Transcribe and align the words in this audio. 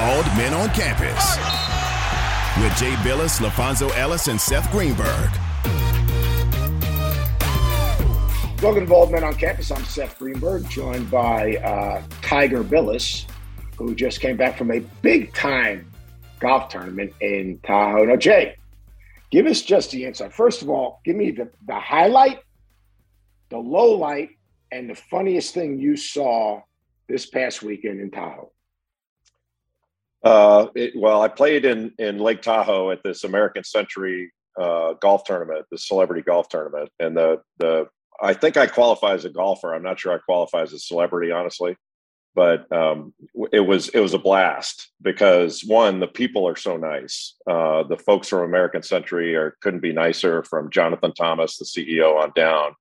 Bald 0.00 0.24
Men 0.28 0.54
on 0.54 0.70
Campus 0.70 1.36
with 2.56 2.74
Jay 2.78 2.94
Bilas, 3.06 3.38
LaFonso 3.38 3.94
Ellis, 3.98 4.28
and 4.28 4.40
Seth 4.40 4.70
Greenberg. 4.72 5.30
Welcome 8.62 8.84
to 8.84 8.88
Bald 8.88 9.12
Men 9.12 9.24
on 9.24 9.34
Campus. 9.34 9.70
I'm 9.70 9.84
Seth 9.84 10.18
Greenberg, 10.18 10.66
joined 10.70 11.10
by 11.10 11.56
uh, 11.56 12.02
Tiger 12.22 12.64
Bilas, 12.64 13.26
who 13.76 13.94
just 13.94 14.22
came 14.22 14.38
back 14.38 14.56
from 14.56 14.70
a 14.70 14.80
big 15.02 15.34
time 15.34 15.84
golf 16.38 16.70
tournament 16.70 17.12
in 17.20 17.58
Tahoe. 17.62 18.06
Now, 18.06 18.16
Jay, 18.16 18.56
give 19.30 19.44
us 19.44 19.60
just 19.60 19.90
the 19.90 20.06
insight. 20.06 20.32
First 20.32 20.62
of 20.62 20.70
all, 20.70 21.02
give 21.04 21.16
me 21.16 21.30
the, 21.30 21.50
the 21.66 21.78
highlight, 21.78 22.40
the 23.50 23.58
low 23.58 23.98
light, 23.98 24.30
and 24.72 24.88
the 24.88 24.94
funniest 24.94 25.52
thing 25.52 25.78
you 25.78 25.94
saw 25.94 26.62
this 27.06 27.26
past 27.26 27.62
weekend 27.62 28.00
in 28.00 28.10
Tahoe. 28.10 28.50
Uh, 30.22 30.66
it, 30.74 30.92
well, 30.96 31.22
I 31.22 31.28
played 31.28 31.64
in 31.64 31.92
in 31.98 32.18
Lake 32.18 32.42
Tahoe 32.42 32.90
at 32.90 33.02
this 33.02 33.24
American 33.24 33.64
Century 33.64 34.32
uh, 34.60 34.94
golf 34.94 35.24
tournament, 35.24 35.66
the 35.70 35.78
celebrity 35.78 36.22
golf 36.22 36.48
tournament, 36.48 36.90
and 36.98 37.16
the 37.16 37.40
the 37.58 37.88
I 38.22 38.34
think 38.34 38.56
I 38.56 38.66
qualify 38.66 39.14
as 39.14 39.24
a 39.24 39.30
golfer. 39.30 39.74
I'm 39.74 39.82
not 39.82 39.98
sure 39.98 40.12
I 40.12 40.18
qualify 40.18 40.62
as 40.62 40.74
a 40.74 40.78
celebrity, 40.78 41.30
honestly, 41.30 41.76
but 42.34 42.70
um, 42.70 43.14
it 43.50 43.60
was 43.60 43.88
it 43.90 44.00
was 44.00 44.12
a 44.12 44.18
blast 44.18 44.90
because 45.00 45.64
one, 45.64 46.00
the 46.00 46.06
people 46.06 46.46
are 46.46 46.56
so 46.56 46.76
nice. 46.76 47.34
Uh, 47.46 47.84
the 47.84 47.96
folks 47.96 48.28
from 48.28 48.40
American 48.40 48.82
Century 48.82 49.34
are 49.36 49.56
couldn't 49.62 49.80
be 49.80 49.92
nicer. 49.92 50.42
From 50.42 50.70
Jonathan 50.70 51.14
Thomas, 51.14 51.56
the 51.56 51.64
CEO, 51.64 52.20
on 52.20 52.32
down. 52.34 52.74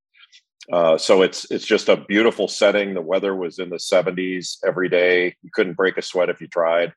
Uh, 0.73 0.97
so 0.97 1.21
it's 1.21 1.49
it's 1.49 1.65
just 1.65 1.87
a 1.87 1.95
beautiful 1.95 2.49
setting. 2.49 2.93
The 2.93 3.01
weather 3.01 3.33
was 3.33 3.59
in 3.59 3.69
the 3.69 3.77
70s 3.77 4.57
every 4.67 4.89
day. 4.89 5.35
You 5.41 5.51
couldn't 5.53 5.77
break 5.77 5.97
a 5.97 6.01
sweat 6.01 6.29
if 6.29 6.41
you 6.41 6.47
tried 6.47 6.93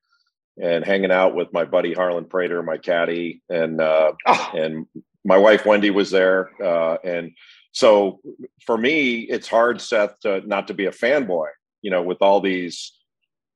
and 0.61 0.85
hanging 0.85 1.13
out 1.13 1.35
with 1.35 1.53
my 1.53 1.65
buddy 1.65 1.95
Harlan 1.95 2.27
Prater, 2.27 2.63
my 2.63 2.77
caddy, 2.77 3.43
and 3.49 3.81
uh, 3.81 4.13
oh. 4.27 4.51
and 4.55 4.87
my 5.25 5.37
wife 5.37 5.65
Wendy 5.65 5.91
was 5.91 6.11
there. 6.11 6.51
Uh, 6.63 6.99
and 7.05 7.33
so 7.73 8.21
for 8.67 8.77
me, 8.77 9.21
it's 9.21 9.49
hard, 9.49 9.81
Seth, 9.81 10.19
to, 10.21 10.47
not 10.47 10.69
to 10.69 10.75
be 10.75 10.87
a 10.87 10.91
fanboy. 10.91 11.49
You 11.81 11.91
know, 11.91 12.03
with 12.03 12.19
all 12.21 12.41
these, 12.41 12.93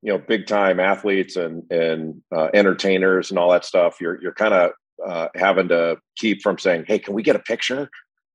you 0.03 0.13
know, 0.13 0.19
big 0.19 0.47
time 0.47 0.81
athletes 0.81 1.37
and 1.37 1.71
and 1.71 2.23
uh, 2.35 2.49
entertainers 2.55 3.31
and 3.31 3.39
all 3.39 3.51
that 3.51 3.65
stuff, 3.65 4.01
you're 4.01 4.21
you're 4.23 4.35
kind 4.35 4.55
of 4.55 4.71
uh, 5.07 5.29
having 5.35 5.69
to 5.69 5.99
keep 6.17 6.43
from 6.43 6.59
saying, 6.59 6.85
"Hey, 6.89 6.99
can 6.99 7.15
we 7.15 7.23
get 7.23 7.37
a 7.37 7.41
picture?" 7.41 7.91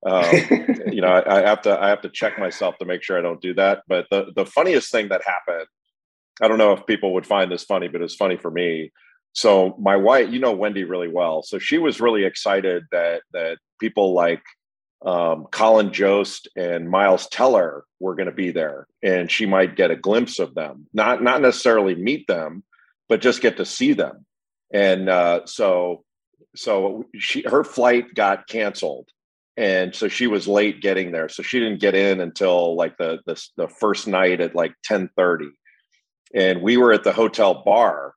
Um, 0.06 0.24
you 0.92 1.00
know, 1.00 1.08
I, 1.08 1.38
I 1.38 1.46
have 1.46 1.62
to 1.62 1.78
I 1.78 1.88
have 1.88 2.02
to 2.02 2.08
check 2.08 2.38
myself 2.38 2.78
to 2.78 2.84
make 2.84 3.02
sure 3.02 3.18
I 3.18 3.22
don't 3.22 3.40
do 3.40 3.54
that. 3.54 3.82
But 3.88 4.06
the 4.10 4.32
the 4.34 4.46
funniest 4.46 4.92
thing 4.92 5.08
that 5.08 5.22
happened 5.26 5.66
I 6.40 6.48
don't 6.48 6.58
know 6.58 6.72
if 6.72 6.86
people 6.86 7.14
would 7.14 7.26
find 7.26 7.50
this 7.50 7.64
funny, 7.64 7.88
but 7.88 8.02
it's 8.02 8.14
funny 8.14 8.36
for 8.36 8.50
me. 8.50 8.92
So 9.34 9.76
my 9.78 9.96
wife, 9.96 10.30
you 10.30 10.38
know 10.38 10.52
Wendy 10.52 10.84
really 10.84 11.08
well, 11.08 11.42
so 11.42 11.58
she 11.58 11.78
was 11.78 12.00
really 12.00 12.24
excited 12.24 12.84
that 12.92 13.22
that 13.32 13.58
people 13.80 14.12
like 14.12 14.42
um, 15.04 15.46
Colin 15.50 15.92
Jost 15.92 16.48
and 16.54 16.88
Miles 16.88 17.26
Teller 17.28 17.84
were 17.98 18.14
going 18.14 18.26
to 18.26 18.32
be 18.34 18.50
there, 18.50 18.86
and 19.02 19.30
she 19.30 19.46
might 19.46 19.76
get 19.76 19.90
a 19.90 19.96
glimpse 19.96 20.38
of 20.38 20.54
them. 20.54 20.86
Not 20.92 21.22
not 21.22 21.40
necessarily 21.40 21.94
meet 21.94 22.26
them, 22.26 22.62
but 23.08 23.20
just 23.20 23.40
get 23.42 23.56
to 23.56 23.64
see 23.64 23.94
them. 23.94 24.26
And 24.72 25.08
uh, 25.08 25.46
so 25.46 26.04
so 26.54 27.04
she 27.18 27.42
her 27.42 27.64
flight 27.64 28.14
got 28.14 28.46
canceled, 28.46 29.08
and 29.56 29.94
so 29.94 30.08
she 30.08 30.26
was 30.26 30.46
late 30.46 30.82
getting 30.82 31.10
there. 31.10 31.30
So 31.30 31.42
she 31.42 31.58
didn't 31.58 31.80
get 31.80 31.94
in 31.94 32.20
until 32.20 32.76
like 32.76 32.98
the 32.98 33.20
the, 33.26 33.42
the 33.56 33.68
first 33.68 34.06
night 34.06 34.40
at 34.40 34.54
like 34.54 34.74
ten 34.84 35.08
thirty 35.16 35.50
and 36.34 36.62
we 36.62 36.76
were 36.76 36.92
at 36.92 37.04
the 37.04 37.12
hotel 37.12 37.62
bar 37.64 38.14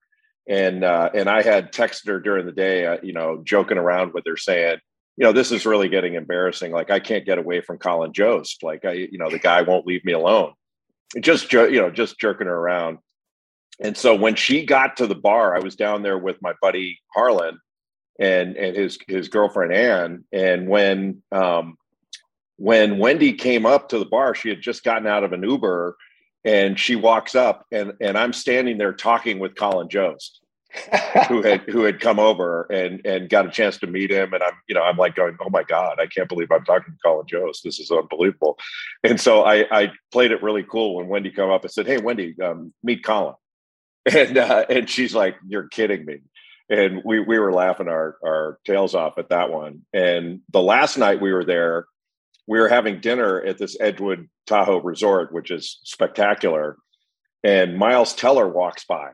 and 0.48 0.84
uh, 0.84 1.10
and 1.14 1.30
I 1.30 1.42
had 1.42 1.72
texted 1.72 2.08
her 2.08 2.20
during 2.20 2.46
the 2.46 2.52
day, 2.52 2.86
uh, 2.86 2.98
you 3.02 3.14
know, 3.14 3.42
joking 3.44 3.78
around 3.78 4.14
with 4.14 4.26
her, 4.28 4.38
saying, 4.38 4.78
you 5.18 5.24
know, 5.24 5.32
this 5.32 5.52
is 5.52 5.66
really 5.66 5.90
getting 5.90 6.14
embarrassing. 6.14 6.72
Like 6.72 6.92
I 6.92 7.00
can't 7.00 7.26
get 7.26 7.40
away 7.40 7.62
from 7.62 7.80
Colin 7.80 8.14
Jost. 8.14 8.62
Like 8.62 8.86
I, 8.86 8.92
you 8.92 9.18
know, 9.18 9.30
the 9.30 9.40
guy 9.40 9.64
won't 9.64 9.88
leave 9.88 10.06
me 10.06 10.14
alone. 10.14 10.54
Just 11.20 11.52
you 11.52 11.82
know, 11.82 11.90
just 11.90 12.20
jerking 12.20 12.48
her 12.48 12.56
around. 12.56 13.00
And 13.80 13.98
so 13.98 14.16
when 14.16 14.36
she 14.36 14.66
got 14.66 14.98
to 14.98 15.08
the 15.08 15.16
bar, 15.16 15.56
I 15.56 15.60
was 15.60 15.76
down 15.76 16.04
there 16.04 16.18
with 16.18 16.42
my 16.42 16.54
buddy 16.62 17.00
Harlan 17.14 17.60
and 18.20 18.56
and 18.56 18.76
his 18.76 19.00
his 19.08 19.30
girlfriend 19.30 19.74
Ann. 19.74 20.26
And 20.32 20.68
when 20.68 21.24
um, 21.32 21.78
when 22.58 23.00
Wendy 23.00 23.34
came 23.34 23.66
up 23.66 23.90
to 23.90 24.00
the 24.00 24.06
bar, 24.06 24.36
she 24.36 24.50
had 24.50 24.62
just 24.62 24.84
gotten 24.84 25.08
out 25.08 25.24
of 25.24 25.34
an 25.34 25.44
Uber 25.44 25.98
and 26.46 26.80
she 26.80 26.96
walks 26.96 27.36
up 27.36 27.66
and 27.72 27.94
and 28.00 28.18
I'm 28.18 28.32
standing 28.32 28.78
there 28.78 28.94
talking 28.94 29.40
with 29.40 29.56
Colin 29.56 29.90
Jost 29.90 30.42
who 31.28 31.42
had 31.42 31.62
who 31.62 31.84
had 31.84 32.00
come 32.00 32.20
over 32.20 32.64
and 32.72 33.06
and 33.06 33.30
got 33.30 33.46
a 33.46 33.52
chance 33.52 33.78
to 33.80 33.88
meet 33.88 34.12
him. 34.12 34.34
And 34.34 34.44
I'm 34.44 34.54
you 34.68 34.76
know 34.76 34.84
I'm 34.84 34.98
like 34.98 35.16
going 35.16 35.38
oh 35.42 35.50
my 35.50 35.64
god 35.64 36.00
I 36.00 36.08
can't 36.08 36.30
believe 36.30 36.52
I'm 36.52 36.66
talking 36.66 36.94
to 36.94 37.00
Colin 37.04 37.28
Jost. 37.28 37.64
This 37.64 37.80
is 37.80 37.92
unbelievable. 37.92 38.58
And 39.04 39.20
so 39.20 39.44
I 39.44 39.66
I 39.72 39.92
played 40.12 40.32
it 40.32 40.44
really 40.44 40.64
cool 40.64 40.96
when 40.96 41.08
Wendy 41.08 41.32
come 41.32 41.50
up 41.50 41.64
and 41.64 41.72
said 41.72 41.88
hey 41.88 41.98
Wendy 41.98 42.36
um, 42.42 42.74
meet 42.84 43.04
Colin. 43.04 43.36
And 44.08 44.38
uh, 44.38 44.66
and 44.70 44.88
she's 44.88 45.16
like 45.16 45.36
you're 45.48 45.68
kidding 45.68 46.06
me. 46.06 46.20
And 46.70 47.02
we 47.04 47.20
we 47.20 47.40
were 47.40 47.52
laughing 47.52 47.88
our 47.88 48.18
our 48.24 48.60
tails 48.64 48.94
off 48.94 49.18
at 49.18 49.30
that 49.30 49.52
one. 49.52 49.82
And 49.94 50.42
the 50.52 50.62
last 50.62 50.98
night 50.98 51.20
we 51.20 51.34
were 51.34 51.44
there 51.44 51.86
we 52.48 52.60
were 52.60 52.70
having 52.70 53.00
dinner 53.00 53.42
at 53.42 53.58
this 53.58 53.76
Edgewood 53.80 54.30
Tahoe 54.46 54.82
resort, 54.82 55.34
which 55.34 55.52
is 55.52 55.80
spectacular. 55.84 56.78
And 57.44 57.78
Miles 57.78 58.14
Teller 58.14 58.48
walks 58.48 58.86
by. 58.86 59.12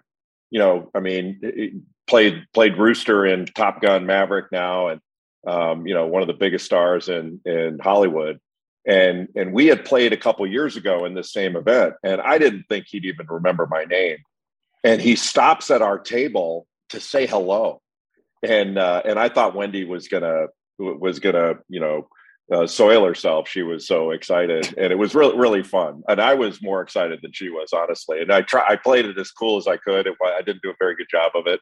You 0.50 0.60
know, 0.60 0.92
I 0.94 1.00
mean, 1.00 1.84
played 2.08 2.46
played 2.54 2.78
Rooster 2.78 3.26
in 3.26 3.46
Top 3.46 3.82
Gun 3.82 4.06
Maverick 4.06 4.52
now, 4.52 4.90
and 4.90 5.02
um, 5.48 5.88
you 5.88 5.94
know, 5.94 6.08
one 6.08 6.22
of 6.22 6.28
the 6.28 6.34
biggest 6.34 6.66
stars 6.66 7.10
in 7.10 7.40
in 7.46 7.80
Hollywood. 7.80 8.40
And 8.86 9.28
and 9.36 9.54
we 9.54 9.68
had 9.68 9.86
played 9.86 10.12
a 10.12 10.18
couple 10.18 10.46
years 10.48 10.76
ago 10.76 11.06
in 11.06 11.14
this 11.14 11.32
same 11.32 11.56
event, 11.56 11.94
and 12.04 12.20
I 12.20 12.38
didn't 12.38 12.66
think 12.68 12.88
he'd 12.88 13.06
even 13.06 13.28
remember 13.30 13.68
my 13.68 13.86
name. 13.86 14.18
And 14.84 15.02
he 15.02 15.16
stops 15.16 15.70
at 15.70 15.82
our 15.82 16.00
table 16.00 16.68
to 16.90 17.00
say 17.00 17.28
hello, 17.28 17.82
and 18.44 18.78
uh, 18.78 19.04
and 19.06 19.20
I 19.20 19.30
thought 19.30 19.56
Wendy 19.56 19.86
was 19.86 20.08
gonna 20.08 20.48
was 20.80 21.20
gonna 21.20 21.60
you 21.70 21.80
know 21.80 22.08
uh, 22.52 22.68
soil 22.68 23.06
herself. 23.06 23.48
She 23.48 23.62
was 23.62 23.88
so 23.88 24.12
excited, 24.12 24.74
and 24.78 24.92
it 24.92 24.98
was 24.98 25.16
really 25.16 25.38
really 25.38 25.64
fun. 25.64 26.04
And 26.08 26.22
I 26.22 26.34
was 26.34 26.62
more 26.62 26.82
excited 26.82 27.20
than 27.22 27.32
she 27.34 27.50
was, 27.50 27.72
honestly. 27.74 28.22
And 28.22 28.32
I 28.32 28.42
try 28.42 28.66
I 28.68 28.76
played 28.76 29.06
it 29.06 29.18
as 29.18 29.32
cool 29.32 29.58
as 29.58 29.68
I 29.68 29.78
could. 29.78 30.08
It, 30.08 30.16
I 30.24 30.42
didn't 30.42 30.62
do 30.62 30.70
a 30.70 30.76
very 30.80 30.96
good 30.96 31.08
job 31.10 31.32
of 31.36 31.48
it, 31.48 31.60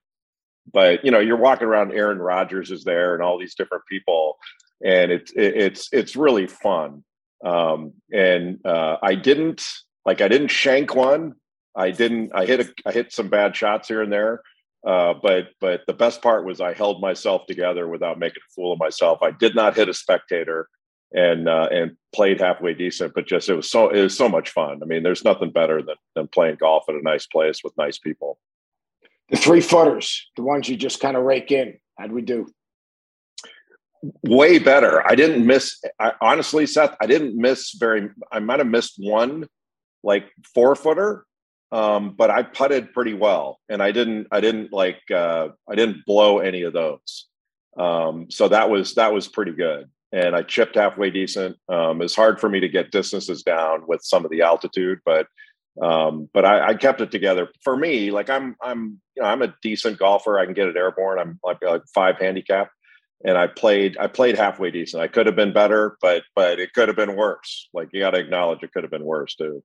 but 0.74 1.04
you 1.04 1.12
know, 1.12 1.20
you're 1.20 1.38
walking 1.38 1.68
around. 1.68 1.94
Aaron 1.94 2.20
Rodgers 2.20 2.72
is 2.72 2.84
there, 2.84 3.14
and 3.14 3.24
all 3.24 3.40
these 3.40 3.56
different 3.56 3.84
people, 3.90 4.38
and 4.84 5.12
it's 5.12 5.32
it, 5.34 5.56
it's 5.56 5.90
it's 5.92 6.16
really 6.16 6.48
fun. 6.48 7.04
Um, 7.46 7.94
and 8.12 8.60
uh, 8.66 8.98
I 9.02 9.16
didn't 9.16 9.66
like 10.06 10.22
I 10.22 10.28
didn't 10.28 10.50
shank 10.50 10.96
one. 10.96 11.36
I 11.76 11.92
didn't. 11.92 12.32
I 12.34 12.46
hit 12.46 12.62
a 12.62 12.74
I 12.86 12.92
hit 12.92 13.14
some 13.14 13.30
bad 13.30 13.56
shots 13.56 13.88
here 13.88 14.02
and 14.02 14.12
there. 14.12 14.42
Uh, 14.86 15.14
but 15.22 15.50
but 15.60 15.82
the 15.88 15.94
best 15.94 16.22
part 16.22 16.46
was 16.46 16.62
I 16.62 16.74
held 16.74 17.02
myself 17.02 17.46
together 17.48 17.88
without 17.88 18.18
making 18.18 18.42
a 18.48 18.54
fool 18.54 18.74
of 18.74 18.80
myself. 18.80 19.20
I 19.22 19.32
did 19.32 19.56
not 19.56 19.76
hit 19.76 19.90
a 19.90 19.94
spectator 19.94 20.70
and 21.14 21.50
uh, 21.50 21.68
and 21.72 21.98
played 22.14 22.40
halfway 22.40 22.74
decent, 22.74 23.14
but 23.14 23.28
just 23.28 23.50
it 23.50 23.56
was 23.56 23.70
so 23.70 23.90
it 23.90 24.02
was 24.02 24.16
so 24.16 24.30
much 24.30 24.52
fun. 24.52 24.80
I 24.82 24.86
mean, 24.86 25.04
there's 25.04 25.26
nothing 25.26 25.52
better 25.52 25.82
than 25.82 25.96
than 26.16 26.28
playing 26.28 26.58
golf 26.60 26.86
at 26.88 26.96
a 26.96 27.02
nice 27.02 27.28
place 27.28 27.62
with 27.64 27.74
nice 27.78 27.98
people. 27.98 28.40
The 29.30 29.38
three 29.38 29.62
footers, 29.62 30.30
the 30.38 30.44
ones 30.44 30.70
you 30.70 30.78
just 30.78 31.00
kind 31.00 31.18
of 31.18 31.24
rake 31.24 31.52
in. 31.52 31.78
How'd 31.98 32.12
we 32.12 32.22
do? 32.22 32.48
Way 34.24 34.60
better. 34.60 35.06
I 35.06 35.16
didn't 35.16 35.46
miss. 35.46 35.84
I, 36.00 36.14
honestly, 36.22 36.66
Seth, 36.66 36.96
I 37.02 37.06
didn't 37.06 37.36
miss 37.36 37.74
very. 37.74 38.10
I 38.32 38.40
might 38.40 38.60
have 38.60 38.68
missed 38.68 38.96
one, 38.98 39.46
like 40.04 40.26
four 40.54 40.76
footer, 40.76 41.26
um, 41.72 42.16
but 42.18 42.30
I 42.30 42.44
putted 42.44 42.94
pretty 42.94 43.14
well, 43.14 43.60
and 43.70 43.82
I 43.82 43.92
didn't. 43.92 44.28
I 44.32 44.42
didn't 44.42 44.74
like. 44.74 45.02
Uh, 45.14 45.50
I 45.70 45.76
didn't 45.76 46.06
blow 46.06 46.40
any 46.40 46.64
of 46.64 46.74
those. 46.74 47.28
Um, 47.78 48.30
so 48.30 48.48
that 48.48 48.70
was 48.70 48.96
that 48.96 49.14
was 49.14 49.28
pretty 49.28 49.54
good 49.54 49.90
and 50.12 50.36
I 50.36 50.42
chipped 50.42 50.76
halfway 50.76 51.12
decent. 51.12 51.58
Um, 51.68 52.02
it's 52.02 52.16
hard 52.16 52.40
for 52.40 52.50
me 52.50 52.60
to 52.60 52.70
get 52.70 52.92
distances 52.92 53.44
down 53.44 53.84
with 53.88 54.02
some 54.04 54.26
of 54.26 54.32
the 54.32 54.42
altitude, 54.42 55.00
but 55.06 55.28
um, 55.82 56.30
but 56.34 56.44
I, 56.44 56.70
I, 56.70 56.74
kept 56.74 57.00
it 57.00 57.10
together. 57.12 57.48
For 57.64 57.78
me, 57.78 58.12
like 58.12 58.30
I'm 58.30 58.56
I'm 58.62 59.00
you 59.16 59.22
know 59.22 59.30
I'm 59.30 59.42
a 59.42 59.54
decent 59.62 59.98
golfer. 59.98 60.38
I 60.38 60.46
can 60.46 60.54
get 60.54 60.68
it 60.68 60.76
airborne. 60.76 61.20
I'm 61.20 61.40
like 61.44 61.60
like 61.62 61.84
five 61.94 62.18
handicap, 62.18 62.70
and 63.24 63.38
I 63.38 63.48
played 63.48 63.98
I 63.98 64.08
played 64.08 64.38
halfway 64.38 64.72
decent. 64.72 65.02
I 65.02 65.08
could 65.08 65.26
have 65.26 65.36
been 65.36 65.54
better, 65.54 65.98
but 66.02 66.24
but 66.36 66.60
it 66.60 66.74
could 66.74 66.90
have 66.90 66.98
been 66.98 67.16
worse. 67.16 67.70
Like 67.74 67.90
you 67.94 68.02
got 68.02 68.12
to 68.12 68.20
acknowledge 68.20 68.62
it 68.62 68.74
could 68.74 68.84
have 68.84 68.92
been 68.92 69.06
worse 69.06 69.36
too. 69.36 69.64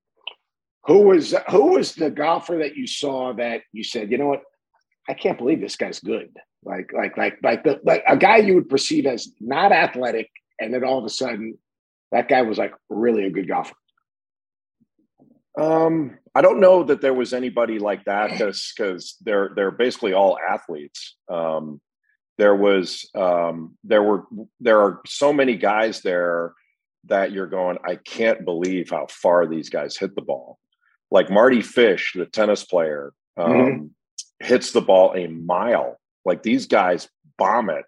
Who 0.87 1.03
was 1.03 1.35
who 1.51 1.73
was 1.73 1.95
the 1.95 2.11
golfer 2.11 2.59
that 2.59 2.77
you 2.77 2.87
saw 2.87 3.33
that 3.35 3.63
you 3.73 3.83
said, 3.83 4.11
you 4.11 4.19
know 4.19 4.29
what, 4.29 4.43
I 5.09 5.15
can't 5.15 5.39
believe 5.39 5.61
this 5.61 5.77
guy's 5.77 6.01
good 6.01 6.31
like 6.65 6.93
like 6.93 7.17
like 7.17 7.39
like 7.43 7.65
the 7.65 7.81
like 7.85 8.03
a 8.09 8.17
guy 8.17 8.39
you 8.39 8.55
would 8.55 8.69
perceive 8.69 9.07
as 9.07 9.29
not 9.41 9.73
athletic, 9.73 10.31
and 10.59 10.73
then 10.73 10.85
all 10.85 10.99
of 10.99 11.05
a 11.05 11.11
sudden 11.11 11.59
that 12.13 12.29
guy 12.29 12.43
was 12.43 12.59
like 12.59 12.75
really 12.89 13.25
a 13.27 13.31
good 13.31 13.49
golfer. 13.49 13.75
Um, 15.59 16.19
I 16.35 16.43
don't 16.43 16.61
know 16.61 16.83
that 16.85 17.01
there 17.01 17.15
was 17.15 17.33
anybody 17.33 17.79
like 17.79 18.05
that 18.05 18.31
because 18.31 18.73
because 18.77 19.17
they're 19.21 19.53
they're 19.55 19.71
basically 19.71 20.15
all 20.15 20.39
athletes. 20.39 21.17
Um, 21.31 21.81
there 22.39 22.57
was 22.57 23.09
um, 23.15 23.77
there 23.85 24.03
were 24.03 24.25
there 24.61 24.81
are 24.81 25.01
so 25.07 25.33
many 25.33 25.57
guys 25.57 26.01
there 26.01 26.55
that 27.05 27.33
you're 27.33 27.47
going. 27.47 27.79
I 27.87 27.97
can't 27.97 28.45
believe 28.45 28.91
how 28.91 29.07
far 29.09 29.47
these 29.47 29.69
guys 29.69 29.97
hit 29.97 30.15
the 30.15 30.23
ball. 30.23 30.59
Like 31.15 31.31
Mardy 31.31 31.63
Fish, 31.63 32.13
the 32.15 32.27
tennis 32.27 32.65
player, 32.65 33.15
um, 33.39 33.53
mm-hmm. 33.53 33.87
hits 34.41 34.73
the 34.73 34.83
ball 34.83 35.15
a 35.15 35.29
mile. 35.29 35.99
Like 36.27 36.43
these 36.43 36.67
guys 36.67 37.09
bomb 37.39 37.71
it 37.71 37.87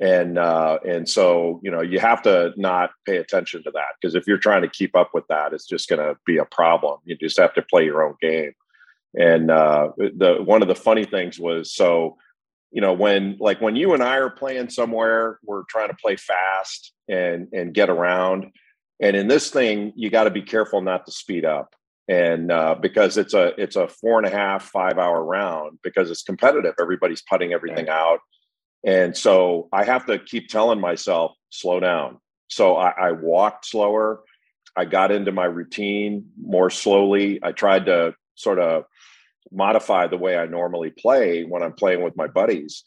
and 0.00 0.38
uh, 0.38 0.78
and 0.86 1.08
so 1.08 1.60
you 1.62 1.70
know 1.70 1.80
you 1.80 1.98
have 1.98 2.22
to 2.22 2.52
not 2.56 2.90
pay 3.04 3.16
attention 3.16 3.62
to 3.64 3.70
that 3.72 3.96
because 4.00 4.14
if 4.14 4.26
you're 4.26 4.38
trying 4.38 4.62
to 4.62 4.68
keep 4.68 4.94
up 4.94 5.10
with 5.12 5.26
that, 5.28 5.52
it's 5.52 5.66
just 5.66 5.88
going 5.88 6.00
to 6.00 6.16
be 6.24 6.36
a 6.38 6.44
problem. 6.44 7.00
You 7.04 7.16
just 7.16 7.38
have 7.38 7.54
to 7.54 7.62
play 7.62 7.84
your 7.84 8.06
own 8.06 8.14
game. 8.20 8.52
And 9.18 9.50
uh, 9.50 9.90
the 9.96 10.36
one 10.44 10.62
of 10.62 10.68
the 10.68 10.76
funny 10.76 11.04
things 11.04 11.40
was 11.40 11.72
so 11.72 12.16
you 12.70 12.80
know 12.80 12.92
when 12.92 13.36
like 13.40 13.60
when 13.60 13.74
you 13.74 13.94
and 13.94 14.02
I 14.02 14.16
are 14.18 14.30
playing 14.30 14.70
somewhere, 14.70 15.40
we're 15.44 15.64
trying 15.64 15.88
to 15.88 15.96
play 15.96 16.16
fast 16.16 16.92
and 17.08 17.48
and 17.52 17.74
get 17.74 17.90
around. 17.90 18.52
And 19.00 19.16
in 19.16 19.26
this 19.26 19.50
thing, 19.50 19.92
you 19.96 20.10
got 20.10 20.24
to 20.24 20.30
be 20.30 20.42
careful 20.42 20.80
not 20.80 21.06
to 21.06 21.12
speed 21.12 21.44
up 21.44 21.74
and 22.08 22.50
uh, 22.50 22.74
because 22.80 23.16
it's 23.16 23.34
a 23.34 23.60
it's 23.60 23.76
a 23.76 23.88
four 23.88 24.18
and 24.18 24.26
a 24.26 24.30
half 24.30 24.64
five 24.64 24.98
hour 24.98 25.22
round 25.22 25.78
because 25.82 26.10
it's 26.10 26.22
competitive 26.22 26.74
everybody's 26.80 27.22
putting 27.30 27.52
everything 27.52 27.88
out 27.88 28.20
and 28.84 29.16
so 29.16 29.68
I 29.72 29.84
have 29.84 30.06
to 30.06 30.18
keep 30.18 30.48
telling 30.48 30.80
myself, 30.80 31.32
slow 31.50 31.80
down. 31.80 32.18
So 32.48 32.76
I, 32.76 32.90
I 32.90 33.12
walked 33.12 33.66
slower. 33.66 34.22
I 34.76 34.84
got 34.84 35.10
into 35.10 35.32
my 35.32 35.44
routine 35.44 36.26
more 36.40 36.70
slowly. 36.70 37.40
I 37.42 37.52
tried 37.52 37.86
to 37.86 38.14
sort 38.36 38.58
of 38.58 38.84
modify 39.50 40.06
the 40.06 40.16
way 40.16 40.36
I 40.36 40.46
normally 40.46 40.90
play 40.90 41.44
when 41.44 41.62
I'm 41.62 41.72
playing 41.72 42.02
with 42.02 42.16
my 42.16 42.28
buddies. 42.28 42.84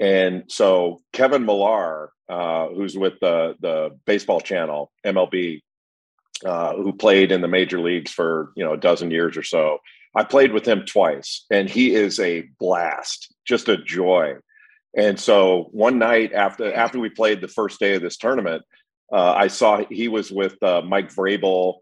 And 0.00 0.44
so 0.48 1.02
Kevin 1.12 1.44
Millar, 1.44 2.10
uh, 2.28 2.68
who's 2.68 2.96
with 2.96 3.14
the 3.20 3.54
the 3.60 3.90
baseball 4.06 4.40
channel 4.40 4.90
MLB, 5.06 5.60
uh, 6.44 6.74
who 6.74 6.92
played 6.92 7.32
in 7.32 7.40
the 7.40 7.48
major 7.48 7.80
leagues 7.80 8.10
for 8.10 8.52
you 8.56 8.64
know 8.64 8.72
a 8.74 8.78
dozen 8.78 9.10
years 9.10 9.36
or 9.36 9.42
so, 9.42 9.78
I 10.14 10.24
played 10.24 10.52
with 10.52 10.66
him 10.66 10.84
twice, 10.86 11.44
and 11.50 11.68
he 11.68 11.94
is 11.94 12.20
a 12.20 12.42
blast, 12.58 13.34
just 13.44 13.68
a 13.68 13.76
joy. 13.76 14.34
And 14.96 15.18
so 15.18 15.68
one 15.72 15.98
night 15.98 16.32
after 16.32 16.72
after 16.72 16.98
we 17.00 17.08
played 17.08 17.40
the 17.40 17.48
first 17.48 17.80
day 17.80 17.94
of 17.94 18.02
this 18.02 18.16
tournament, 18.16 18.62
uh, 19.12 19.32
I 19.32 19.48
saw 19.48 19.82
he 19.90 20.08
was 20.08 20.30
with 20.30 20.60
uh, 20.62 20.82
Mike 20.82 21.12
Vrabel 21.12 21.78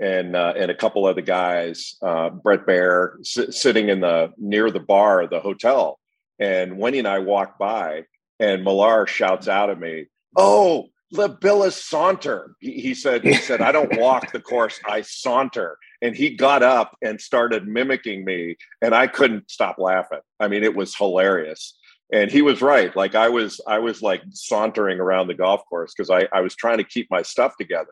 and 0.00 0.36
uh, 0.36 0.54
and 0.56 0.70
a 0.70 0.74
couple 0.74 1.04
other 1.04 1.22
guys, 1.22 1.96
uh, 2.02 2.30
Bret 2.30 2.66
Baier, 2.66 3.18
s- 3.20 3.56
sitting 3.60 3.88
in 3.88 4.00
the 4.00 4.32
near 4.38 4.70
the 4.70 4.80
bar 4.80 5.22
of 5.22 5.30
the 5.30 5.40
hotel. 5.40 5.98
And 6.38 6.78
Winnie 6.78 6.98
and 7.00 7.08
I 7.08 7.18
walked 7.18 7.58
by, 7.58 8.04
and 8.40 8.64
Millar 8.64 9.06
shouts 9.06 9.48
out 9.48 9.70
at 9.70 9.78
me, 9.78 10.06
"Oh, 10.36 10.88
the 11.12 11.30
Bilas 11.30 11.72
saunter!" 11.72 12.56
He, 12.60 12.80
he 12.80 12.94
said, 12.94 13.22
"He 13.22 13.34
said 13.34 13.60
I 13.60 13.72
don't 13.72 13.96
walk 14.00 14.32
the 14.32 14.40
course, 14.40 14.80
I 14.84 15.02
saunter." 15.02 15.78
And 16.00 16.16
he 16.16 16.30
got 16.30 16.64
up 16.64 16.96
and 17.00 17.20
started 17.20 17.68
mimicking 17.68 18.24
me, 18.24 18.56
and 18.80 18.92
I 18.94 19.06
couldn't 19.06 19.48
stop 19.50 19.78
laughing. 19.78 20.18
I 20.40 20.48
mean, 20.48 20.64
it 20.64 20.74
was 20.74 20.96
hilarious 20.96 21.78
and 22.12 22.30
he 22.30 22.42
was 22.42 22.62
right 22.62 22.94
like 22.94 23.14
i 23.14 23.28
was 23.28 23.60
i 23.66 23.78
was 23.78 24.02
like 24.02 24.22
sauntering 24.30 25.00
around 25.00 25.26
the 25.26 25.34
golf 25.34 25.62
course 25.68 25.92
because 25.96 26.10
I, 26.10 26.28
I 26.32 26.40
was 26.40 26.54
trying 26.54 26.78
to 26.78 26.84
keep 26.84 27.10
my 27.10 27.22
stuff 27.22 27.56
together 27.56 27.90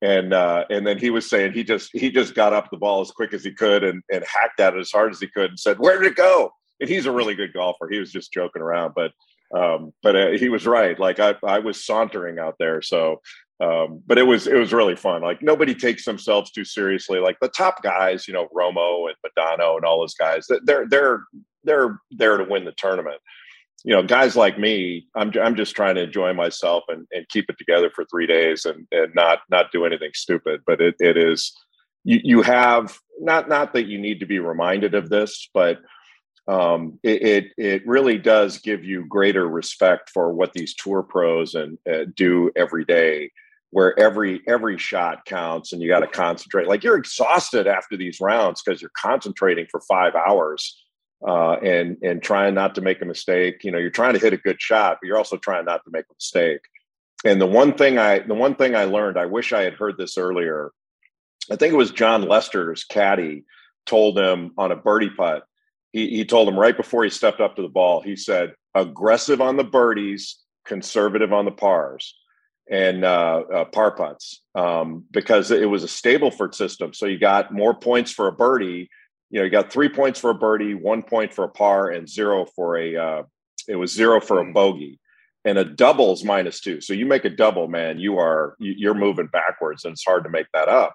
and 0.00 0.32
uh, 0.32 0.64
and 0.70 0.86
then 0.86 0.96
he 0.96 1.10
was 1.10 1.28
saying 1.28 1.52
he 1.52 1.64
just 1.64 1.90
he 1.92 2.10
just 2.10 2.34
got 2.34 2.52
up 2.52 2.70
the 2.70 2.76
ball 2.76 3.00
as 3.00 3.10
quick 3.10 3.34
as 3.34 3.42
he 3.42 3.50
could 3.52 3.82
and, 3.82 4.02
and 4.12 4.24
hacked 4.24 4.60
at 4.60 4.74
it 4.74 4.80
as 4.80 4.92
hard 4.92 5.12
as 5.12 5.20
he 5.20 5.26
could 5.26 5.50
and 5.50 5.58
said 5.58 5.78
where 5.78 5.98
did 5.98 6.12
it 6.12 6.16
go 6.16 6.52
and 6.80 6.88
he's 6.88 7.06
a 7.06 7.12
really 7.12 7.34
good 7.34 7.52
golfer 7.52 7.88
he 7.90 7.98
was 7.98 8.12
just 8.12 8.32
joking 8.32 8.62
around 8.62 8.92
but 8.94 9.10
um, 9.56 9.92
but 10.02 10.16
uh, 10.16 10.30
he 10.32 10.48
was 10.48 10.66
right. 10.66 10.98
Like 10.98 11.20
I, 11.20 11.34
I 11.42 11.58
was 11.58 11.84
sauntering 11.84 12.38
out 12.38 12.56
there. 12.58 12.82
So 12.82 13.20
um, 13.60 14.02
but 14.06 14.18
it 14.18 14.22
was 14.22 14.46
it 14.46 14.54
was 14.54 14.72
really 14.72 14.94
fun. 14.94 15.22
Like 15.22 15.42
nobody 15.42 15.74
takes 15.74 16.04
themselves 16.04 16.52
too 16.52 16.64
seriously. 16.64 17.18
Like 17.18 17.38
the 17.40 17.48
top 17.48 17.82
guys 17.82 18.28
you 18.28 18.34
know 18.34 18.48
romo 18.54 19.08
and 19.08 19.16
Madonna 19.24 19.74
and 19.74 19.84
all 19.84 20.00
those 20.00 20.14
guys 20.14 20.46
they're 20.64 20.86
they're 20.88 21.24
they're 21.64 21.98
there 22.10 22.36
to 22.36 22.44
win 22.44 22.64
the 22.64 22.72
tournament. 22.76 23.20
You 23.84 23.94
know, 23.94 24.02
guys 24.02 24.36
like 24.36 24.58
me, 24.58 25.06
I'm 25.16 25.32
I'm 25.40 25.56
just 25.56 25.74
trying 25.74 25.96
to 25.96 26.02
enjoy 26.02 26.32
myself 26.34 26.84
and, 26.88 27.06
and 27.12 27.28
keep 27.28 27.46
it 27.48 27.58
together 27.58 27.90
for 27.94 28.04
three 28.04 28.26
days 28.26 28.64
and, 28.64 28.86
and 28.92 29.12
not 29.14 29.40
not 29.50 29.72
do 29.72 29.84
anything 29.84 30.10
stupid. 30.14 30.60
But 30.66 30.80
it, 30.80 30.94
it 31.00 31.16
is 31.16 31.52
you 32.04 32.20
you 32.22 32.42
have 32.42 32.96
not 33.20 33.48
not 33.48 33.72
that 33.72 33.86
you 33.86 33.98
need 33.98 34.20
to 34.20 34.26
be 34.26 34.38
reminded 34.38 34.94
of 34.94 35.10
this, 35.10 35.48
but 35.52 35.78
um, 36.48 36.98
it, 37.02 37.22
it, 37.22 37.44
it 37.58 37.86
really 37.86 38.16
does 38.16 38.58
give 38.58 38.82
you 38.82 39.04
greater 39.04 39.46
respect 39.46 40.10
for 40.10 40.32
what 40.32 40.54
these 40.54 40.74
tour 40.74 41.02
pros 41.02 41.54
and 41.54 41.78
uh, 41.90 42.06
do 42.16 42.50
every 42.56 42.86
day, 42.86 43.30
where 43.70 43.98
every 43.98 44.40
every 44.48 44.78
shot 44.78 45.26
counts 45.26 45.72
and 45.72 45.82
you 45.82 45.88
got 45.88 46.00
to 46.00 46.06
concentrate. 46.06 46.66
Like 46.66 46.82
you're 46.82 46.96
exhausted 46.96 47.66
after 47.66 47.98
these 47.98 48.18
rounds 48.18 48.62
because 48.62 48.80
you're 48.80 48.90
concentrating 48.96 49.66
for 49.70 49.80
five 49.82 50.14
hours 50.14 50.82
uh, 51.26 51.56
and 51.56 51.98
and 52.02 52.22
trying 52.22 52.54
not 52.54 52.74
to 52.76 52.80
make 52.80 53.02
a 53.02 53.04
mistake. 53.06 53.62
You 53.62 53.70
know, 53.70 53.78
you're 53.78 53.90
trying 53.90 54.14
to 54.14 54.20
hit 54.20 54.32
a 54.32 54.38
good 54.38 54.60
shot, 54.60 54.98
but 55.00 55.06
you're 55.06 55.18
also 55.18 55.36
trying 55.36 55.66
not 55.66 55.84
to 55.84 55.90
make 55.92 56.06
a 56.10 56.14
mistake. 56.14 56.60
And 57.26 57.40
the 57.40 57.46
one 57.46 57.74
thing 57.74 57.98
I 57.98 58.20
the 58.20 58.34
one 58.34 58.54
thing 58.54 58.74
I 58.74 58.84
learned, 58.84 59.18
I 59.18 59.26
wish 59.26 59.52
I 59.52 59.62
had 59.62 59.74
heard 59.74 59.98
this 59.98 60.16
earlier. 60.16 60.70
I 61.50 61.56
think 61.56 61.74
it 61.74 61.78
was 61.78 61.90
Jon 61.90 62.22
Lester's 62.22 62.84
caddy 62.84 63.44
told 63.86 64.18
him 64.18 64.52
on 64.56 64.72
a 64.72 64.76
birdie 64.76 65.10
putt. 65.10 65.44
He, 65.92 66.08
he 66.08 66.24
told 66.24 66.48
him 66.48 66.58
right 66.58 66.76
before 66.76 67.04
he 67.04 67.10
stepped 67.10 67.40
up 67.40 67.56
to 67.56 67.62
the 67.62 67.68
ball. 67.68 68.00
He 68.00 68.16
said, 68.16 68.54
"Aggressive 68.74 69.40
on 69.40 69.56
the 69.56 69.64
birdies, 69.64 70.36
conservative 70.64 71.32
on 71.32 71.44
the 71.44 71.52
pars." 71.52 72.14
and 72.70 73.02
uh, 73.02 73.42
uh, 73.50 73.64
par 73.64 73.96
putts 73.96 74.42
um, 74.54 75.02
because 75.10 75.50
it 75.50 75.70
was 75.70 75.84
a 75.84 75.86
Stableford 75.86 76.54
system. 76.54 76.92
So 76.92 77.06
you 77.06 77.18
got 77.18 77.50
more 77.50 77.72
points 77.72 78.12
for 78.12 78.28
a 78.28 78.32
birdie 78.32 78.90
you 79.30 79.38
know, 79.38 79.44
you 79.44 79.50
got 79.50 79.70
three 79.70 79.88
points 79.88 80.18
for 80.18 80.30
a 80.30 80.34
birdie, 80.34 80.74
one 80.74 81.02
point 81.02 81.34
for 81.34 81.44
a 81.44 81.48
par, 81.48 81.90
and 81.90 82.08
zero 82.08 82.46
for 82.46 82.78
a. 82.78 82.96
Uh, 82.96 83.22
it 83.66 83.76
was 83.76 83.92
zero 83.92 84.20
for 84.20 84.40
a 84.40 84.44
mm. 84.44 84.54
bogey, 84.54 84.98
and 85.44 85.58
a 85.58 85.64
double's 85.64 86.24
minus 86.24 86.60
two. 86.60 86.80
So 86.80 86.94
you 86.94 87.04
make 87.04 87.24
a 87.24 87.30
double, 87.30 87.68
man, 87.68 87.98
you 87.98 88.18
are 88.18 88.56
you're 88.58 88.94
moving 88.94 89.26
backwards, 89.26 89.84
and 89.84 89.92
it's 89.92 90.04
hard 90.04 90.24
to 90.24 90.30
make 90.30 90.46
that 90.54 90.68
up. 90.68 90.94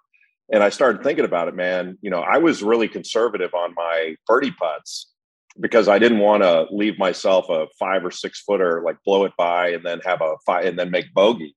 And 0.51 0.63
I 0.63 0.69
started 0.69 1.03
thinking 1.03 1.25
about 1.25 1.47
it, 1.47 1.55
man. 1.55 1.97
You 2.01 2.09
know, 2.09 2.21
I 2.21 2.37
was 2.37 2.63
really 2.63 2.87
conservative 2.87 3.53
on 3.53 3.73
my 3.75 4.15
birdie 4.27 4.51
putts 4.51 5.11
because 5.59 5.87
I 5.87 5.99
didn't 5.99 6.19
want 6.19 6.43
to 6.43 6.67
leave 6.71 6.97
myself 6.99 7.49
a 7.49 7.67
five 7.79 8.05
or 8.05 8.11
six 8.11 8.41
footer, 8.41 8.81
like 8.83 8.97
blow 9.05 9.23
it 9.23 9.33
by, 9.37 9.69
and 9.69 9.85
then 9.85 10.01
have 10.05 10.21
a 10.21 10.35
five, 10.45 10.65
and 10.65 10.77
then 10.77 10.91
make 10.91 11.13
bogey, 11.13 11.55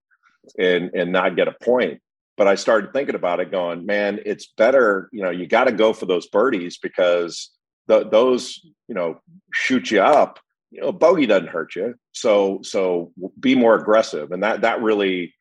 and 0.59 0.91
and 0.95 1.13
not 1.13 1.37
get 1.37 1.49
a 1.49 1.57
point 1.63 2.01
but 2.37 2.47
I 2.47 2.55
started 2.55 2.93
thinking 2.93 3.15
about 3.15 3.41
it, 3.41 3.51
going, 3.51 3.87
man, 3.87 4.21
it's 4.27 4.47
better. 4.57 5.09
You 5.13 5.23
know, 5.23 5.31
you 5.31 5.47
got 5.47 5.65
to 5.65 5.73
go 5.73 5.93
for 5.93 6.07
those 6.07 6.27
birdies 6.27 6.79
because 6.79 7.51
the, 7.87 8.09
those, 8.09 8.61
you 8.89 8.95
know, 8.95 9.21
shoot 9.53 9.91
you 9.91 10.03
up. 10.03 10.39
You 10.71 10.83
know, 10.83 10.93
bogey 10.93 11.27
doesn't 11.27 11.49
hurt 11.49 11.75
you, 11.77 11.95
so 12.13 12.59
so 12.63 13.13
be 13.39 13.55
more 13.55 13.77
aggressive, 13.77 14.33
and 14.33 14.43
that 14.43 14.63
that 14.63 14.83
really. 14.83 15.33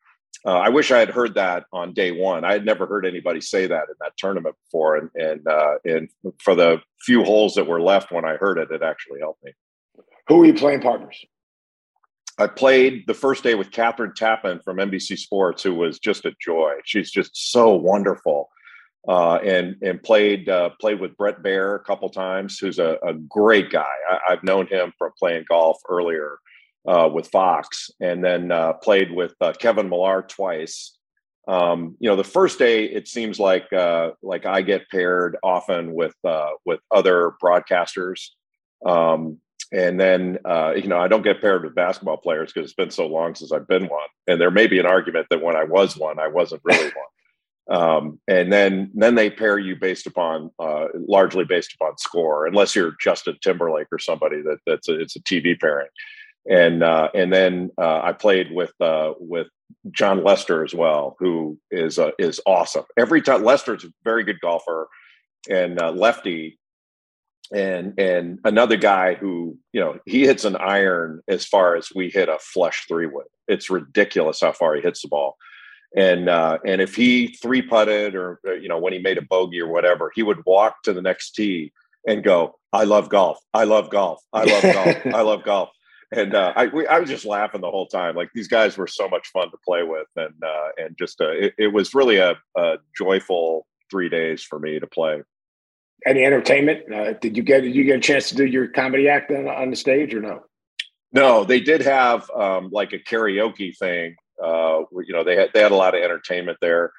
Uh, 0.46 0.60
I 0.60 0.68
wish 0.68 0.92
I 0.92 1.00
had 1.00 1.10
heard 1.10 1.34
that 1.34 1.64
on 1.72 1.92
day 1.92 2.12
one. 2.12 2.44
I 2.44 2.52
had 2.52 2.64
never 2.64 2.86
heard 2.86 3.04
anybody 3.04 3.40
say 3.40 3.66
that 3.66 3.88
in 3.88 3.94
that 4.00 4.16
tournament 4.16 4.54
before, 4.64 4.96
and 4.96 5.10
and 5.16 5.46
uh, 5.46 5.74
and 5.84 6.08
for 6.38 6.54
the 6.54 6.80
few 7.00 7.24
holes 7.24 7.54
that 7.54 7.66
were 7.66 7.80
left 7.80 8.12
when 8.12 8.24
I 8.24 8.36
heard 8.36 8.58
it, 8.58 8.70
it 8.70 8.82
actually 8.82 9.18
helped 9.18 9.42
me. 9.44 9.52
Who 10.28 10.42
are 10.42 10.46
you 10.46 10.54
playing 10.54 10.82
partners? 10.82 11.16
I 12.38 12.46
played 12.46 13.04
the 13.08 13.14
first 13.14 13.42
day 13.42 13.56
with 13.56 13.70
Kathryn 13.70 14.14
Tappen 14.14 14.62
from 14.62 14.76
NBC 14.76 15.18
Sports, 15.18 15.64
who 15.64 15.74
was 15.74 15.98
just 15.98 16.26
a 16.26 16.32
joy. 16.40 16.74
She's 16.84 17.10
just 17.10 17.50
so 17.50 17.74
wonderful, 17.74 18.48
uh, 19.08 19.36
and 19.36 19.74
and 19.82 20.00
played 20.00 20.48
uh, 20.48 20.70
played 20.80 21.00
with 21.00 21.16
Bret 21.16 21.42
Baier 21.42 21.74
a 21.74 21.80
couple 21.80 22.08
times, 22.08 22.56
who's 22.60 22.78
a, 22.78 22.98
a 23.04 23.14
great 23.14 23.70
guy. 23.70 23.92
I, 24.08 24.30
have 24.30 24.44
known 24.44 24.68
him 24.68 24.92
from 24.96 25.10
playing 25.18 25.46
golf 25.48 25.78
earlier 25.88 26.38
uh, 26.86 27.08
with 27.12 27.28
Fox, 27.28 27.90
and 28.00 28.24
then 28.24 28.50
uh, 28.50 28.74
played 28.74 29.10
with 29.10 29.34
uh, 29.40 29.52
Kevin 29.52 29.88
Millar 29.88 30.22
twice. 30.22 30.96
Um, 31.48 31.96
you 32.00 32.08
know, 32.08 32.16
the 32.16 32.24
first 32.24 32.58
day 32.58 32.84
it 32.84 33.08
seems 33.08 33.38
like 33.38 33.72
uh, 33.72 34.10
like 34.22 34.46
I 34.46 34.62
get 34.62 34.88
paired 34.90 35.36
often 35.42 35.94
with 35.94 36.14
with 36.64 36.80
other 36.90 37.32
broadcasters. 37.42 38.28
Um, 38.84 39.40
and 39.72 39.98
then 39.98 40.38
uh, 40.44 40.74
you 40.76 40.88
know 40.88 40.98
I 40.98 41.08
don't 41.08 41.22
get 41.22 41.40
paired 41.40 41.64
with 41.64 41.74
basketball 41.74 42.18
players 42.18 42.52
because 42.52 42.68
it's 42.68 42.76
been 42.76 42.90
so 42.90 43.06
long 43.06 43.34
since 43.34 43.52
I've 43.52 43.68
been 43.68 43.86
one. 43.86 44.08
And 44.26 44.40
there 44.40 44.50
may 44.50 44.66
be 44.66 44.78
an 44.78 44.86
argument 44.86 45.26
that 45.30 45.42
when 45.42 45.56
I 45.56 45.64
was 45.64 45.96
one, 45.96 46.18
I 46.18 46.28
wasn't 46.28 46.62
really 46.64 46.84
one. 46.84 46.92
Um, 47.68 48.20
and 48.28 48.52
then 48.52 48.90
then 48.94 49.16
they 49.16 49.28
pair 49.28 49.58
you 49.58 49.74
based 49.74 50.06
upon 50.06 50.50
uh, 50.58 50.86
largely 50.94 51.44
based 51.44 51.74
upon 51.74 51.98
score, 51.98 52.46
unless 52.46 52.76
you're 52.76 52.94
Justin 53.00 53.36
Timberlake 53.42 53.88
or 53.90 53.98
somebody 53.98 54.40
that 54.42 54.58
that's 54.66 54.88
a, 54.88 55.00
it's 55.00 55.16
a 55.16 55.22
TV 55.22 55.58
pairing. 55.58 55.88
And 56.48 56.82
uh, 56.82 57.08
and 57.14 57.32
then 57.32 57.70
uh, 57.78 58.00
I 58.02 58.12
played 58.12 58.52
with 58.52 58.72
uh, 58.80 59.12
with 59.18 59.48
Jon 59.90 60.22
Lester 60.22 60.64
as 60.64 60.74
well, 60.74 61.16
who 61.18 61.58
is 61.70 61.98
uh, 61.98 62.10
is 62.18 62.40
awesome. 62.46 62.84
Every 62.96 63.22
time 63.22 63.44
Lester's 63.44 63.84
a 63.84 63.88
very 64.04 64.24
good 64.24 64.40
golfer 64.40 64.88
and 65.50 65.80
uh, 65.80 65.90
lefty, 65.92 66.58
and 67.52 67.98
and 67.98 68.38
another 68.44 68.76
guy 68.76 69.14
who 69.14 69.58
you 69.72 69.80
know 69.80 69.98
he 70.06 70.24
hits 70.24 70.44
an 70.44 70.56
iron 70.56 71.20
as 71.28 71.44
far 71.44 71.76
as 71.76 71.88
we 71.94 72.10
hit 72.10 72.28
a 72.28 72.38
flush 72.38 72.84
three 72.86 73.06
wood. 73.06 73.26
It's 73.48 73.70
ridiculous 73.70 74.40
how 74.40 74.52
far 74.52 74.74
he 74.74 74.82
hits 74.82 75.02
the 75.02 75.08
ball. 75.08 75.36
And 75.96 76.28
uh, 76.28 76.58
and 76.64 76.80
if 76.80 76.94
he 76.94 77.28
three 77.28 77.62
putted 77.62 78.14
or 78.14 78.40
you 78.44 78.68
know 78.68 78.78
when 78.78 78.92
he 78.92 78.98
made 78.98 79.18
a 79.18 79.22
bogey 79.22 79.60
or 79.60 79.68
whatever, 79.68 80.12
he 80.14 80.22
would 80.22 80.44
walk 80.46 80.82
to 80.82 80.92
the 80.92 81.02
next 81.02 81.32
tee 81.32 81.72
and 82.06 82.22
go, 82.22 82.56
"I 82.72 82.84
love 82.84 83.08
golf. 83.08 83.38
I 83.54 83.64
love 83.64 83.90
golf. 83.90 84.22
I 84.32 84.44
love 84.44 84.62
golf. 84.62 85.06
I 85.14 85.22
love 85.22 85.42
golf." 85.42 85.70
And 86.12 86.34
uh, 86.34 86.52
I 86.54 86.66
we, 86.66 86.86
I 86.86 86.98
was 86.98 87.10
just 87.10 87.24
laughing 87.24 87.60
the 87.60 87.70
whole 87.70 87.86
time. 87.86 88.14
Like 88.14 88.30
these 88.34 88.48
guys 88.48 88.76
were 88.76 88.86
so 88.86 89.08
much 89.08 89.28
fun 89.28 89.50
to 89.50 89.56
play 89.64 89.82
with, 89.82 90.06
and 90.16 90.34
uh, 90.42 90.68
and 90.76 90.96
just 90.98 91.20
uh, 91.20 91.30
it, 91.30 91.54
it, 91.58 91.68
was 91.68 91.94
really 91.94 92.16
a, 92.16 92.34
a, 92.56 92.76
joyful 92.96 93.66
three 93.90 94.08
days 94.08 94.44
for 94.44 94.58
me 94.58 94.78
to 94.78 94.86
play. 94.86 95.22
Any 96.04 96.24
entertainment? 96.24 96.92
Uh, 96.92 97.14
did 97.14 97.36
you 97.36 97.42
get 97.42 97.62
did 97.62 97.74
you 97.74 97.84
get 97.84 97.96
a 97.96 98.00
chance 98.00 98.28
to 98.28 98.36
do 98.36 98.46
your 98.46 98.68
comedy 98.68 99.08
act 99.08 99.30
on, 99.32 99.48
on 99.48 99.70
the 99.70 99.76
stage 99.76 100.14
or 100.14 100.20
no? 100.20 100.44
No, 101.12 101.44
they 101.44 101.60
did 101.60 101.82
have 101.82 102.30
um, 102.30 102.70
like 102.70 102.92
a 102.92 102.98
karaoke 102.98 103.76
thing. 103.76 104.14
Uh, 104.42 104.82
you 105.06 105.12
know, 105.12 105.24
they 105.24 105.36
had 105.36 105.50
they 105.54 105.60
had 105.60 105.72
a 105.72 105.76
lot 105.76 105.96
of 105.96 106.02
entertainment 106.02 106.58
there, 106.60 106.92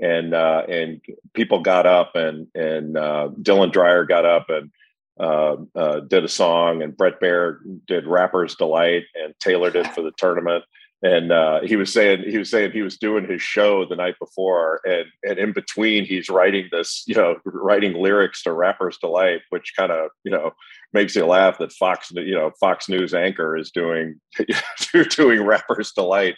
and 0.00 0.32
uh, 0.32 0.62
and 0.68 1.02
people 1.34 1.60
got 1.60 1.86
up 1.86 2.12
and 2.14 2.46
and 2.54 2.94
Dylan 2.94 3.72
Dreyer 3.72 4.04
got 4.04 4.24
up 4.24 4.48
and 4.48 4.70
uh, 5.18 5.56
uh, 5.74 6.00
did 6.00 6.24
a 6.24 6.28
song, 6.28 6.82
and 6.82 6.96
Bret 6.96 7.20
Baier 7.20 7.58
did 7.86 8.06
"Rapper's 8.06 8.56
Delight," 8.56 9.04
and 9.14 9.34
tailored 9.40 9.76
it 9.76 9.86
for 9.88 10.02
the 10.02 10.12
tournament. 10.16 10.64
And 11.02 11.32
uh, 11.32 11.60
he 11.60 11.76
was 11.76 11.92
saying 11.92 12.24
he 12.28 12.38
was 12.38 12.50
saying 12.50 12.72
he 12.72 12.82
was 12.82 12.96
doing 12.96 13.28
his 13.28 13.42
show 13.42 13.84
the 13.84 13.94
night 13.94 14.14
before, 14.18 14.80
and 14.84 15.04
and 15.22 15.38
in 15.38 15.52
between 15.52 16.04
he's 16.04 16.30
writing 16.30 16.68
this, 16.72 17.04
you 17.06 17.14
know, 17.14 17.36
writing 17.44 17.92
lyrics 17.94 18.42
to 18.44 18.52
"Rapper's 18.52 18.98
Delight," 18.98 19.42
which 19.50 19.74
kind 19.76 19.92
of 19.92 20.10
you 20.24 20.32
know 20.32 20.52
makes 20.92 21.14
you 21.14 21.26
laugh 21.26 21.58
that 21.58 21.72
Fox, 21.72 22.10
you 22.12 22.34
know, 22.34 22.52
Fox 22.58 22.88
News 22.88 23.12
anchor 23.12 23.56
is 23.56 23.70
doing 23.70 24.20
doing 25.10 25.42
"Rapper's 25.44 25.92
Delight." 25.92 26.36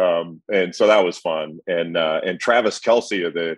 Um, 0.00 0.42
and 0.52 0.74
so 0.74 0.86
that 0.86 1.04
was 1.04 1.18
fun. 1.18 1.58
And 1.66 1.96
uh, 1.96 2.20
and 2.24 2.38
Travis 2.38 2.78
Kelce 2.78 3.26
of 3.26 3.34
the 3.34 3.56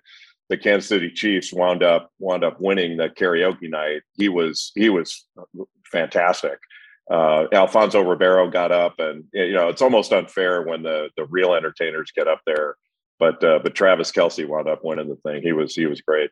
the 0.49 0.57
Kansas 0.57 0.89
City 0.89 1.11
Chiefs 1.11 1.53
wound 1.53 1.83
up 1.83 2.11
wound 2.19 2.45
up 2.45 2.61
winning 2.61 2.97
the 2.97 3.09
karaoke 3.09 3.69
night. 3.69 4.03
He 4.15 4.29
was 4.29 4.73
he 4.75 4.89
was 4.89 5.27
fantastic. 5.91 6.59
Uh, 7.11 7.47
Alfonso 7.53 8.03
Ribeiro 8.03 8.51
got 8.51 8.71
up, 8.71 8.99
and 8.99 9.25
you 9.33 9.53
know 9.53 9.69
it's 9.69 9.83
almost 9.83 10.13
unfair 10.13 10.63
when 10.63 10.83
the 10.83 11.11
the 11.17 11.25
real 11.27 11.55
entertainers 11.55 12.13
get 12.15 12.29
up 12.29 12.41
there. 12.47 12.77
But 13.19 13.43
uh, 13.43 13.61
but 13.63 13.75
Travis 13.75 14.13
Kelce 14.13 14.47
wound 14.47 14.69
up 14.69 14.85
winning 14.85 15.09
the 15.09 15.17
thing. 15.17 15.43
He 15.43 15.53
was 15.53 15.75
he 15.75 15.87
was 15.87 16.01
great. 16.01 16.31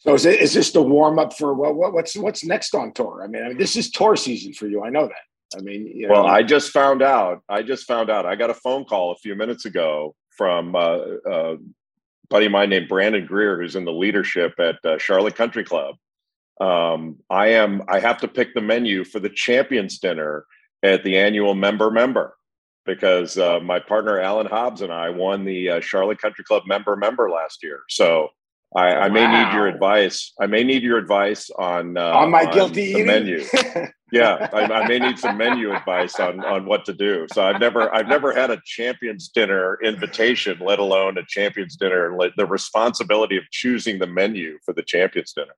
So 0.00 0.14
is, 0.14 0.24
it, 0.24 0.40
is 0.40 0.54
this 0.54 0.70
the 0.70 0.82
warm 0.82 1.18
up 1.18 1.32
for 1.32 1.54
well, 1.54 1.74
what, 1.74 1.92
what's 1.92 2.16
what's 2.16 2.44
next 2.44 2.74
on 2.74 2.92
tour? 2.92 3.22
I 3.24 3.26
mean, 3.26 3.42
I 3.42 3.48
mean, 3.48 3.58
this 3.58 3.76
is 3.76 3.90
tour 3.90 4.16
season 4.16 4.52
for 4.52 4.66
you. 4.66 4.84
I 4.84 4.90
know 4.90 5.06
that. 5.06 5.58
I 5.58 5.60
mean, 5.60 5.86
you 5.86 6.06
know. 6.06 6.14
well, 6.14 6.26
I 6.26 6.42
just 6.42 6.70
found 6.70 7.02
out. 7.02 7.42
I 7.48 7.62
just 7.62 7.86
found 7.86 8.10
out. 8.10 8.26
I 8.26 8.36
got 8.36 8.50
a 8.50 8.54
phone 8.54 8.84
call 8.84 9.12
a 9.12 9.16
few 9.16 9.34
minutes 9.34 9.64
ago 9.64 10.14
from 10.36 10.76
uh, 10.76 10.98
uh, 11.28 11.56
buddy 12.30 12.46
of 12.46 12.52
mine 12.52 12.70
named 12.70 12.88
Brandon 12.88 13.26
Greer, 13.26 13.60
who's 13.60 13.76
in 13.76 13.84
the 13.84 13.92
leadership 13.92 14.54
at 14.58 14.76
uh, 14.84 14.98
Charlotte 14.98 15.36
Country 15.36 15.64
Club. 15.64 15.96
Um, 16.60 17.16
I 17.30 17.48
am. 17.48 17.82
I 17.88 18.00
have 18.00 18.18
to 18.18 18.28
pick 18.28 18.54
the 18.54 18.60
menu 18.60 19.04
for 19.04 19.20
the 19.20 19.30
Champions 19.30 19.98
Dinner 19.98 20.44
at 20.82 21.04
the 21.04 21.16
annual 21.18 21.54
Member 21.54 21.90
Member 21.90 22.34
because 22.84 23.36
uh, 23.38 23.60
my 23.60 23.78
partner 23.78 24.18
Alan 24.18 24.46
Hobbs 24.46 24.80
and 24.80 24.92
I 24.92 25.10
won 25.10 25.44
the 25.44 25.70
uh, 25.70 25.80
Charlotte 25.80 26.20
Country 26.20 26.44
Club 26.44 26.62
Member 26.66 26.96
Member 26.96 27.30
last 27.30 27.62
year. 27.62 27.80
So 27.88 28.28
I, 28.74 28.94
I 28.94 29.08
may 29.08 29.24
wow. 29.24 29.44
need 29.44 29.54
your 29.54 29.66
advice. 29.66 30.32
I 30.40 30.46
may 30.46 30.64
need 30.64 30.82
your 30.82 30.98
advice 30.98 31.50
on 31.50 31.96
uh, 31.96 32.12
on 32.12 32.30
my 32.30 32.44
on 32.44 32.52
guilty 32.52 32.94
the 32.94 33.04
menu. 33.04 33.44
yeah, 34.10 34.48
I, 34.52 34.62
I, 34.62 34.88
may 34.88 34.98
need 34.98 35.18
some 35.18 35.36
menu 35.36 35.74
advice 35.74 36.18
on 36.18 36.40
on 36.44 36.64
what 36.64 36.84
to 36.86 36.94
do. 36.94 37.26
So 37.32 37.42
I've 37.42 37.60
never 37.60 37.94
I've 37.94 38.08
never 38.08 38.32
had 38.32 38.50
a 38.50 38.60
champions 38.64 39.28
dinner 39.28 39.78
invitation, 39.82 40.58
let 40.60 40.78
alone 40.78 41.18
a 41.18 41.24
champions 41.26 41.76
dinner, 41.76 42.10
and 42.10 42.32
the 42.36 42.46
responsibility 42.46 43.36
of 43.36 43.44
choosing 43.50 43.98
the 43.98 44.06
menu 44.06 44.58
for 44.64 44.72
the 44.72 44.82
champions 44.82 45.32
dinner. 45.32 45.54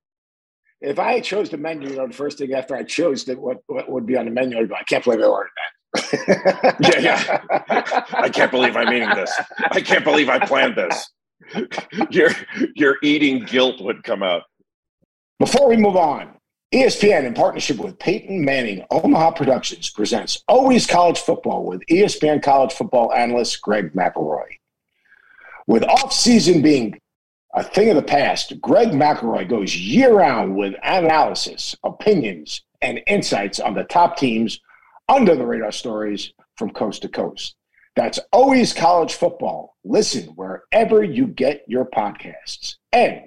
If 0.80 0.98
I 0.98 1.20
chose 1.20 1.50
the 1.50 1.58
menu, 1.58 1.90
you 1.90 1.96
know, 1.96 2.06
the 2.06 2.14
first 2.14 2.38
thing 2.38 2.52
after 2.54 2.74
I 2.74 2.82
chose 2.82 3.24
that 3.26 3.38
what, 3.38 3.58
what 3.66 3.90
would 3.90 4.06
be 4.06 4.16
on 4.16 4.24
the 4.24 4.30
menu, 4.30 4.58
I'd 4.58 4.68
go, 4.68 4.74
I 4.74 4.82
can't 4.84 5.04
believe 5.04 5.20
I 5.20 5.24
ordered 5.24 5.50
that. 5.56 6.76
yeah, 6.80 6.98
yeah. 6.98 8.04
I 8.12 8.28
can't 8.30 8.50
believe 8.50 8.76
I'm 8.76 8.92
eating 8.92 9.10
this. 9.10 9.32
I 9.70 9.80
can't 9.80 10.04
believe 10.04 10.28
I 10.28 10.38
planned 10.44 10.76
this. 10.76 11.10
your 12.10 12.30
your 12.74 12.96
eating 13.02 13.44
guilt 13.44 13.80
would 13.80 14.02
come 14.04 14.22
out. 14.22 14.42
Before 15.38 15.68
we 15.68 15.76
move 15.76 15.96
on, 15.96 16.34
ESPN, 16.72 17.24
in 17.24 17.34
partnership 17.34 17.78
with 17.78 17.98
Peyton 17.98 18.44
Manning 18.44 18.86
Omaha 18.92 19.32
Productions, 19.32 19.90
presents 19.90 20.44
Always 20.46 20.86
College 20.86 21.18
Football 21.18 21.64
with 21.64 21.84
ESPN 21.86 22.40
college 22.40 22.72
football 22.72 23.12
analyst 23.12 23.60
Greg 23.60 23.92
McElroy. 23.92 24.46
With 25.66 25.82
off-season 25.82 26.62
being 26.62 27.00
a 27.54 27.64
thing 27.64 27.90
of 27.90 27.96
the 27.96 28.02
past, 28.02 28.60
Greg 28.60 28.90
McElroy 28.90 29.48
goes 29.48 29.74
year-round 29.74 30.54
with 30.54 30.74
analysis, 30.84 31.74
opinions, 31.82 32.62
and 32.80 33.00
insights 33.08 33.58
on 33.58 33.74
the 33.74 33.82
top 33.82 34.16
teams 34.16 34.60
under 35.08 35.34
the 35.34 35.44
radar 35.44 35.72
stories 35.72 36.32
from 36.56 36.70
coast 36.70 37.02
to 37.02 37.08
coast. 37.08 37.56
That's 37.96 38.20
Always 38.30 38.72
College 38.72 39.14
Football. 39.14 39.76
Listen 39.82 40.26
wherever 40.36 41.02
you 41.02 41.26
get 41.26 41.64
your 41.66 41.84
podcasts. 41.84 42.76
And 42.92 43.22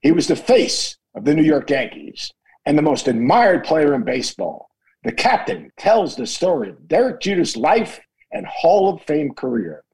he 0.00 0.10
was 0.10 0.26
the 0.26 0.36
face 0.36 0.96
of 1.14 1.26
the 1.26 1.34
New 1.34 1.42
York 1.42 1.68
Yankees 1.68 2.32
and 2.66 2.78
the 2.78 2.82
most 2.82 3.08
admired 3.08 3.64
player 3.64 3.94
in 3.94 4.02
baseball. 4.02 4.70
The 5.04 5.12
captain 5.12 5.72
tells 5.78 6.14
the 6.14 6.26
story 6.26 6.70
of 6.70 6.86
Derek 6.88 7.20
Jeter's 7.20 7.56
life 7.56 8.00
and 8.30 8.46
Hall 8.46 8.94
of 8.94 9.02
Fame 9.02 9.34
career. 9.34 9.84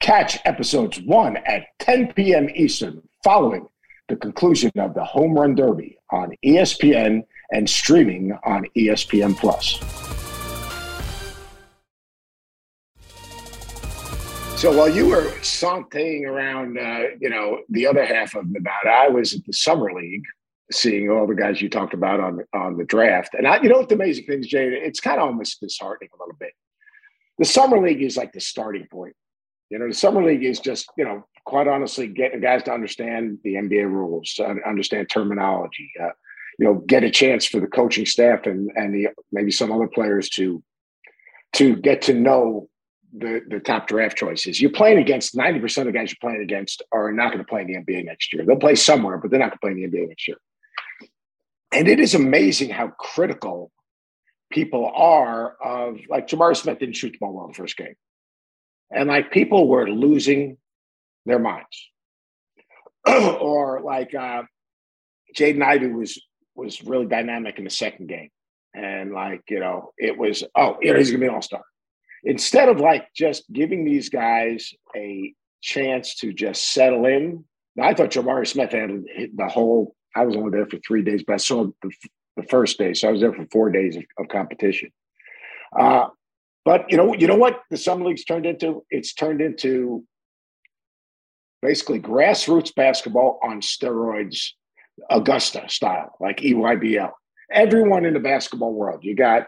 Catch 0.00 0.38
episodes 0.44 1.00
1 1.00 1.36
at 1.38 1.66
10 1.80 2.12
p.m. 2.12 2.48
Eastern 2.54 3.02
following 3.24 3.66
the 4.08 4.16
conclusion 4.16 4.70
of 4.76 4.94
the 4.94 5.04
Home 5.04 5.34
Run 5.34 5.54
Derby 5.54 5.98
on 6.10 6.32
ESPN 6.44 7.24
and 7.50 7.68
streaming 7.68 8.38
on 8.44 8.66
ESPN 8.76 9.36
Plus. 9.36 9.80
So 14.60 14.76
while 14.76 14.88
you 14.88 15.08
were 15.08 15.32
sauntering 15.42 16.24
around, 16.24 16.78
uh, 16.78 17.08
you 17.20 17.28
know, 17.28 17.60
the 17.68 17.86
other 17.86 18.04
half 18.04 18.34
of 18.34 18.48
Nevada, 18.48 18.90
I 18.90 19.08
was 19.08 19.34
at 19.34 19.44
the 19.44 19.52
summer 19.52 19.92
league 19.92 20.24
seeing 20.72 21.10
all 21.10 21.26
the 21.26 21.34
guys 21.34 21.62
you 21.62 21.68
talked 21.68 21.94
about 21.94 22.20
on 22.20 22.44
on 22.52 22.76
the 22.76 22.84
draft. 22.84 23.34
And 23.34 23.46
I, 23.46 23.60
you 23.62 23.68
know 23.68 23.78
what 23.78 23.88
the 23.88 23.94
amazing 23.94 24.26
thing 24.26 24.40
is, 24.40 24.46
Jay, 24.46 24.68
it's 24.68 25.00
kind 25.00 25.20
of 25.20 25.26
almost 25.26 25.60
disheartening 25.60 26.10
a 26.14 26.22
little 26.22 26.36
bit. 26.38 26.52
The 27.38 27.44
summer 27.44 27.80
league 27.80 28.02
is 28.02 28.16
like 28.16 28.32
the 28.32 28.40
starting 28.40 28.86
point. 28.90 29.14
You 29.70 29.78
know, 29.78 29.88
the 29.88 29.94
summer 29.94 30.24
league 30.24 30.44
is 30.44 30.60
just, 30.60 30.86
you 30.96 31.04
know, 31.04 31.26
quite 31.44 31.68
honestly, 31.68 32.06
getting 32.06 32.40
guys 32.40 32.62
to 32.64 32.72
understand 32.72 33.38
the 33.42 33.54
NBA 33.54 33.90
rules, 33.90 34.38
understand 34.64 35.10
terminology, 35.10 35.90
uh, 36.00 36.10
you 36.58 36.66
know, 36.66 36.74
get 36.86 37.04
a 37.04 37.10
chance 37.10 37.44
for 37.44 37.60
the 37.60 37.66
coaching 37.66 38.06
staff 38.06 38.46
and 38.46 38.70
and 38.76 38.94
the 38.94 39.08
maybe 39.32 39.50
some 39.50 39.72
other 39.72 39.88
players 39.88 40.28
to 40.30 40.62
to 41.54 41.76
get 41.76 42.02
to 42.02 42.14
know 42.14 42.68
the, 43.16 43.40
the 43.48 43.60
top 43.60 43.88
draft 43.88 44.16
choices. 44.16 44.60
You're 44.60 44.70
playing 44.70 44.98
against 44.98 45.34
90% 45.34 45.78
of 45.78 45.86
the 45.86 45.92
guys 45.92 46.10
you're 46.10 46.18
playing 46.20 46.42
against 46.42 46.82
are 46.92 47.12
not 47.12 47.32
going 47.32 47.42
to 47.42 47.48
play 47.48 47.62
in 47.62 47.68
the 47.68 47.74
NBA 47.74 48.04
next 48.04 48.32
year. 48.32 48.44
They'll 48.44 48.56
play 48.56 48.74
somewhere, 48.74 49.18
but 49.18 49.30
they're 49.30 49.40
not 49.40 49.50
going 49.50 49.72
to 49.72 49.78
play 49.78 49.84
in 49.84 49.90
the 49.90 49.98
NBA 49.98 50.08
next 50.08 50.28
year. 50.28 50.36
And 51.72 51.88
it 51.88 52.00
is 52.00 52.14
amazing 52.14 52.70
how 52.70 52.88
critical 52.88 53.70
people 54.50 54.90
are 54.94 55.56
of 55.62 55.98
like 56.08 56.28
Jabari 56.28 56.56
Smith 56.56 56.78
didn't 56.78 56.96
shoot 56.96 57.12
the 57.12 57.18
ball 57.18 57.34
well 57.34 57.46
in 57.46 57.52
the 57.52 57.56
first 57.56 57.76
game. 57.76 57.94
And 58.90 59.08
like 59.08 59.32
people 59.32 59.68
were 59.68 59.88
losing 59.88 60.58
their 61.24 61.38
minds. 61.38 61.90
or 63.06 63.80
like 63.82 64.14
uh 64.14 64.42
Jaden 65.36 65.62
Ivey 65.62 65.88
was 65.88 66.20
was 66.54 66.82
really 66.82 67.06
dynamic 67.06 67.58
in 67.58 67.64
the 67.64 67.70
second 67.70 68.08
game. 68.08 68.30
And 68.74 69.12
like, 69.12 69.42
you 69.48 69.60
know, 69.60 69.92
it 69.98 70.16
was, 70.16 70.44
oh, 70.54 70.76
you 70.80 70.92
know, 70.92 70.98
he's 70.98 71.10
gonna 71.10 71.20
be 71.20 71.26
an 71.26 71.34
all-star. 71.34 71.62
Instead 72.24 72.68
of 72.68 72.80
like 72.80 73.08
just 73.14 73.50
giving 73.52 73.84
these 73.84 74.08
guys 74.08 74.72
a 74.94 75.34
chance 75.66 76.14
to 76.16 76.32
just 76.32 76.72
settle 76.72 77.06
in. 77.06 77.44
I 77.80 77.92
thought 77.92 78.10
Jabari 78.10 78.46
Smith 78.46 78.72
had 78.72 79.04
the 79.34 79.48
whole 79.48 79.95
I 80.16 80.24
was 80.24 80.34
only 80.34 80.50
there 80.50 80.66
for 80.66 80.78
three 80.78 81.02
days, 81.02 81.22
but 81.26 81.34
I 81.34 81.36
saw 81.36 81.66
the, 81.82 81.90
the 82.36 82.42
first 82.44 82.78
day, 82.78 82.94
so 82.94 83.08
I 83.08 83.12
was 83.12 83.20
there 83.20 83.34
for 83.34 83.46
four 83.52 83.70
days 83.70 83.96
of, 83.96 84.04
of 84.18 84.28
competition. 84.28 84.90
Uh, 85.78 86.08
but 86.64 86.90
you 86.90 86.96
know, 86.96 87.14
you 87.14 87.26
know 87.26 87.36
what 87.36 87.60
the 87.70 87.76
summer 87.76 88.06
league's 88.06 88.24
turned 88.24 88.46
into? 88.46 88.84
It's 88.90 89.12
turned 89.12 89.40
into 89.40 90.04
basically 91.62 92.00
grassroots 92.00 92.74
basketball 92.74 93.38
on 93.42 93.60
steroids, 93.60 94.52
Augusta 95.10 95.64
style, 95.68 96.16
like 96.18 96.38
EYBL. 96.38 97.12
Everyone 97.52 98.04
in 98.06 98.14
the 98.14 98.20
basketball 98.20 98.72
world, 98.72 99.04
you 99.04 99.14
got 99.14 99.46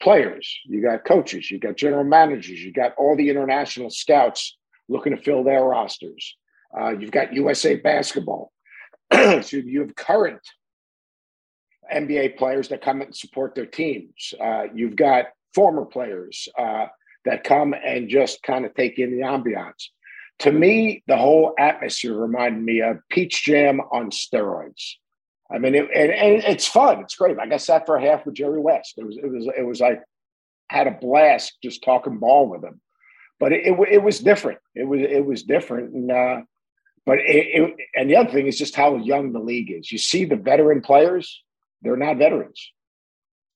players, 0.00 0.58
you 0.64 0.80
got 0.80 1.04
coaches, 1.04 1.50
you 1.50 1.58
got 1.58 1.76
general 1.76 2.04
managers, 2.04 2.62
you 2.62 2.72
got 2.72 2.94
all 2.96 3.16
the 3.16 3.28
international 3.28 3.90
scouts 3.90 4.56
looking 4.88 5.14
to 5.14 5.22
fill 5.22 5.44
their 5.44 5.64
rosters. 5.64 6.36
Uh, 6.78 6.90
you've 6.90 7.10
got 7.10 7.34
USA 7.34 7.76
basketball. 7.76 8.52
so 9.42 9.56
you 9.56 9.80
have 9.80 9.94
current 9.94 10.40
NBA 11.92 12.36
players 12.36 12.68
that 12.68 12.82
come 12.82 13.02
and 13.02 13.14
support 13.14 13.54
their 13.54 13.66
teams. 13.66 14.34
Uh, 14.40 14.64
you've 14.74 14.96
got 14.96 15.26
former 15.54 15.84
players 15.84 16.48
uh, 16.58 16.86
that 17.24 17.44
come 17.44 17.74
and 17.74 18.08
just 18.08 18.42
kind 18.42 18.64
of 18.64 18.74
take 18.74 18.98
in 18.98 19.10
the 19.10 19.24
ambiance. 19.24 19.88
To 20.40 20.52
me, 20.52 21.02
the 21.06 21.16
whole 21.16 21.54
atmosphere 21.58 22.14
reminded 22.14 22.62
me 22.62 22.80
of 22.80 22.98
Peach 23.10 23.44
Jam 23.44 23.80
on 23.92 24.10
steroids. 24.10 24.94
I 25.52 25.58
mean, 25.58 25.74
it, 25.74 25.88
and, 25.94 26.10
and 26.10 26.44
it's 26.44 26.66
fun. 26.66 27.00
It's 27.00 27.14
great. 27.14 27.36
Like 27.36 27.52
I 27.52 27.58
sat 27.58 27.84
for 27.84 27.96
a 27.96 28.02
half 28.02 28.24
with 28.24 28.34
Jerry 28.34 28.58
West. 28.58 28.94
It 28.96 29.06
was 29.06 29.18
it 29.18 29.30
was 29.30 29.48
it 29.56 29.66
was 29.66 29.80
like 29.80 30.02
had 30.70 30.86
a 30.86 30.92
blast 30.92 31.58
just 31.62 31.84
talking 31.84 32.18
ball 32.18 32.48
with 32.48 32.64
him. 32.64 32.80
But 33.38 33.52
it, 33.52 33.66
it, 33.66 33.88
it 33.90 34.02
was 34.02 34.18
different. 34.20 34.58
It 34.74 34.84
was 34.84 35.00
it 35.00 35.24
was 35.24 35.42
different, 35.42 35.92
and 35.92 36.10
uh, 36.10 36.40
but 37.04 37.18
it, 37.18 37.24
it, 37.26 37.76
and 37.94 38.08
the 38.08 38.16
other 38.16 38.30
thing 38.30 38.46
is 38.46 38.58
just 38.58 38.76
how 38.76 38.96
young 38.96 39.32
the 39.32 39.40
league 39.40 39.70
is. 39.70 39.90
You 39.90 39.98
see 39.98 40.24
the 40.24 40.36
veteran 40.36 40.80
players; 40.82 41.42
they're 41.82 41.96
not 41.96 42.18
veterans. 42.18 42.70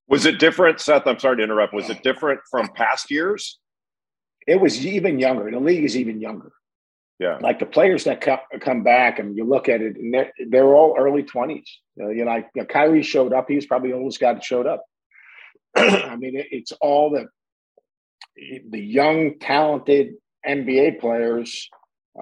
Was 0.09 0.27
it 0.27 0.39
different, 0.39 0.81
Seth? 0.81 1.07
I'm 1.07 1.19
sorry 1.19 1.39
to 1.39 1.43
interrupt. 1.43 1.75
Was 1.75 1.91
it 1.91 2.03
different 2.03 2.41
from 2.51 2.69
past 2.69 3.11
years? 3.11 3.59
It 4.47 4.61
was 4.61 4.87
even 4.87 5.19
younger. 5.19 5.51
The 5.51 5.59
league 5.59 5.85
is 5.85 5.97
even 5.97 6.21
younger. 6.21 6.53
Yeah. 7.19 7.39
Like 7.41 7.59
the 7.59 7.67
players 7.67 8.05
that 8.05 8.21
come, 8.21 8.39
come 8.61 8.83
back 8.83 9.19
and 9.19 9.37
you 9.37 9.45
look 9.45 9.69
at 9.69 9.81
it 9.81 9.97
and 9.97 10.13
they're, 10.13 10.33
they're 10.49 10.75
all 10.75 10.97
early 10.99 11.23
20s. 11.23 11.65
Uh, 11.99 12.09
you 12.11 12.25
know, 12.25 12.31
like 12.31 12.51
you 12.55 12.63
know, 12.63 12.67
Kyrie 12.67 13.03
showed 13.03 13.33
up. 13.33 13.47
He's 13.49 13.67
probably 13.67 13.91
the 13.91 13.97
oldest 13.97 14.21
guy 14.21 14.35
that 14.35 14.45
showed 14.45 14.67
up. 14.67 14.85
I 15.77 16.15
mean, 16.17 16.37
it, 16.37 16.47
it's 16.51 16.73
all 16.73 17.11
the 17.11 17.27
the 18.69 18.81
young, 18.81 19.39
talented 19.39 20.15
NBA 20.47 21.01
players, 21.01 21.71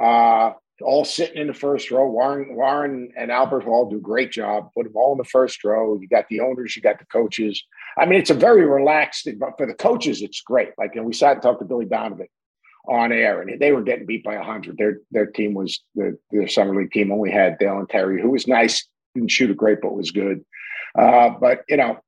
uh, 0.01 0.53
all 0.83 1.05
sitting 1.05 1.37
in 1.37 1.47
the 1.47 1.55
first 1.55 1.91
row. 1.91 2.09
Warren, 2.09 2.57
Warren 2.57 3.13
and 3.17 3.31
Albert 3.31 3.67
all 3.67 3.89
do 3.89 3.97
a 3.97 4.01
great 4.01 4.33
job. 4.33 4.71
Put 4.75 4.85
them 4.85 4.97
all 4.97 5.13
in 5.13 5.19
the 5.19 5.25
first 5.25 5.63
row. 5.65 5.99
You 6.01 6.09
got 6.09 6.29
the 6.29 6.41
owners, 6.41 6.75
you 6.75 6.83
got 6.83 6.99
the 6.99 7.07
coaches. 7.07 7.63
I 7.99 8.07
mean, 8.07 8.19
it's 8.19 8.31
a 8.31 8.35
very 8.35 8.67
relaxed, 8.67 9.29
but 9.39 9.57
for 9.57 9.67
the 9.67 9.75
coaches, 9.75 10.23
it's 10.23 10.41
great. 10.41 10.71
Like, 10.77 10.97
and 10.97 11.05
we 11.05 11.13
sat 11.13 11.35
and 11.35 11.43
talked 11.43 11.61
to 11.61 11.65
Billy 11.65 11.87
Donovan 11.87 12.27
on 12.89 13.13
air, 13.13 13.41
and 13.41 13.61
they 13.61 13.73
were 13.73 13.83
getting 13.83 14.07
beat 14.07 14.25
by 14.25 14.37
hundred. 14.37 14.77
Their 14.77 14.99
their 15.11 15.27
team 15.27 15.55
was 15.55 15.81
the 15.95 16.19
their 16.31 16.49
summer 16.49 16.75
league 16.75 16.93
team 16.93 17.13
only 17.13 17.31
had 17.31 17.59
Dalen 17.59 17.87
Terry, 17.87 18.21
who 18.21 18.31
was 18.31 18.47
nice, 18.47 18.87
didn't 19.15 19.31
shoot 19.31 19.51
a 19.51 19.55
great, 19.55 19.81
but 19.81 19.95
was 19.95 20.11
good. 20.11 20.45
Uh, 20.99 21.31
but 21.31 21.63
you 21.69 21.77
know, 21.77 21.99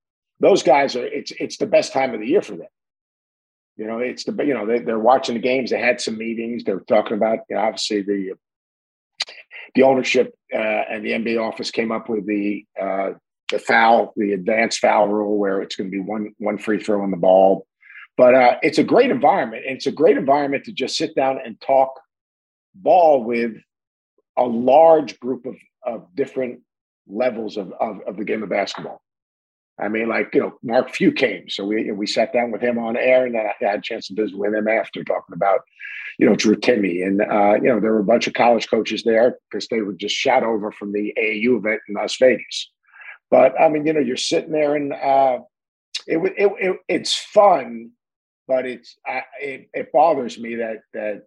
those 0.41 0.63
guys 0.63 0.97
are 0.97 1.07
it's 1.07 1.33
it's 1.39 1.57
the 1.57 1.67
best 1.67 1.93
time 1.93 2.15
of 2.15 2.21
the 2.21 2.27
year 2.27 2.43
for 2.43 2.57
them. 2.57 2.69
You 3.77 3.87
know, 3.87 3.99
it's 3.99 4.25
the 4.25 4.33
you 4.45 4.55
know 4.55 4.67
they, 4.67 4.81
they're 4.81 4.99
watching 4.99 5.35
the 5.35 5.41
games. 5.41 5.71
They 5.71 5.81
had 5.81 6.01
some 6.01 6.19
meetings. 6.19 6.65
They're 6.65 6.81
talking 6.81 7.17
about 7.17 7.41
you 7.49 7.57
know, 7.57 7.63
obviously 7.63 8.03
the 8.03 8.35
the 9.75 9.83
ownership 9.83 10.35
uh, 10.53 10.57
and 10.57 11.05
the 11.05 11.11
NBA 11.11 11.41
office 11.41 11.71
came 11.71 11.93
up 11.93 12.09
with 12.09 12.27
the 12.27 12.65
uh, 12.81 13.11
the 13.51 13.59
foul, 13.61 14.13
the 14.17 14.33
advanced 14.33 14.81
foul 14.81 15.09
rule, 15.09 15.39
where 15.39 15.63
it's 15.63 15.77
going 15.77 15.91
to 15.91 15.93
be 15.93 16.01
one 16.01 16.35
one 16.39 16.59
free 16.59 16.83
throw 16.83 17.03
on 17.03 17.11
the 17.11 17.17
ball 17.17 17.67
but 18.17 18.35
uh, 18.35 18.57
it's 18.63 18.79
a 18.79 18.85
great 18.85 19.11
environment. 19.11 19.65
It's 19.67 19.87
a 19.87 19.93
great 19.93 20.17
environment 20.17 20.65
to 20.65 20.73
just 20.73 20.97
sit 20.97 21.15
down 21.15 21.39
and 21.45 21.61
talk 21.61 22.01
ball 22.75 23.23
with 23.25 23.53
a 24.39 24.45
large 24.45 25.21
group 25.21 25.47
of, 25.47 25.57
of 25.85 26.07
different 26.15 26.61
levels 27.07 27.57
of, 27.57 27.73
of, 27.79 28.01
of 28.07 28.17
the 28.17 28.25
game 28.25 28.43
of 28.43 28.49
basketball. 28.49 29.01
I 29.79 29.89
mean, 29.89 30.09
like, 30.09 30.35
you 30.35 30.41
know, 30.41 30.59
Mark 30.63 30.91
Few 30.91 31.13
came. 31.13 31.49
So 31.49 31.65
we 31.65 31.91
we 31.93 32.07
sat 32.07 32.33
down 32.33 32.51
with 32.51 32.63
him 32.63 32.79
on 32.79 32.97
air 32.97 33.27
and 33.27 33.35
then 33.35 33.47
I 33.47 33.65
had 33.65 33.79
a 33.81 33.83
chance 33.83 34.09
to 34.09 34.15
visit 34.15 34.37
with 34.37 34.55
him 34.55 34.69
after 34.69 35.05
talking 35.05 35.35
about, 35.35 35.61
you 36.19 36.27
know, 36.27 36.35
Drew 36.35 36.57
Timme. 36.57 37.07
And, 37.07 37.21
uh, 37.21 37.55
you 37.55 37.69
know, 37.69 37.81
there 37.81 37.93
were 37.93 38.01
a 38.01 38.05
bunch 38.05 38.27
of 38.27 38.35
college 38.35 38.71
coaches 38.71 39.03
there 39.03 39.39
because 39.51 39.69
they 39.69 39.81
were 39.81 39.93
just 39.93 40.15
shot 40.15 40.43
over 40.43 40.73
from 40.73 40.93
the 40.93 41.15
AAU 41.19 41.59
event 41.59 41.81
in 41.89 41.95
Las 41.95 42.17
Vegas. 42.17 42.71
But 43.31 43.61
I 43.61 43.69
mean, 43.69 43.87
you 43.87 43.93
know, 43.93 44.01
you're 44.01 44.17
sitting 44.17 44.53
there 44.53 44.75
and 44.77 44.93
uh, 44.93 45.41
it, 46.07 46.19
it, 46.37 46.53
it 46.59 46.77
it's 46.89 47.15
fun 47.15 47.91
but 48.47 48.67
it's 48.67 48.97
I, 49.07 49.23
it, 49.41 49.71
it 49.75 49.93
bothers 49.93 50.39
me 50.39 50.57
that 50.57 50.79
that 50.95 51.23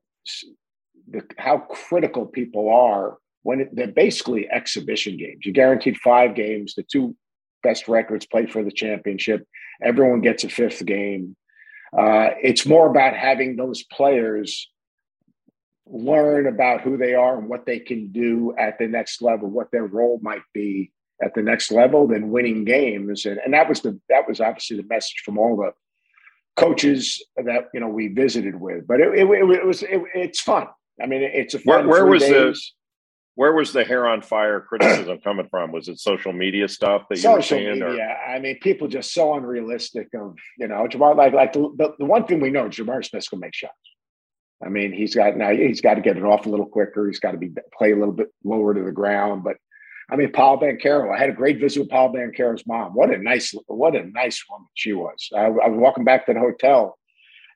the, 1.09 1.23
how 1.38 1.59
critical 1.59 2.25
people 2.25 2.69
are 2.69 3.17
when 3.43 3.62
it, 3.62 3.75
they're 3.75 3.88
basically 3.88 4.49
exhibition 4.49 5.17
games. 5.17 5.45
You 5.45 5.53
guaranteed 5.53 5.97
five 5.97 6.35
games. 6.35 6.75
The 6.75 6.83
two 6.83 7.15
best 7.63 7.88
records 7.88 8.26
play 8.26 8.45
for 8.45 8.63
the 8.63 8.72
championship. 8.72 9.48
Everyone 9.84 10.22
gets 10.22 10.43
a 10.43 10.50
fifth 10.50 10.86
game. 10.86 11.36
Uh, 11.98 12.30
it's 12.41 12.65
more 12.65 12.89
about 12.89 13.15
having 13.15 13.56
those 13.56 13.84
players 13.84 14.69
learn 15.88 16.48
about 16.48 16.82
who 16.82 16.98
they 16.98 17.15
are 17.15 17.39
and 17.39 17.50
what 17.50 17.65
they 17.65 17.80
can 17.80 18.12
do 18.12 18.54
at 18.58 18.78
the 18.78 18.88
next 18.88 19.22
level, 19.22 19.50
what 19.50 19.72
their 19.72 19.86
role 19.86 20.19
might 20.22 20.43
be 20.54 20.91
at 21.22 21.34
the 21.34 21.41
next 21.41 21.72
level 21.72 22.08
than 22.08 22.30
winning 22.30 22.63
games. 22.63 23.26
And, 23.26 23.39
and 23.43 23.54
that 23.54 23.67
was 23.67 23.82
the 23.82 24.00
that 24.10 24.28
was 24.28 24.39
obviously 24.39 24.78
the 24.78 24.88
message 24.88 25.22
from 25.26 25.38
all 25.38 25.58
the 25.58 25.72
coaches 26.56 27.24
that 27.38 27.69
you 27.74 27.80
know 27.80 27.88
we 27.89 28.08
visited 28.10 28.56
with. 28.56 28.88
But 28.88 29.02
it, 29.02 29.13
it, 29.15 29.28
it 29.28 29.65
was 29.65 29.84
it, 29.84 30.02
it's 30.13 30.41
fun. 30.41 30.67
I 31.02 31.08
mean, 31.08 31.22
it's 31.24 31.54
a 31.54 31.60
fun. 31.60 31.88
Where, 31.88 32.04
where 32.04 32.06
was 32.06 32.22
days. 32.22 32.74
Where 33.39 33.54
was 33.54 33.71
the 33.71 33.86
hair 33.86 34.06
on 34.06 34.21
fire 34.21 34.60
criticism 34.67 35.17
coming 35.23 35.47
from? 35.49 35.71
Was 35.71 35.88
it 35.88 35.97
social 35.97 36.34
media 36.34 36.67
stuff 36.67 37.04
that 37.10 37.23
you 37.23 37.32
were 37.32 37.41
seeing? 37.41 37.80
Media. 37.80 37.88
Or? 37.88 38.34
I 38.36 38.38
mean, 38.38 38.60
people 38.60 38.89
just 38.89 39.13
so 39.13 39.34
unrealistic. 39.34 40.10
Of 40.13 40.36
you 40.58 40.67
know, 40.67 40.86
Jamar 40.89 41.15
like 41.15 41.32
like 41.32 41.54
the, 41.54 41.93
the, 41.97 42.06
one 42.06 42.25
thing 42.25 42.41
we 42.41 42.49
know, 42.49 42.65
Jamar 42.65 43.04
Smith's 43.06 43.30
gonna 43.30 43.39
make 43.39 43.56
shots. 43.56 43.73
I 44.62 44.67
mean, 44.67 44.91
he's 44.91 45.15
got 45.15 45.38
now 45.38 45.52
he's 45.54 45.80
got 45.80 45.93
to 45.93 46.02
get 46.02 46.17
it 46.17 46.23
off 46.23 46.47
a 46.47 46.49
little 46.49 46.65
quicker. 46.65 47.08
He's 47.08 47.21
got 47.21 47.32
to 47.32 47.38
be 47.38 47.49
play 47.78 47.93
a 47.93 47.95
little 47.95 48.13
bit 48.13 48.28
lower 48.43 48.73
to 48.73 48.84
the 48.84 48.91
ground, 48.91 49.45
but 49.45 49.56
I 50.12 50.17
mean, 50.17 50.34
Paul 50.34 50.60
Banchero. 50.60 51.15
I 51.15 51.17
had 51.17 51.30
a 51.30 51.34
great 51.34 51.62
visit 51.62 51.80
with 51.80 51.89
Paul 51.89 52.13
Banchero's 52.13 52.67
mom. 52.67 52.93
What 52.93 53.13
a 53.13 53.17
nice, 53.17 53.54
what 53.67 53.95
a 53.95 54.04
nice 54.04 54.43
woman 54.49 54.67
she 54.73 54.91
was. 54.91 55.30
I, 55.34 55.45
I 55.45 55.69
was 55.69 55.80
walking 55.80 56.04
back 56.04 56.25
to 56.25 56.34
the 56.34 56.41
hotel, 56.41 56.97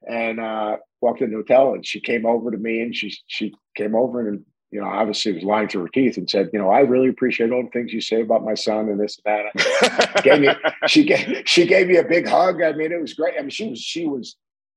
and 0.10 0.40
uh, 0.40 0.78
walked 1.02 1.22
in 1.22 1.32
the 1.32 1.38
hotel, 1.38 1.74
and 1.74 1.86
she 1.86 2.00
came 2.00 2.26
over 2.26 2.52
to 2.52 2.58
me, 2.58 2.80
and 2.80 2.96
she 2.96 3.14
she 3.28 3.54
came 3.76 3.96
over 3.96 4.26
and 4.26 4.46
you 4.74 4.82
know 4.82 4.88
obviously 4.88 5.34
was 5.34 5.44
lying 5.44 5.68
through 5.68 5.84
her 5.84 5.90
teeth 5.90 6.18
and 6.18 6.30
said, 6.30 6.50
you 6.52 6.60
know, 6.60 6.70
I 6.70 6.80
really 6.80 7.10
appreciate 7.10 7.52
all 7.52 7.64
the 7.64 7.70
things 7.70 7.94
you 7.94 8.02
say 8.02 8.22
about 8.22 8.44
my 8.44 8.56
son 8.56 8.90
and 8.90 9.00
this 9.00 9.20
and 9.26 9.48
that. 9.56 10.22
gave 10.24 10.42
me 10.42 10.50
she 10.88 11.04
gave 11.06 11.44
she 11.46 11.66
gave 11.66 11.88
me 11.88 11.98
a 11.98 12.04
big 12.04 12.28
hug. 12.28 12.62
I 12.62 12.74
mean, 12.74 12.92
it 12.92 13.02
was 13.02 13.14
great. 13.14 13.36
I 13.38 13.42
mean, 13.42 13.50
she 13.50 13.70
was 13.70 13.80
she 13.80 14.06
was. 14.06 14.36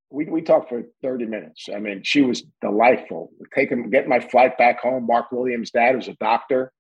We, 0.09 0.27
we 0.27 0.41
talked 0.41 0.69
for 0.69 0.85
30 1.03 1.27
minutes. 1.27 1.69
I 1.75 1.81
mean, 1.81 2.05
she 2.05 2.23
was 2.23 2.45
delightful. 2.63 3.33
Taking 3.53 3.91
getting 3.91 4.09
my 4.09 4.21
flight 4.21 4.57
back 4.57 4.79
home. 4.79 5.05
Mark 5.05 5.33
Williams' 5.33 5.73
dad 5.73 5.97
was 5.97 6.07
a 6.07 6.15
doctor 6.21 6.73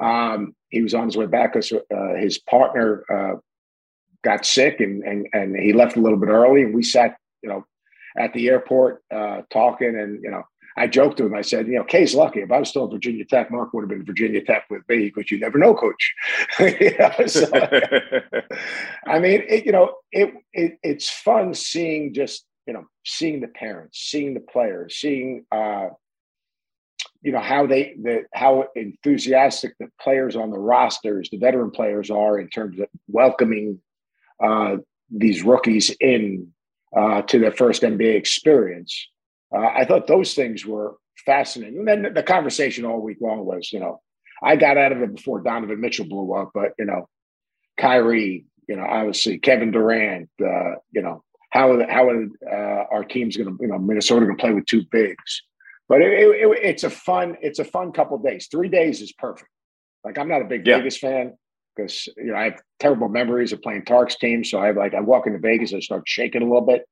um, 0.00 0.54
he 0.70 0.82
was 0.82 0.94
on 0.94 1.06
his 1.06 1.16
way 1.16 1.26
back 1.26 1.52
because 1.52 1.72
uh, 1.72 2.14
his 2.16 2.38
partner 2.38 3.04
uh, 3.12 3.38
got 4.24 4.46
sick 4.46 4.80
and, 4.80 5.02
and 5.02 5.26
and 5.32 5.56
he 5.56 5.72
left 5.72 5.96
a 5.96 6.00
little 6.00 6.18
bit 6.18 6.28
early. 6.28 6.62
And 6.62 6.74
we 6.74 6.82
sat, 6.82 7.16
you 7.42 7.48
know, 7.48 7.64
at 8.16 8.32
the 8.32 8.48
airport 8.48 9.02
uh, 9.14 9.42
talking. 9.50 9.96
And 9.98 10.22
you 10.22 10.30
know, 10.30 10.42
I 10.76 10.86
joked 10.86 11.18
to 11.18 11.26
him. 11.26 11.34
I 11.34 11.42
said, 11.42 11.66
you 11.66 11.74
know, 11.74 11.84
K's 11.84 12.14
lucky. 12.14 12.40
If 12.40 12.50
I 12.50 12.58
was 12.58 12.68
still 12.68 12.84
at 12.84 12.92
Virginia 12.92 13.24
Tech, 13.24 13.50
Mark 13.50 13.72
would 13.72 13.82
have 13.82 13.88
been 13.88 14.04
Virginia 14.04 14.42
Tech 14.42 14.64
with 14.70 14.82
me 14.88 15.10
because 15.10 15.30
you 15.30 15.38
never 15.38 15.58
know, 15.58 15.74
Coach. 15.74 16.14
know, 16.60 17.26
so, 17.26 17.48
I 19.06 19.18
mean, 19.18 19.42
it, 19.48 19.66
you 19.66 19.72
know, 19.72 19.96
it, 20.10 20.34
it 20.52 20.78
it's 20.82 21.10
fun 21.10 21.54
seeing 21.54 22.14
just 22.14 22.46
you 22.66 22.72
know 22.72 22.86
seeing 23.04 23.40
the 23.40 23.48
parents, 23.48 23.98
seeing 23.98 24.34
the 24.34 24.40
players, 24.40 24.96
seeing 24.96 25.44
uh, 25.52 25.88
you 27.20 27.32
know 27.32 27.40
how 27.40 27.66
they 27.66 27.94
the 28.00 28.24
how 28.32 28.66
enthusiastic 28.74 29.74
the 29.78 29.88
players 30.00 30.36
on 30.36 30.50
the 30.50 30.58
rosters, 30.58 31.28
the 31.30 31.38
veteran 31.38 31.70
players 31.70 32.10
are 32.10 32.38
in 32.38 32.48
terms 32.48 32.78
of 32.80 32.86
welcoming 33.08 33.80
uh, 34.42 34.76
these 35.10 35.42
rookies 35.42 35.94
in 36.00 36.52
uh, 36.96 37.22
to 37.22 37.38
their 37.38 37.52
first 37.52 37.82
NBA 37.82 38.14
experience. 38.16 39.08
Uh, 39.54 39.66
I 39.66 39.84
thought 39.84 40.06
those 40.06 40.34
things 40.34 40.64
were 40.64 40.96
fascinating. 41.24 41.80
And 41.80 41.88
then 41.88 42.14
the 42.14 42.22
conversation 42.22 42.84
all 42.84 43.00
week 43.00 43.18
long 43.20 43.44
was, 43.44 43.72
you 43.72 43.80
know, 43.80 44.00
I 44.42 44.56
got 44.56 44.76
out 44.76 44.92
of 44.92 45.02
it 45.02 45.14
before 45.14 45.40
Donovan 45.40 45.80
Mitchell 45.80 46.06
blew 46.06 46.34
up, 46.34 46.50
but 46.54 46.72
you 46.78 46.84
know, 46.84 47.08
Kyrie, 47.78 48.44
you 48.68 48.76
know, 48.76 48.84
obviously 48.84 49.38
Kevin 49.38 49.70
Durant, 49.70 50.28
uh, 50.44 50.76
you 50.90 51.02
know, 51.02 51.22
how 51.50 51.78
how 51.88 52.10
uh, 52.10 52.84
our 52.90 53.04
team's 53.04 53.36
going 53.36 53.50
to, 53.50 53.62
you 53.62 53.68
know, 53.68 53.78
Minnesota 53.78 54.26
going 54.26 54.36
to 54.36 54.40
play 54.40 54.52
with 54.52 54.66
two 54.66 54.82
bigs. 54.90 55.42
But 55.88 56.00
it, 56.00 56.12
it, 56.12 56.58
it's 56.62 56.84
a 56.84 56.90
fun 56.90 57.36
it's 57.40 57.58
a 57.58 57.64
fun 57.64 57.92
couple 57.92 58.18
days. 58.18 58.48
Three 58.50 58.68
days 58.68 59.00
is 59.00 59.12
perfect. 59.12 59.50
Like 60.04 60.18
I'm 60.18 60.28
not 60.28 60.42
a 60.42 60.46
big 60.46 60.66
yeah. 60.66 60.78
Vegas 60.78 60.98
fan 60.98 61.34
because 61.76 62.08
you 62.16 62.32
know 62.32 62.36
I 62.36 62.44
have 62.44 62.60
terrible 62.80 63.08
memories 63.08 63.52
of 63.52 63.62
playing 63.62 63.84
Tark's 63.84 64.16
team. 64.16 64.44
So 64.44 64.58
I 64.58 64.66
have 64.66 64.76
like 64.76 64.94
I 64.94 65.00
walk 65.00 65.26
into 65.26 65.38
Vegas, 65.38 65.72
I 65.72 65.80
start 65.80 66.02
shaking 66.06 66.42
a 66.42 66.46
little 66.46 66.66
bit. 66.66 66.84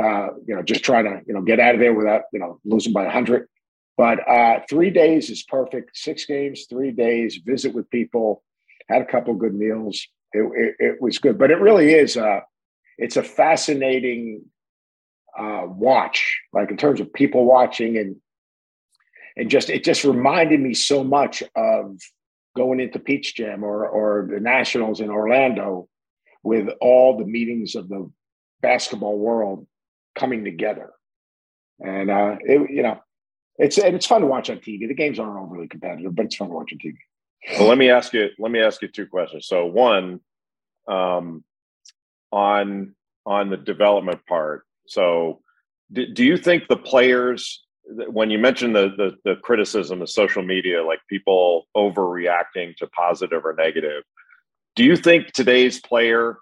Uh, 0.00 0.28
you 0.46 0.54
know, 0.54 0.62
just 0.62 0.84
trying 0.84 1.04
to 1.04 1.20
you 1.26 1.34
know 1.34 1.42
get 1.42 1.60
out 1.60 1.74
of 1.74 1.80
there 1.80 1.94
without 1.94 2.22
you 2.32 2.38
know 2.38 2.60
losing 2.64 2.92
by 2.92 3.04
a 3.04 3.10
hundred. 3.10 3.48
But 3.96 4.28
uh, 4.28 4.60
three 4.70 4.90
days 4.90 5.28
is 5.28 5.42
perfect. 5.42 5.96
Six 5.96 6.24
games, 6.24 6.66
three 6.70 6.92
days. 6.92 7.40
Visit 7.44 7.74
with 7.74 7.90
people. 7.90 8.44
Had 8.88 9.02
a 9.02 9.06
couple 9.06 9.34
good 9.34 9.54
meals. 9.54 10.06
It, 10.32 10.42
it, 10.54 10.74
it 10.78 11.02
was 11.02 11.18
good, 11.18 11.36
but 11.38 11.50
it 11.50 11.60
really 11.60 11.92
is. 11.92 12.16
Uh, 12.16 12.40
it's 12.96 13.16
a 13.16 13.22
fascinating 13.22 14.42
uh, 15.36 15.62
watch, 15.66 16.40
like 16.52 16.70
in 16.70 16.76
terms 16.76 17.00
of 17.00 17.12
people 17.12 17.44
watching 17.44 17.96
and 17.96 18.16
and 19.36 19.50
just 19.50 19.70
it 19.70 19.84
just 19.84 20.04
reminded 20.04 20.60
me 20.60 20.74
so 20.74 21.04
much 21.04 21.42
of 21.54 21.98
going 22.56 22.80
into 22.80 22.98
Peach 22.98 23.34
Jam 23.36 23.64
or 23.64 23.88
or 23.88 24.28
the 24.30 24.40
Nationals 24.40 25.00
in 25.00 25.10
Orlando 25.10 25.88
with 26.42 26.68
all 26.80 27.16
the 27.16 27.24
meetings 27.24 27.74
of 27.74 27.88
the 27.88 28.10
basketball 28.60 29.18
world 29.18 29.66
coming 30.18 30.44
together. 30.44 30.92
And 31.80 32.10
uh, 32.10 32.36
it, 32.40 32.70
you 32.70 32.82
know, 32.82 32.98
it's 33.56 33.78
and 33.78 33.94
it's 33.94 34.06
fun 34.06 34.20
to 34.20 34.26
watch 34.26 34.50
on 34.50 34.58
TV. 34.58 34.86
The 34.86 34.94
games 34.94 35.18
aren't 35.18 35.38
overly 35.38 35.68
competitive, 35.68 36.14
but 36.14 36.26
it's 36.26 36.36
fun 36.36 36.48
to 36.48 36.54
watch 36.54 36.72
on 36.72 36.78
TV. 36.78 36.96
Well, 37.58 37.68
let 37.68 37.78
me 37.78 37.90
ask 37.90 38.12
you. 38.12 38.28
Let 38.38 38.50
me 38.52 38.60
ask 38.60 38.82
you 38.82 38.88
two 38.88 39.06
questions. 39.06 39.46
So, 39.46 39.66
one, 39.66 40.20
um, 40.88 41.44
on 42.32 42.94
on 43.26 43.50
the 43.50 43.56
development 43.56 44.20
part. 44.26 44.64
So, 44.86 45.40
do, 45.92 46.06
do 46.06 46.24
you 46.24 46.36
think 46.36 46.64
the 46.68 46.76
players, 46.76 47.64
when 47.84 48.30
you 48.30 48.38
mentioned 48.38 48.74
the, 48.74 48.92
the 48.96 49.16
the 49.24 49.36
criticism 49.36 50.02
of 50.02 50.10
social 50.10 50.42
media, 50.42 50.84
like 50.84 51.00
people 51.08 51.68
overreacting 51.76 52.76
to 52.76 52.86
positive 52.88 53.44
or 53.44 53.54
negative, 53.54 54.02
do 54.74 54.84
you 54.84 54.96
think 54.96 55.32
today's 55.32 55.80
player 55.80 56.38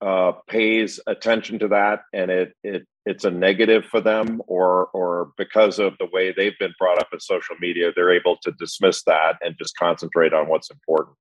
uh, 0.00 0.32
pays 0.48 1.00
attention 1.06 1.58
to 1.58 1.68
that 1.68 2.02
and 2.12 2.30
it 2.30 2.52
it 2.62 2.86
it's 3.04 3.24
a 3.24 3.30
negative 3.30 3.84
for 3.86 4.00
them 4.00 4.40
or 4.46 4.86
or 4.92 5.32
because 5.36 5.80
of 5.80 5.94
the 5.98 6.06
way 6.12 6.32
they've 6.32 6.58
been 6.60 6.74
brought 6.78 6.98
up 6.98 7.08
in 7.12 7.18
social 7.18 7.56
media 7.60 7.90
they're 7.94 8.12
able 8.12 8.36
to 8.42 8.52
dismiss 8.60 9.02
that 9.04 9.36
and 9.40 9.56
just 9.58 9.76
concentrate 9.76 10.32
on 10.32 10.48
what's 10.48 10.70
important. 10.70 11.16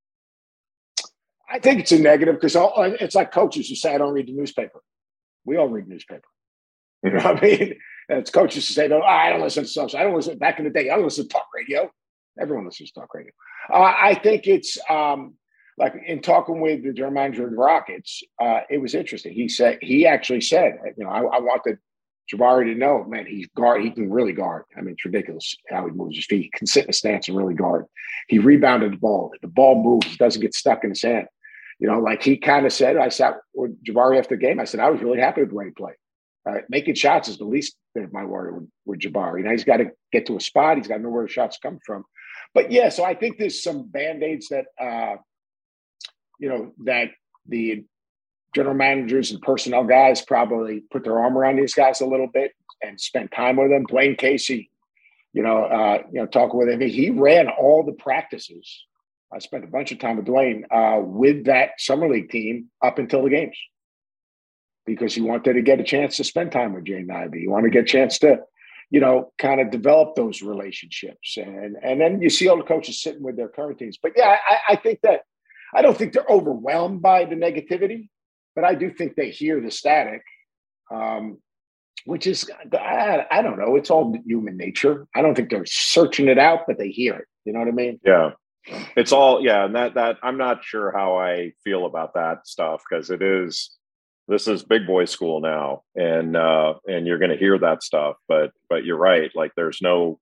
I 1.49 1.59
think 1.59 1.79
it's 1.79 1.93
a 1.93 1.99
negative 1.99 2.35
because 2.35 2.55
it's 2.99 3.15
like 3.15 3.31
coaches 3.31 3.69
who 3.69 3.75
say 3.75 3.95
i 3.95 3.97
don't 3.97 4.13
read 4.13 4.27
the 4.27 4.33
newspaper. 4.33 4.81
We 5.45 5.57
all 5.57 5.69
read 5.69 5.87
newspaper. 5.87 6.27
You 7.03 7.11
know 7.11 7.23
what 7.23 7.37
i 7.37 7.41
mean? 7.41 7.75
It's 8.09 8.31
coaches 8.31 8.65
who 8.67 8.73
say 8.73 8.87
no 8.87 9.01
i 9.01 9.29
don't 9.29 9.41
listen 9.41 9.63
to 9.63 9.69
social 9.69 9.99
i 9.99 10.03
don't 10.03 10.15
listen 10.15 10.37
back 10.37 10.59
in 10.59 10.65
the 10.65 10.71
day 10.71 10.89
i 10.89 10.95
don't 10.95 11.03
listen 11.03 11.27
to 11.27 11.29
talk 11.29 11.47
radio. 11.53 11.91
Everyone 12.39 12.65
listens 12.65 12.91
to 12.91 12.99
talk 12.99 13.13
radio. 13.13 13.31
Uh, 13.73 13.93
i 13.97 14.13
think 14.13 14.47
it's 14.47 14.77
um, 14.89 15.33
like 15.77 15.93
in 16.05 16.21
talking 16.21 16.59
with 16.59 16.83
the 16.83 16.93
general 16.93 17.13
manager 17.13 17.45
of 17.45 17.51
the 17.51 17.57
Rockets, 17.57 18.23
uh, 18.41 18.61
it 18.69 18.79
was 18.79 18.95
interesting. 18.95 19.33
He 19.33 19.47
said 19.47 19.77
he 19.81 20.07
actually 20.07 20.41
said, 20.41 20.79
you 20.97 21.03
know, 21.03 21.09
I, 21.09 21.19
I 21.19 21.39
wanted 21.39 21.77
Jabari 22.31 22.73
to 22.73 22.75
know, 22.75 23.03
man, 23.05 23.25
he's 23.25 23.47
guard. 23.55 23.83
He 23.83 23.91
can 23.91 24.11
really 24.11 24.33
guard. 24.33 24.63
I 24.75 24.81
mean, 24.81 24.93
it's 24.93 25.05
ridiculous 25.05 25.55
how 25.69 25.85
he 25.85 25.91
moves 25.91 26.15
his 26.15 26.25
feet. 26.25 26.43
He 26.43 26.51
can 26.57 26.67
sit 26.67 26.85
in 26.85 26.89
a 26.89 26.93
stance 26.93 27.27
and 27.27 27.37
really 27.37 27.53
guard. 27.53 27.85
He 28.27 28.39
rebounded 28.39 28.93
the 28.93 28.97
ball. 28.97 29.31
The 29.41 29.47
ball 29.47 29.81
moves, 29.81 30.17
doesn't 30.17 30.41
get 30.41 30.53
stuck 30.53 30.83
in 30.83 30.89
his 30.89 31.01
hand. 31.01 31.27
You 31.79 31.87
know, 31.87 31.99
like 31.99 32.23
he 32.23 32.37
kind 32.37 32.65
of 32.65 32.73
said, 32.73 32.97
I 32.97 33.09
sat 33.09 33.35
with 33.53 33.81
Jabari 33.83 34.17
after 34.17 34.35
the 34.35 34.41
game. 34.41 34.59
I 34.59 34.65
said, 34.65 34.79
I 34.79 34.89
was 34.89 35.01
really 35.01 35.19
happy 35.19 35.41
with 35.41 35.51
the 35.51 35.55
way 35.55 35.65
he 35.65 35.71
played. 35.71 35.95
Uh, 36.47 36.61
making 36.69 36.95
shots 36.95 37.27
is 37.27 37.37
the 37.37 37.45
least 37.45 37.75
bit 37.93 38.03
of 38.03 38.13
my 38.13 38.25
worry 38.25 38.53
with, 38.53 38.69
with 38.85 38.99
Jabari. 38.99 39.43
Know, 39.43 39.51
he's 39.51 39.63
got 39.63 39.77
to 39.77 39.91
get 40.11 40.25
to 40.25 40.37
a 40.37 40.41
spot. 40.41 40.77
He's 40.77 40.87
got 40.87 40.97
to 40.97 41.03
know 41.03 41.09
where 41.09 41.25
the 41.25 41.31
shots 41.31 41.59
come 41.61 41.79
from. 41.85 42.03
But 42.53 42.71
yeah, 42.71 42.89
so 42.89 43.03
I 43.03 43.13
think 43.13 43.37
there's 43.37 43.61
some 43.61 43.83
band 43.83 44.23
aids 44.23 44.47
that 44.49 44.65
uh, 44.81 45.17
you 46.39 46.49
know, 46.49 46.73
that 46.85 47.09
the 47.47 47.85
general 48.55 48.75
managers 48.75 49.31
and 49.31 49.41
personnel 49.41 49.83
guys 49.83 50.21
probably 50.21 50.83
put 50.91 51.03
their 51.03 51.19
arm 51.19 51.37
around 51.37 51.57
these 51.57 51.73
guys 51.73 52.01
a 52.01 52.05
little 52.05 52.27
bit 52.27 52.51
and 52.81 52.99
spent 52.99 53.31
time 53.31 53.57
with 53.57 53.69
them. 53.69 53.85
Dwane 53.85 54.17
Casey, 54.17 54.71
you 55.33 55.43
know, 55.43 55.63
uh, 55.63 56.03
you 56.11 56.19
know, 56.19 56.25
talking 56.25 56.57
with 56.57 56.69
him, 56.69 56.81
he 56.81 57.09
ran 57.09 57.49
all 57.49 57.83
the 57.83 57.93
practices. 57.93 58.85
I 59.31 59.39
spent 59.39 59.63
a 59.63 59.67
bunch 59.67 59.91
of 59.91 59.99
time 59.99 60.17
with 60.17 60.25
Dwane 60.25 60.63
uh, 60.71 61.01
with 61.01 61.45
that 61.45 61.71
summer 61.79 62.09
league 62.09 62.29
team 62.29 62.69
up 62.81 62.97
until 62.97 63.23
the 63.23 63.29
games 63.29 63.57
because 64.85 65.13
he 65.13 65.21
wanted 65.21 65.53
to 65.53 65.61
get 65.61 65.79
a 65.79 65.83
chance 65.83 66.17
to 66.17 66.23
spend 66.23 66.51
time 66.51 66.73
with 66.73 66.85
Jaden 66.85 67.11
Ivey. 67.11 67.41
He 67.41 67.47
wanted 67.47 67.67
to 67.67 67.73
get 67.73 67.83
a 67.83 67.87
chance 67.87 68.19
to, 68.19 68.39
you 68.89 69.01
know, 69.01 69.33
kind 69.37 69.59
of 69.59 69.69
develop 69.69 70.15
those 70.15 70.41
relationships. 70.41 71.37
And 71.37 71.75
and 71.83 71.99
then 71.99 72.21
you 72.21 72.29
see 72.29 72.47
all 72.47 72.57
the 72.57 72.63
coaches 72.63 73.03
sitting 73.03 73.21
with 73.21 73.35
their 73.35 73.49
current 73.49 73.77
teams. 73.77 73.99
But 74.01 74.13
yeah, 74.15 74.37
I, 74.49 74.73
I 74.73 74.75
think 74.77 75.01
that 75.03 75.21
I 75.77 75.83
don't 75.83 75.95
think 75.95 76.13
they're 76.13 76.25
overwhelmed 76.27 77.03
by 77.03 77.25
the 77.25 77.35
negativity, 77.35 78.09
but 78.55 78.65
I 78.65 78.73
do 78.73 78.91
think 78.91 79.15
they 79.15 79.29
hear 79.29 79.61
the 79.61 79.69
static, 79.69 80.23
um, 80.91 81.37
which 82.05 82.25
is, 82.25 82.49
I, 82.73 83.27
I 83.29 83.43
don't 83.43 83.59
know, 83.59 83.75
it's 83.75 83.91
all 83.91 84.17
human 84.25 84.57
nature. 84.57 85.05
I 85.15 85.21
don't 85.21 85.35
think 85.35 85.51
they're 85.51 85.67
searching 85.67 86.29
it 86.29 86.39
out, 86.39 86.61
but 86.65 86.79
they 86.79 86.89
hear 86.89 87.13
it. 87.13 87.25
You 87.45 87.53
know 87.53 87.59
what 87.59 87.67
I 87.67 87.71
mean? 87.71 87.99
Yeah. 88.03 88.31
It's 88.95 89.11
all, 89.11 89.45
yeah. 89.45 89.65
And 89.65 89.75
that, 89.75 89.93
that, 89.93 90.17
I'm 90.23 90.37
not 90.37 90.63
sure 90.63 90.91
how 90.91 91.17
I 91.17 91.53
feel 91.63 91.85
about 91.85 92.15
that 92.15 92.47
stuff 92.47 92.81
because 92.89 93.11
it 93.11 93.21
is, 93.21 93.77
this 94.27 94.47
is 94.47 94.63
big 94.63 94.87
boy 94.87 95.05
school 95.05 95.39
now 95.39 95.83
and 95.95 96.35
uh 96.35 96.73
and 96.85 97.07
you're 97.07 97.17
going 97.17 97.31
to 97.31 97.37
hear 97.37 97.57
that 97.57 97.81
stuff 97.81 98.17
but 98.27 98.51
but 98.69 98.83
you're 98.83 98.97
right 98.97 99.31
like 99.35 99.53
there's 99.55 99.79
no 99.81 100.19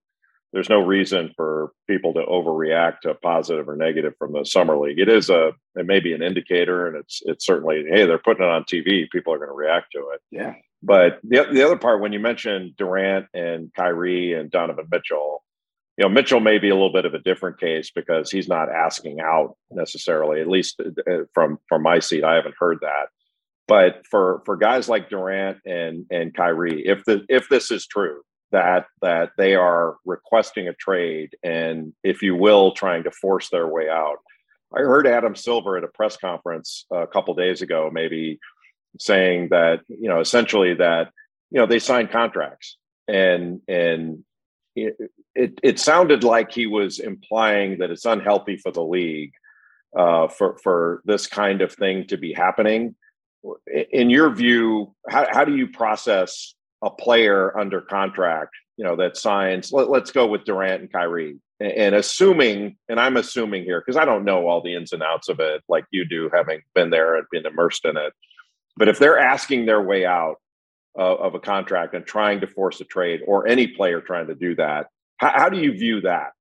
there's 0.56 0.70
no 0.70 0.80
reason 0.80 1.34
for 1.36 1.74
people 1.86 2.14
to 2.14 2.22
overreact 2.22 3.02
to 3.02 3.14
positive 3.16 3.68
or 3.68 3.76
negative 3.76 4.14
from 4.18 4.32
the 4.32 4.46
summer 4.46 4.78
league. 4.78 5.00
It 5.00 5.10
is 5.10 5.30
a 5.30 5.52
it 5.76 5.86
may 5.86 6.00
be 6.00 6.14
an 6.14 6.24
indicator, 6.24 6.88
and 6.88 6.96
it's 6.96 7.22
it's 7.26 7.46
certainly 7.46 7.84
hey 7.90 8.06
they're 8.06 8.18
putting 8.18 8.46
it 8.46 8.50
on 8.50 8.64
TV, 8.64 9.10
people 9.12 9.34
are 9.34 9.38
going 9.38 9.50
to 9.50 9.54
react 9.54 9.92
to 9.92 10.00
it. 10.14 10.22
Yeah. 10.32 10.54
But 10.82 11.20
the 11.24 11.46
the 11.52 11.62
other 11.62 11.76
part 11.76 12.00
when 12.00 12.14
you 12.14 12.22
mentioned 12.22 12.78
Durant 12.78 13.26
and 13.34 13.70
Kyrie 13.74 14.32
and 14.32 14.50
Donovan 14.50 14.88
Mitchell, 14.90 15.44
you 15.98 16.04
know 16.04 16.10
Mitchell 16.10 16.40
may 16.40 16.58
be 16.58 16.70
a 16.70 16.74
little 16.74 16.94
bit 16.94 17.06
of 17.06 17.14
a 17.14 17.20
different 17.20 17.60
case 17.60 17.92
because 17.94 18.32
he's 18.32 18.48
not 18.48 18.70
asking 18.72 19.20
out 19.20 19.58
necessarily. 19.72 20.40
At 20.40 20.48
least 20.48 20.80
uh, 20.80 21.24
from 21.34 21.60
from 21.68 21.84
my 21.84 22.00
seat, 22.00 22.24
I 22.24 22.36
haven't 22.36 22.56
heard 22.58 22.78
that. 22.80 23.10
But 23.68 24.08
for 24.10 24.42
for 24.46 24.56
guys 24.56 24.88
like 24.88 25.10
Durant 25.10 25.58
and 25.66 26.06
and 26.10 26.34
Kyrie, 26.34 26.88
if 26.88 27.04
the 27.04 27.26
if 27.28 27.50
this 27.50 27.72
is 27.72 27.86
true, 27.86 28.22
that 28.52 28.86
that 29.02 29.32
they 29.38 29.56
are 29.56 29.98
requesting 30.06 30.68
a 30.68 30.74
trade 30.74 31.36
and 31.44 31.94
if 32.04 32.22
you 32.22 32.36
will 32.36 32.72
trying 32.72 33.04
to 33.04 33.12
force 33.12 33.50
their 33.50 33.68
way 33.68 33.90
out. 33.90 34.18
I 34.76 34.80
heard 34.80 35.08
adam 35.08 35.36
silver 35.36 35.78
at 35.78 35.84
a 35.84 35.88
press 35.88 36.18
conference 36.18 36.86
a 36.92 37.08
couple 37.08 37.34
days 37.34 37.62
ago 37.62 37.90
maybe 37.92 38.40
saying 39.00 39.50
that 39.50 39.82
you 39.88 40.10
know 40.10 40.20
essentially 40.20 40.74
that 40.76 41.12
you 41.52 41.60
know 41.60 41.66
they 41.66 41.80
signed 41.80 42.12
contracts 42.12 42.78
and 43.08 43.62
and 43.68 44.24
it, 44.76 44.96
it, 45.34 45.60
it 45.64 45.80
sounded 45.80 46.24
like 46.24 46.52
he 46.52 46.68
was 46.68 47.00
implying 47.00 47.80
that 47.80 47.92
it's 47.92 48.06
unhealthy 48.06 48.58
for 48.58 48.72
the 48.72 48.84
league 48.84 49.32
uh, 49.98 50.28
for 50.28 50.58
for 50.62 51.02
this 51.06 51.28
kind 51.28 51.62
of 51.62 51.72
thing 51.74 52.08
to 52.08 52.18
be 52.18 52.34
happening. 52.34 52.96
In 53.92 54.10
your 54.10 54.34
view 54.34 54.94
how, 55.08 55.28
how 55.32 55.46
do 55.46 55.56
you 55.56 55.68
process 55.68 56.56
a 56.86 56.90
player 56.92 57.58
under 57.58 57.82
contract, 57.82 58.52
you 58.78 58.86
know, 58.86 58.96
that 58.96 59.18
signs, 59.18 59.72
let, 59.74 59.90
us 59.90 60.12
go 60.12 60.28
with 60.28 60.46
Durant 60.46 60.82
and 60.82 60.92
Kyrie. 60.92 61.40
And, 61.60 61.72
and 61.72 61.96
assuming, 61.96 62.78
and 62.88 63.00
I'm 63.00 63.18
assuming 63.18 63.64
here, 63.64 63.82
because 63.82 63.98
I 63.98 64.06
don't 64.06 64.24
know 64.24 64.48
all 64.48 64.62
the 64.62 64.76
ins 64.76 64.94
and 64.94 65.02
outs 65.02 65.28
of 65.28 65.40
it 65.40 65.64
like 65.68 65.86
you 65.90 66.06
do, 66.06 66.30
having 66.32 66.62
been 66.76 66.92
there 66.92 67.16
and 67.16 67.26
been 67.32 67.48
immersed 67.48 67.86
in 67.86 67.98
it. 67.98 68.14
But 68.78 68.88
if 68.88 69.00
they're 69.00 69.18
asking 69.18 69.66
their 69.66 69.82
way 69.82 70.06
out 70.06 70.36
uh, 70.98 71.16
of 71.16 71.34
a 71.34 71.40
contract 71.40 71.96
and 71.96 72.06
trying 72.06 72.42
to 72.42 72.48
force 72.48 72.80
a 72.82 72.86
trade, 72.86 73.22
or 73.26 73.48
any 73.48 73.68
player 73.68 74.00
trying 74.00 74.28
to 74.28 74.36
do 74.36 74.56
that, 74.56 74.88
how, 75.18 75.32
how 75.34 75.50
do 75.50 75.60
you 75.60 75.72
view 75.72 76.02
that? 76.02 76.34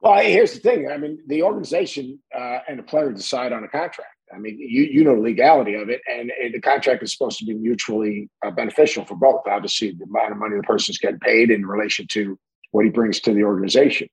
Well, 0.00 0.22
here's 0.22 0.54
the 0.54 0.60
thing. 0.60 0.88
I 0.90 0.96
mean, 0.96 1.18
the 1.26 1.42
organization 1.42 2.20
uh, 2.34 2.60
and 2.68 2.78
the 2.78 2.82
player 2.84 3.12
decide 3.12 3.52
on 3.52 3.64
a 3.64 3.68
contract. 3.68 4.14
I 4.34 4.38
mean, 4.38 4.58
you 4.58 4.82
you 4.82 5.04
know 5.04 5.16
the 5.16 5.22
legality 5.22 5.74
of 5.74 5.88
it, 5.88 6.00
and, 6.08 6.30
and 6.42 6.54
the 6.54 6.60
contract 6.60 7.02
is 7.02 7.12
supposed 7.12 7.38
to 7.38 7.44
be 7.44 7.54
mutually 7.54 8.28
uh, 8.44 8.50
beneficial 8.50 9.04
for 9.04 9.16
both. 9.16 9.42
Obviously, 9.46 9.92
the 9.92 10.04
amount 10.04 10.32
of 10.32 10.38
money 10.38 10.56
the 10.56 10.62
person's 10.62 10.98
getting 10.98 11.18
paid 11.20 11.50
in 11.50 11.66
relation 11.66 12.06
to 12.08 12.38
what 12.70 12.84
he 12.84 12.90
brings 12.90 13.20
to 13.20 13.34
the 13.34 13.44
organization. 13.44 14.08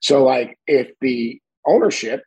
So, 0.00 0.24
like, 0.24 0.58
if 0.66 0.90
the 1.00 1.40
ownership, 1.66 2.22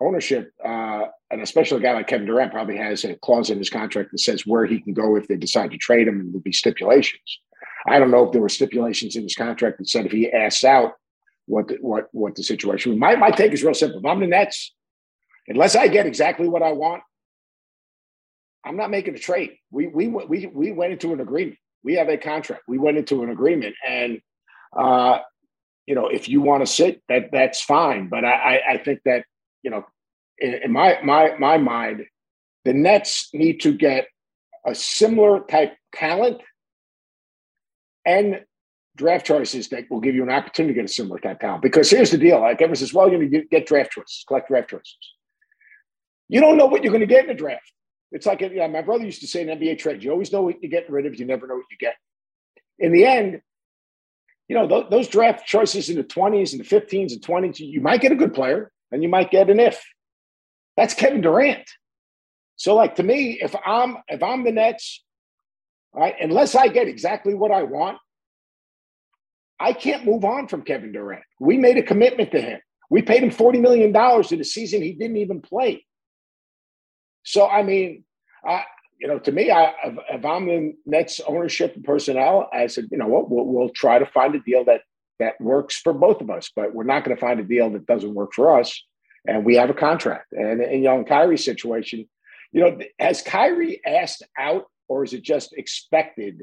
ownership, 0.00 0.52
uh, 0.64 1.06
and 1.30 1.40
especially 1.40 1.78
a 1.78 1.80
guy 1.80 1.94
like 1.94 2.06
Kevin 2.06 2.26
Durant 2.26 2.52
probably 2.52 2.76
has 2.76 3.04
a 3.04 3.16
clause 3.16 3.50
in 3.50 3.58
his 3.58 3.70
contract 3.70 4.10
that 4.12 4.20
says 4.20 4.46
where 4.46 4.66
he 4.66 4.80
can 4.80 4.92
go 4.92 5.16
if 5.16 5.26
they 5.26 5.36
decide 5.36 5.72
to 5.72 5.78
trade 5.78 6.06
him, 6.06 6.20
and 6.20 6.32
there'll 6.32 6.42
be 6.42 6.52
stipulations. 6.52 7.40
I 7.88 7.98
don't 7.98 8.10
know 8.10 8.24
if 8.24 8.32
there 8.32 8.40
were 8.40 8.48
stipulations 8.48 9.16
in 9.16 9.22
his 9.22 9.34
contract 9.34 9.78
that 9.78 9.88
said 9.88 10.06
if 10.06 10.12
he 10.12 10.30
asks 10.32 10.64
out, 10.64 10.92
what 11.46 11.68
the, 11.68 11.76
what 11.80 12.08
what 12.12 12.34
the 12.34 12.42
situation. 12.42 12.98
My 12.98 13.16
my 13.16 13.30
take 13.30 13.52
is 13.52 13.64
real 13.64 13.74
simple. 13.74 14.00
If 14.00 14.04
I'm 14.04 14.20
the 14.20 14.26
Nets, 14.26 14.74
unless 15.48 15.76
I 15.76 15.88
get 15.88 16.06
exactly 16.06 16.48
what 16.48 16.62
I 16.62 16.72
want, 16.72 17.02
I'm 18.64 18.76
not 18.76 18.90
making 18.90 19.14
a 19.14 19.18
trade. 19.18 19.52
We 19.70 19.86
we 19.86 20.08
we 20.08 20.46
we 20.46 20.72
went 20.72 20.92
into 20.92 21.12
an 21.12 21.20
agreement. 21.20 21.58
We 21.84 21.94
have 21.94 22.08
a 22.08 22.16
contract. 22.16 22.62
We 22.66 22.78
went 22.78 22.98
into 22.98 23.22
an 23.22 23.30
agreement, 23.30 23.76
and 23.86 24.20
uh, 24.76 25.20
you 25.86 25.94
know, 25.94 26.08
if 26.08 26.28
you 26.28 26.40
want 26.40 26.66
to 26.66 26.72
sit, 26.72 27.00
that 27.08 27.30
that's 27.32 27.62
fine. 27.62 28.08
But 28.08 28.24
I 28.24 28.60
I, 28.70 28.78
think 28.78 29.00
that 29.04 29.24
you 29.62 29.70
know, 29.70 29.84
in, 30.38 30.54
in 30.64 30.72
my 30.72 30.98
my 31.04 31.36
my 31.38 31.58
mind, 31.58 32.06
the 32.64 32.72
Nets 32.74 33.30
need 33.32 33.60
to 33.60 33.72
get 33.72 34.08
a 34.66 34.74
similar 34.74 35.44
type 35.48 35.76
talent 35.94 36.40
and 38.04 38.40
draft 38.96 39.26
choices 39.26 39.68
that 39.68 39.84
will 39.90 40.00
give 40.00 40.16
you 40.16 40.24
an 40.24 40.30
opportunity 40.30 40.74
to 40.74 40.80
get 40.80 40.90
a 40.90 40.92
similar 40.92 41.20
type 41.20 41.38
talent. 41.38 41.62
Because 41.62 41.88
here's 41.88 42.10
the 42.10 42.18
deal: 42.18 42.40
like 42.40 42.56
everyone 42.56 42.74
says, 42.74 42.92
well, 42.92 43.08
you're 43.08 43.20
going 43.20 43.30
to 43.30 43.44
get 43.48 43.66
draft 43.66 43.92
choices, 43.92 44.24
collect 44.26 44.48
draft 44.48 44.70
choices. 44.70 44.96
You 46.28 46.40
don't 46.40 46.56
know 46.56 46.66
what 46.66 46.82
you're 46.82 46.92
going 46.92 47.00
to 47.00 47.06
get 47.06 47.24
in 47.24 47.28
the 47.28 47.34
draft. 47.34 47.72
It's 48.12 48.26
like, 48.26 48.40
yeah, 48.40 48.66
my 48.66 48.82
brother 48.82 49.04
used 49.04 49.20
to 49.20 49.26
say 49.26 49.42
in 49.42 49.48
NBA 49.48 49.78
trade, 49.78 50.02
you 50.02 50.10
always 50.10 50.32
know 50.32 50.42
what 50.42 50.62
you're 50.62 50.70
getting 50.70 50.92
rid 50.92 51.06
of, 51.06 51.18
you 51.18 51.26
never 51.26 51.46
know 51.46 51.56
what 51.56 51.64
you 51.70 51.76
get. 51.78 51.94
In 52.78 52.92
the 52.92 53.04
end, 53.04 53.40
you 54.48 54.56
know, 54.56 54.68
th- 54.68 54.90
those 54.90 55.08
draft 55.08 55.46
choices 55.46 55.88
in 55.88 55.96
the 55.96 56.04
20s 56.04 56.52
and 56.52 56.60
the 56.60 56.64
15s 56.64 57.12
and 57.12 57.22
20s, 57.22 57.58
you 57.58 57.80
might 57.80 58.00
get 58.00 58.12
a 58.12 58.16
good 58.16 58.32
player 58.32 58.70
and 58.92 59.02
you 59.02 59.08
might 59.08 59.30
get 59.30 59.50
an 59.50 59.58
if. 59.58 59.82
That's 60.76 60.94
Kevin 60.94 61.20
Durant. 61.20 61.68
So, 62.56 62.74
like 62.74 62.94
to 62.96 63.02
me, 63.02 63.38
if 63.40 63.54
I'm 63.66 63.98
if 64.08 64.22
I'm 64.22 64.44
the 64.44 64.52
Nets, 64.52 65.04
right, 65.92 66.14
unless 66.20 66.54
I 66.54 66.68
get 66.68 66.88
exactly 66.88 67.34
what 67.34 67.50
I 67.50 67.64
want, 67.64 67.98
I 69.58 69.72
can't 69.72 70.04
move 70.04 70.24
on 70.24 70.48
from 70.48 70.62
Kevin 70.62 70.92
Durant. 70.92 71.24
We 71.40 71.58
made 71.58 71.78
a 71.78 71.82
commitment 71.82 72.30
to 72.32 72.40
him. 72.40 72.60
We 72.88 73.02
paid 73.02 73.22
him 73.22 73.30
$40 73.30 73.60
million 73.60 73.94
in 74.30 74.40
a 74.40 74.44
season 74.44 74.82
he 74.82 74.92
didn't 74.92 75.16
even 75.16 75.40
play. 75.40 75.84
So, 77.26 77.48
I 77.48 77.64
mean, 77.64 78.04
I, 78.46 78.62
you 79.00 79.08
know, 79.08 79.18
to 79.18 79.32
me, 79.32 79.50
I, 79.50 79.74
if, 79.84 80.24
I'm 80.24 80.46
the 80.46 80.74
Nets 80.86 81.20
ownership 81.26 81.74
and 81.74 81.84
personnel, 81.84 82.48
I 82.52 82.68
said, 82.68 82.86
you 82.90 82.98
know 82.98 83.08
what, 83.08 83.28
we'll, 83.28 83.44
we'll 83.44 83.68
try 83.70 83.98
to 83.98 84.06
find 84.06 84.34
a 84.34 84.40
deal 84.40 84.64
that 84.64 84.82
that 85.18 85.40
works 85.40 85.76
for 85.76 85.92
both 85.92 86.20
of 86.20 86.30
us, 86.30 86.50
but 86.54 86.74
we're 86.74 86.84
not 86.84 87.02
going 87.02 87.16
to 87.16 87.20
find 87.20 87.40
a 87.40 87.42
deal 87.42 87.70
that 87.70 87.86
doesn't 87.86 88.14
work 88.14 88.32
for 88.34 88.60
us. 88.60 88.82
And 89.26 89.44
we 89.44 89.56
have 89.56 89.70
a 89.70 89.74
contract. 89.74 90.32
And 90.32 90.62
in 90.62 90.82
young 90.82 91.04
Kyrie's 91.04 91.44
situation, 91.44 92.06
you 92.52 92.60
know, 92.60 92.78
has 92.98 93.22
Kyrie 93.22 93.80
asked 93.84 94.22
out, 94.38 94.66
or 94.88 95.04
is 95.04 95.12
it 95.12 95.22
just 95.22 95.52
expected 95.54 96.42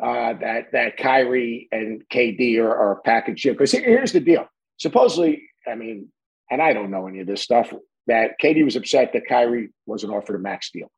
uh, 0.00 0.34
that 0.34 0.72
that 0.72 0.98
Kyrie 0.98 1.68
and 1.72 2.02
KD 2.12 2.58
are, 2.58 2.76
are 2.76 2.92
a 2.92 3.00
package 3.00 3.42
deal? 3.42 3.54
Because 3.54 3.72
here's 3.72 4.12
the 4.12 4.20
deal: 4.20 4.46
supposedly, 4.76 5.48
I 5.66 5.74
mean, 5.74 6.12
and 6.50 6.60
I 6.60 6.74
don't 6.74 6.90
know 6.90 7.06
any 7.06 7.20
of 7.20 7.26
this 7.26 7.40
stuff. 7.40 7.72
That 8.06 8.32
KD 8.42 8.64
was 8.64 8.76
upset 8.76 9.12
that 9.12 9.26
Kyrie 9.28 9.70
wasn't 9.86 10.12
offered 10.12 10.36
a 10.36 10.38
max 10.38 10.70
deal. 10.70 10.90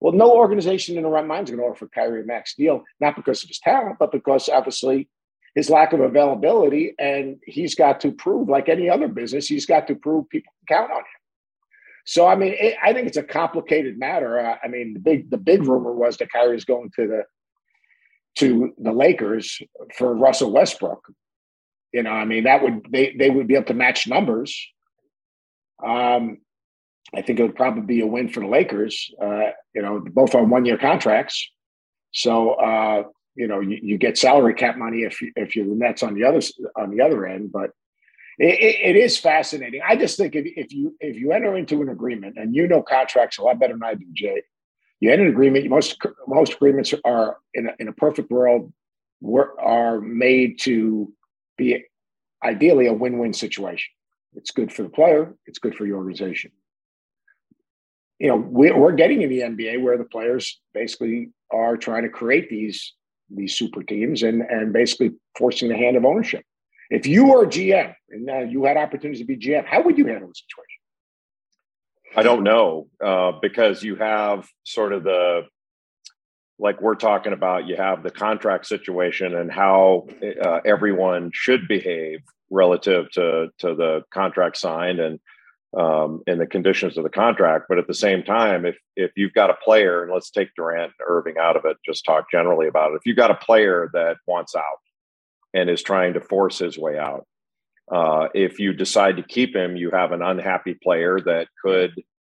Well, 0.00 0.12
no 0.12 0.32
organization 0.32 0.96
in 0.96 1.04
the 1.04 1.08
right 1.08 1.26
mind 1.26 1.48
is 1.48 1.54
going 1.54 1.62
to 1.62 1.70
offer 1.70 1.88
Kyrie 1.88 2.22
a 2.22 2.24
max 2.24 2.54
deal, 2.56 2.82
not 3.00 3.14
because 3.14 3.42
of 3.42 3.48
his 3.48 3.60
talent, 3.60 3.96
but 4.00 4.10
because 4.10 4.48
obviously 4.48 5.08
his 5.54 5.70
lack 5.70 5.92
of 5.92 6.00
availability. 6.00 6.94
And 6.98 7.36
he's 7.46 7.74
got 7.74 8.00
to 8.00 8.10
prove, 8.10 8.48
like 8.48 8.68
any 8.68 8.90
other 8.90 9.08
business, 9.08 9.46
he's 9.46 9.64
got 9.64 9.86
to 9.86 9.94
prove 9.94 10.28
people 10.28 10.52
can 10.66 10.76
count 10.76 10.90
on 10.90 10.98
him. 10.98 11.04
So, 12.04 12.26
I 12.26 12.34
mean, 12.34 12.54
it, 12.58 12.74
I 12.82 12.92
think 12.92 13.06
it's 13.06 13.16
a 13.16 13.22
complicated 13.22 13.98
matter. 13.98 14.40
Uh, 14.40 14.56
I 14.62 14.68
mean, 14.68 14.94
the 14.94 15.00
big 15.00 15.30
the 15.30 15.38
big 15.38 15.62
rumor 15.62 15.92
was 15.92 16.16
that 16.16 16.32
Kyrie 16.32 16.56
is 16.56 16.64
going 16.64 16.90
to 16.96 17.06
the 17.06 17.22
to 18.38 18.72
the 18.78 18.92
Lakers 18.92 19.60
for 19.96 20.14
Russell 20.14 20.52
Westbrook. 20.52 21.12
You 21.92 22.02
know, 22.02 22.10
I 22.10 22.24
mean, 22.24 22.44
that 22.44 22.62
would 22.62 22.86
they 22.90 23.14
they 23.16 23.30
would 23.30 23.46
be 23.46 23.54
able 23.54 23.66
to 23.66 23.74
match 23.74 24.08
numbers. 24.08 24.58
Um, 25.84 26.38
I 27.14 27.22
think 27.22 27.38
it 27.38 27.42
would 27.42 27.56
probably 27.56 27.82
be 27.82 28.00
a 28.00 28.06
win 28.06 28.28
for 28.28 28.40
the 28.40 28.46
Lakers. 28.46 29.12
Uh, 29.20 29.50
you 29.74 29.82
know, 29.82 30.00
both 30.00 30.34
on 30.34 30.50
one 30.50 30.64
year 30.64 30.78
contracts. 30.78 31.50
So 32.12 32.52
uh, 32.54 33.04
you 33.34 33.48
know, 33.48 33.60
you, 33.60 33.78
you, 33.82 33.98
get 33.98 34.18
salary 34.18 34.54
cap 34.54 34.76
money 34.76 35.02
if 35.02 35.20
you, 35.20 35.32
if 35.36 35.56
you're 35.56 35.66
the 35.66 35.74
Nets 35.74 36.02
on 36.02 36.14
the 36.14 36.24
other 36.24 36.40
on 36.76 36.90
the 36.90 37.02
other 37.02 37.26
end. 37.26 37.50
But 37.52 37.70
it, 38.38 38.60
it, 38.60 38.96
it 38.96 38.96
is 38.96 39.18
fascinating. 39.18 39.80
I 39.86 39.96
just 39.96 40.16
think 40.16 40.34
if, 40.34 40.44
if 40.56 40.72
you 40.72 40.94
if 41.00 41.16
you 41.16 41.32
enter 41.32 41.56
into 41.56 41.82
an 41.82 41.88
agreement 41.88 42.36
and 42.36 42.54
you 42.54 42.68
know 42.68 42.82
contracts 42.82 43.38
a 43.38 43.42
lot 43.42 43.58
better 43.58 43.74
than 43.74 43.82
I 43.82 43.94
do, 43.94 44.06
Jay, 44.12 44.42
you 45.00 45.10
enter 45.10 45.24
an 45.24 45.30
agreement. 45.30 45.68
Most 45.68 45.98
most 46.26 46.54
agreements 46.54 46.94
are 47.04 47.38
in 47.54 47.68
a, 47.68 47.72
in 47.78 47.88
a 47.88 47.92
perfect 47.92 48.30
world 48.30 48.72
are 49.60 50.00
made 50.00 50.58
to 50.60 51.12
be 51.56 51.84
ideally 52.42 52.86
a 52.86 52.92
win-win 52.92 53.32
situation. 53.32 53.92
It's 54.34 54.50
good 54.50 54.72
for 54.72 54.82
the 54.82 54.88
player. 54.88 55.34
It's 55.46 55.58
good 55.58 55.74
for 55.74 55.86
your 55.86 55.98
organization 55.98 56.52
you 58.22 58.28
know 58.28 58.36
we're 58.36 58.92
getting 58.92 59.22
in 59.22 59.28
the 59.28 59.40
NBA 59.40 59.82
where 59.82 59.98
the 59.98 60.04
players 60.04 60.60
basically 60.72 61.30
are 61.50 61.76
trying 61.76 62.04
to 62.04 62.08
create 62.08 62.48
these 62.48 62.94
these 63.28 63.56
super 63.56 63.82
teams 63.82 64.22
and 64.22 64.42
and 64.42 64.72
basically 64.72 65.10
forcing 65.36 65.68
the 65.68 65.76
hand 65.76 65.96
of 65.96 66.04
ownership. 66.04 66.44
If 66.88 67.04
you 67.04 67.26
were 67.26 67.46
GM 67.46 67.92
and 68.10 68.30
uh, 68.30 68.38
you 68.40 68.64
had 68.64 68.76
opportunities 68.76 69.20
to 69.20 69.26
be 69.26 69.36
GM, 69.36 69.66
how 69.66 69.82
would 69.82 69.98
you 69.98 70.06
handle 70.06 70.28
the 70.28 70.34
situation? 70.34 70.78
I 72.14 72.22
don't 72.22 72.44
know 72.44 72.86
uh, 73.04 73.32
because 73.42 73.82
you 73.82 73.96
have 73.96 74.46
sort 74.62 74.92
of 74.92 75.02
the 75.02 75.42
like 76.60 76.80
we're 76.80 76.94
talking 76.94 77.32
about. 77.32 77.66
You 77.66 77.74
have 77.74 78.04
the 78.04 78.10
contract 78.12 78.66
situation 78.66 79.34
and 79.34 79.50
how 79.50 80.06
uh, 80.44 80.60
everyone 80.64 81.32
should 81.34 81.66
behave 81.66 82.20
relative 82.52 83.10
to 83.12 83.48
to 83.58 83.74
the 83.74 84.02
contract 84.12 84.56
signed 84.56 85.00
and 85.00 85.18
um, 85.76 86.22
and 86.26 86.38
the 86.38 86.46
conditions 86.46 86.98
of 86.98 87.04
the 87.04 87.10
contract. 87.10 87.64
But 87.68 87.78
at 87.78 87.86
the 87.86 87.94
same 87.94 88.22
time, 88.22 88.66
if 88.66 88.76
if 88.94 89.12
you've 89.16 89.32
got 89.32 89.50
a 89.50 89.54
player, 89.64 90.02
and 90.02 90.12
let's 90.12 90.30
take 90.30 90.54
Durant 90.54 90.92
and 90.98 91.06
Irving 91.08 91.38
out 91.38 91.56
of 91.56 91.64
it, 91.64 91.78
just 91.84 92.04
talk 92.04 92.30
generally 92.30 92.68
about 92.68 92.92
it. 92.92 92.96
If 92.96 93.06
you've 93.06 93.16
got 93.16 93.30
a 93.30 93.34
player 93.46 93.90
that 93.94 94.18
wants 94.26 94.54
out 94.54 94.80
and 95.54 95.68
is 95.68 95.82
trying 95.82 96.14
to 96.14 96.20
force 96.20 96.58
his 96.58 96.78
way 96.78 96.98
out, 96.98 97.26
uh, 97.90 98.28
if 98.34 98.58
you 98.60 98.72
decide 98.72 99.16
to 99.16 99.22
keep 99.22 99.56
him, 99.56 99.76
you 99.76 99.90
have 99.90 100.12
an 100.12 100.22
unhappy 100.22 100.74
player 100.74 101.18
that 101.20 101.48
could 101.62 101.92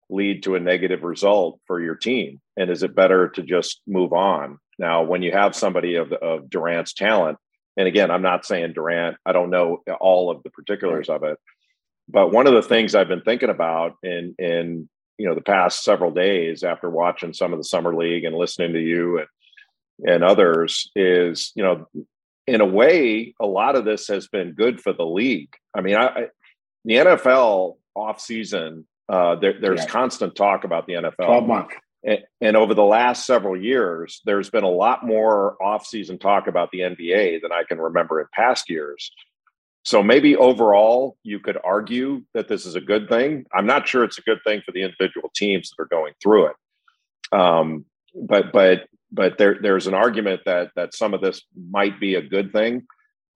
lead 0.09 0.43
to 0.43 0.55
a 0.55 0.59
negative 0.59 1.03
result 1.03 1.59
for 1.67 1.81
your 1.81 1.95
team. 1.95 2.41
And 2.55 2.69
is 2.69 2.81
it 2.83 2.95
better 2.95 3.29
to 3.29 3.43
just 3.43 3.81
move 3.85 4.13
on? 4.13 4.57
Now, 4.79 5.03
when 5.03 5.21
you 5.21 5.31
have 5.31 5.55
somebody 5.55 5.95
of, 5.95 6.13
of 6.13 6.49
Durant's 6.49 6.93
talent, 6.93 7.37
and 7.77 7.87
again, 7.87 8.11
I'm 8.11 8.23
not 8.23 8.45
saying 8.45 8.73
Durant, 8.73 9.17
I 9.25 9.31
don't 9.31 9.51
know 9.51 9.83
all 10.01 10.31
of 10.31 10.43
the 10.43 10.49
particulars 10.49 11.09
of 11.09 11.23
it, 11.23 11.37
but 12.09 12.31
one 12.31 12.47
of 12.47 12.53
the 12.53 12.61
things 12.61 12.95
I've 12.95 13.07
been 13.07 13.21
thinking 13.21 13.49
about 13.49 13.95
in 14.03 14.35
in 14.39 14.89
you 15.17 15.27
know 15.27 15.35
the 15.35 15.41
past 15.41 15.83
several 15.83 16.11
days 16.11 16.63
after 16.63 16.89
watching 16.89 17.33
some 17.33 17.53
of 17.53 17.59
the 17.59 17.63
summer 17.63 17.95
league 17.95 18.23
and 18.23 18.35
listening 18.35 18.73
to 18.73 18.81
you 18.81 19.19
and 19.19 19.27
and 20.05 20.23
others 20.23 20.91
is 20.95 21.51
you 21.55 21.63
know 21.63 21.87
in 22.47 22.61
a 22.61 22.65
way 22.65 23.33
a 23.39 23.45
lot 23.45 23.75
of 23.75 23.85
this 23.85 24.07
has 24.07 24.27
been 24.27 24.53
good 24.53 24.81
for 24.81 24.93
the 24.93 25.05
league. 25.05 25.53
I 25.75 25.81
mean, 25.81 25.95
I, 25.95 26.05
I 26.05 26.27
the 26.85 26.93
NFL 26.95 27.77
off 27.95 28.21
season 28.21 28.87
uh, 29.09 29.35
there, 29.35 29.59
there's 29.59 29.81
yeah. 29.81 29.87
constant 29.87 30.35
talk 30.35 30.63
about 30.63 30.87
the 30.87 30.93
NFL. 30.93 31.25
Twelve 31.25 31.47
month. 31.47 31.71
And, 32.03 32.55
over 32.55 32.73
the 32.73 32.83
last 32.83 33.25
several 33.25 33.59
years, 33.59 34.21
there's 34.25 34.49
been 34.49 34.63
a 34.63 34.69
lot 34.69 35.05
more 35.05 35.61
off-season 35.61 36.19
talk 36.19 36.47
about 36.47 36.69
the 36.71 36.79
NBA 36.79 37.41
than 37.41 37.51
I 37.51 37.63
can 37.63 37.79
remember 37.79 38.21
in 38.21 38.27
past 38.33 38.69
years. 38.69 39.11
So 39.83 40.03
maybe 40.03 40.35
overall, 40.35 41.17
you 41.23 41.39
could 41.39 41.57
argue 41.63 42.23
that 42.33 42.47
this 42.47 42.65
is 42.65 42.75
a 42.75 42.81
good 42.81 43.09
thing. 43.09 43.45
I'm 43.53 43.65
not 43.65 43.87
sure 43.87 44.03
it's 44.03 44.17
a 44.17 44.23
good 44.23 44.39
thing 44.45 44.61
for 44.65 44.71
the 44.71 44.83
individual 44.83 45.31
teams 45.35 45.69
that 45.69 45.81
are 45.81 45.87
going 45.87 46.13
through 46.21 46.47
it. 46.47 46.55
Um, 47.31 47.85
but 48.13 48.51
but 48.51 48.87
but 49.11 49.37
there 49.37 49.57
there's 49.61 49.87
an 49.87 49.93
argument 49.93 50.41
that 50.45 50.71
that 50.75 50.93
some 50.93 51.13
of 51.13 51.21
this 51.21 51.41
might 51.55 51.99
be 51.99 52.15
a 52.15 52.21
good 52.21 52.51
thing. 52.51 52.85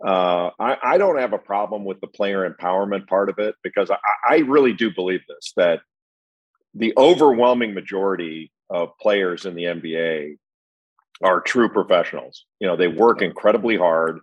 Uh, 0.05 0.49
I, 0.59 0.77
I, 0.81 0.97
don't 0.97 1.19
have 1.19 1.33
a 1.33 1.37
problem 1.37 1.85
with 1.85 2.01
the 2.01 2.07
player 2.07 2.49
empowerment 2.49 3.07
part 3.07 3.29
of 3.29 3.37
it 3.37 3.53
because 3.61 3.91
I, 3.91 3.97
I 4.27 4.37
really 4.39 4.73
do 4.73 4.91
believe 4.91 5.21
this 5.27 5.53
that 5.57 5.81
the 6.73 6.93
overwhelming 6.97 7.73
majority 7.73 8.51
of 8.69 8.97
players 8.99 9.45
in 9.45 9.55
the 9.55 9.63
NBA 9.63 10.37
are 11.21 11.41
true 11.41 11.69
professionals. 11.69 12.45
You 12.59 12.67
know, 12.67 12.75
they 12.75 12.87
work 12.87 13.21
incredibly 13.21 13.77
hard. 13.77 14.19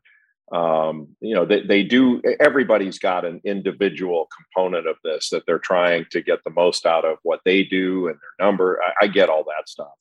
Um, 0.51 1.09
you 1.21 1.35
know 1.35 1.45
they, 1.45 1.61
they 1.61 1.83
do 1.83 2.23
everybody's 2.41 2.99
got 2.99 3.27
an 3.27 3.43
individual 3.45 4.29
component 4.35 4.87
of 4.87 4.97
this 5.05 5.29
that 5.29 5.43
they're 5.47 5.59
trying 5.59 6.07
to 6.11 6.23
get 6.23 6.43
the 6.43 6.51
most 6.51 6.87
out 6.87 7.05
of 7.05 7.19
what 7.23 7.41
they 7.45 7.65
do 7.65 8.09
and 8.09 8.17
their 8.17 8.47
number. 8.47 8.81
I, 8.83 9.05
I 9.05 9.07
get 9.09 9.29
all 9.29 9.45
that 9.45 9.69
stuff. 9.69 9.93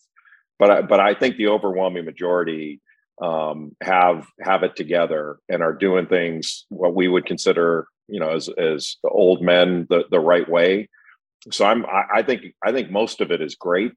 But 0.58 0.72
I, 0.72 0.82
but 0.84 1.02
i 1.02 1.14
think 1.14 1.36
the 1.36 1.50
overwhelming 1.50 2.06
majority 2.06 2.82
um, 3.22 3.76
have 3.82 4.28
have 4.40 4.64
it 4.64 4.76
together 4.76 5.38
and 5.50 5.62
are 5.62 5.74
doing 5.74 6.08
things 6.08 6.66
what 6.70 6.96
we 6.96 7.10
would 7.10 7.26
consider 7.26 7.88
you 8.08 8.20
know 8.20 8.30
as 8.30 8.48
as 8.58 8.96
the 9.04 9.10
old 9.10 9.42
men 9.42 9.86
the, 9.90 10.06
the 10.12 10.20
right 10.20 10.48
way 10.48 10.88
so 11.52 11.66
i'm 11.66 11.86
I, 11.86 12.04
I 12.16 12.24
think 12.24 12.54
i 12.64 12.72
think 12.72 12.92
most 12.92 13.22
of 13.22 13.32
it 13.32 13.42
is 13.42 13.56
great. 13.56 13.94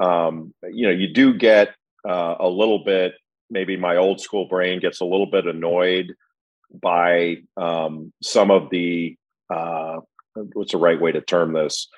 Um, 0.00 0.54
you 0.70 0.86
know 0.86 0.92
you 0.92 1.12
do 1.12 1.34
get 1.34 1.74
uh, 2.08 2.36
a 2.38 2.48
little 2.48 2.84
bit 2.84 3.14
maybe 3.50 3.76
my 3.76 3.96
old 3.96 4.20
school 4.20 4.46
brain 4.46 4.80
gets 4.80 5.00
a 5.00 5.04
little 5.04 5.26
bit 5.26 5.46
annoyed 5.46 6.14
by 6.82 7.38
um, 7.56 8.12
some 8.22 8.50
of 8.50 8.70
the 8.70 9.16
uh, 9.52 10.00
what's 10.52 10.72
the 10.72 10.78
right 10.78 11.00
way 11.00 11.12
to 11.12 11.20
term 11.20 11.52
this? 11.52 11.88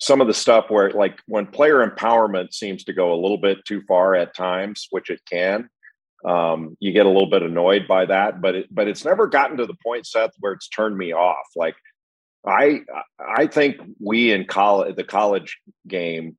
Some 0.00 0.20
of 0.20 0.26
the 0.26 0.34
stuff 0.34 0.66
where 0.68 0.90
like 0.90 1.18
when 1.26 1.46
player 1.46 1.86
empowerment 1.86 2.52
seems 2.52 2.84
to 2.84 2.92
go 2.92 3.12
a 3.12 3.20
little 3.20 3.38
bit 3.38 3.64
too 3.64 3.82
far 3.86 4.14
at 4.14 4.34
times 4.34 4.86
which 4.90 5.10
it 5.10 5.20
can 5.30 5.68
um, 6.24 6.76
you 6.80 6.92
get 6.92 7.06
a 7.06 7.10
little 7.10 7.28
bit 7.28 7.42
annoyed 7.42 7.86
by 7.86 8.04
that 8.06 8.40
but 8.40 8.54
it, 8.54 8.66
but 8.70 8.88
it's 8.88 9.04
never 9.04 9.26
gotten 9.26 9.56
to 9.56 9.66
the 9.66 9.76
point 9.84 10.06
seth 10.06 10.32
where 10.40 10.52
it's 10.52 10.68
turned 10.68 10.96
me 10.96 11.12
off. 11.12 11.46
Like 11.56 11.76
i 12.46 12.80
i 13.18 13.46
think 13.46 13.76
we 14.00 14.32
in 14.32 14.44
college 14.44 14.94
the 14.96 15.04
college 15.04 15.58
game 15.86 16.36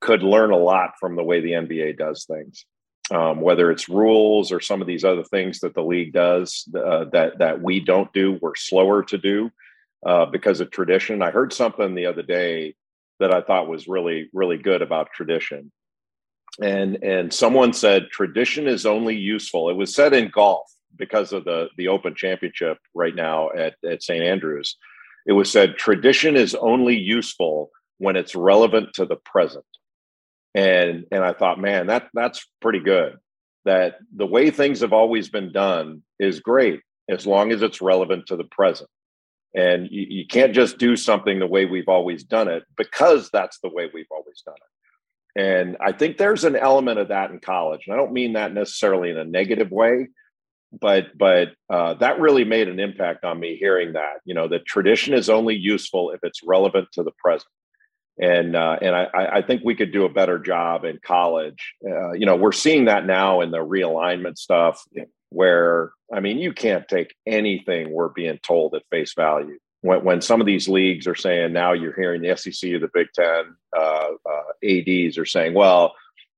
could 0.00 0.22
learn 0.22 0.50
a 0.50 0.56
lot 0.56 0.92
from 1.00 1.16
the 1.16 1.24
way 1.24 1.40
the 1.40 1.52
nba 1.52 1.96
does 1.96 2.24
things 2.24 2.64
um, 3.10 3.40
whether 3.40 3.70
it's 3.70 3.88
rules 3.88 4.50
or 4.50 4.60
some 4.60 4.80
of 4.80 4.86
these 4.86 5.04
other 5.04 5.24
things 5.24 5.60
that 5.60 5.74
the 5.74 5.82
league 5.82 6.12
does 6.12 6.66
uh, 6.74 7.04
that 7.12 7.38
that 7.38 7.60
we 7.60 7.80
don't 7.80 8.12
do, 8.12 8.38
we're 8.40 8.54
slower 8.54 9.02
to 9.04 9.18
do 9.18 9.50
uh, 10.06 10.26
because 10.26 10.60
of 10.60 10.70
tradition. 10.70 11.22
I 11.22 11.30
heard 11.30 11.52
something 11.52 11.94
the 11.94 12.06
other 12.06 12.22
day 12.22 12.74
that 13.20 13.32
I 13.32 13.42
thought 13.42 13.68
was 13.68 13.88
really 13.88 14.30
really 14.32 14.56
good 14.56 14.80
about 14.80 15.12
tradition. 15.12 15.70
And 16.62 17.02
and 17.02 17.32
someone 17.32 17.72
said 17.74 18.08
tradition 18.10 18.66
is 18.66 18.86
only 18.86 19.16
useful. 19.16 19.68
It 19.68 19.76
was 19.76 19.94
said 19.94 20.14
in 20.14 20.30
golf 20.30 20.70
because 20.96 21.32
of 21.34 21.44
the 21.44 21.68
the 21.76 21.88
Open 21.88 22.14
Championship 22.14 22.78
right 22.94 23.14
now 23.14 23.50
at 23.50 23.74
at 23.84 24.02
St 24.02 24.24
Andrews. 24.24 24.76
It 25.26 25.32
was 25.32 25.50
said 25.50 25.76
tradition 25.76 26.36
is 26.36 26.54
only 26.54 26.96
useful 26.96 27.70
when 27.98 28.16
it's 28.16 28.34
relevant 28.34 28.94
to 28.94 29.06
the 29.06 29.16
present. 29.16 29.64
And 30.54 31.06
and 31.10 31.24
I 31.24 31.32
thought, 31.32 31.60
man, 31.60 31.88
that 31.88 32.08
that's 32.14 32.46
pretty 32.60 32.80
good. 32.80 33.16
That 33.64 33.96
the 34.14 34.26
way 34.26 34.50
things 34.50 34.80
have 34.80 34.92
always 34.92 35.28
been 35.28 35.52
done 35.52 36.02
is 36.18 36.40
great 36.40 36.80
as 37.08 37.26
long 37.26 37.52
as 37.52 37.62
it's 37.62 37.80
relevant 37.80 38.26
to 38.26 38.36
the 38.36 38.44
present. 38.44 38.90
And 39.54 39.88
you, 39.90 40.06
you 40.08 40.26
can't 40.26 40.54
just 40.54 40.78
do 40.78 40.96
something 40.96 41.38
the 41.38 41.46
way 41.46 41.64
we've 41.64 41.88
always 41.88 42.24
done 42.24 42.48
it 42.48 42.64
because 42.76 43.30
that's 43.32 43.58
the 43.60 43.68
way 43.68 43.88
we've 43.92 44.06
always 44.10 44.42
done 44.44 44.56
it. 44.56 44.74
And 45.36 45.76
I 45.80 45.92
think 45.92 46.16
there's 46.16 46.44
an 46.44 46.56
element 46.56 46.98
of 46.98 47.08
that 47.08 47.30
in 47.30 47.40
college. 47.40 47.82
And 47.86 47.94
I 47.94 47.96
don't 47.96 48.12
mean 48.12 48.34
that 48.34 48.52
necessarily 48.52 49.10
in 49.10 49.18
a 49.18 49.24
negative 49.24 49.70
way, 49.70 50.08
but 50.80 51.16
but 51.16 51.52
uh, 51.70 51.94
that 51.94 52.20
really 52.20 52.44
made 52.44 52.68
an 52.68 52.80
impact 52.80 53.24
on 53.24 53.40
me 53.40 53.56
hearing 53.56 53.94
that. 53.94 54.20
You 54.24 54.34
know, 54.34 54.48
that 54.48 54.66
tradition 54.66 55.14
is 55.14 55.28
only 55.28 55.54
useful 55.54 56.10
if 56.10 56.20
it's 56.22 56.42
relevant 56.44 56.88
to 56.92 57.02
the 57.02 57.12
present. 57.18 57.48
And 58.20 58.54
uh, 58.54 58.78
and 58.80 58.94
I, 58.94 59.08
I 59.14 59.42
think 59.42 59.62
we 59.64 59.74
could 59.74 59.92
do 59.92 60.04
a 60.04 60.08
better 60.08 60.38
job 60.38 60.84
in 60.84 61.00
college. 61.04 61.74
Uh, 61.84 62.12
you 62.12 62.26
know, 62.26 62.36
we're 62.36 62.52
seeing 62.52 62.84
that 62.84 63.06
now 63.06 63.40
in 63.40 63.50
the 63.50 63.58
realignment 63.58 64.38
stuff 64.38 64.84
where 65.30 65.90
I 66.12 66.20
mean, 66.20 66.38
you 66.38 66.52
can't 66.52 66.86
take 66.86 67.14
anything 67.26 67.90
we're 67.90 68.08
being 68.08 68.38
told 68.38 68.74
at 68.74 68.82
face 68.90 69.14
value. 69.14 69.58
When, 69.80 70.04
when 70.04 70.20
some 70.20 70.40
of 70.40 70.46
these 70.46 70.68
leagues 70.68 71.06
are 71.08 71.16
saying 71.16 71.52
now 71.52 71.72
you're 71.72 71.94
hearing 71.94 72.22
the 72.22 72.36
SEC 72.36 72.70
or 72.72 72.78
the 72.78 72.90
Big 72.94 73.08
Ten 73.14 73.56
uh, 73.76 74.08
uh, 74.30 74.42
ads 74.62 75.18
are 75.18 75.26
saying, 75.26 75.54
well, 75.54 75.94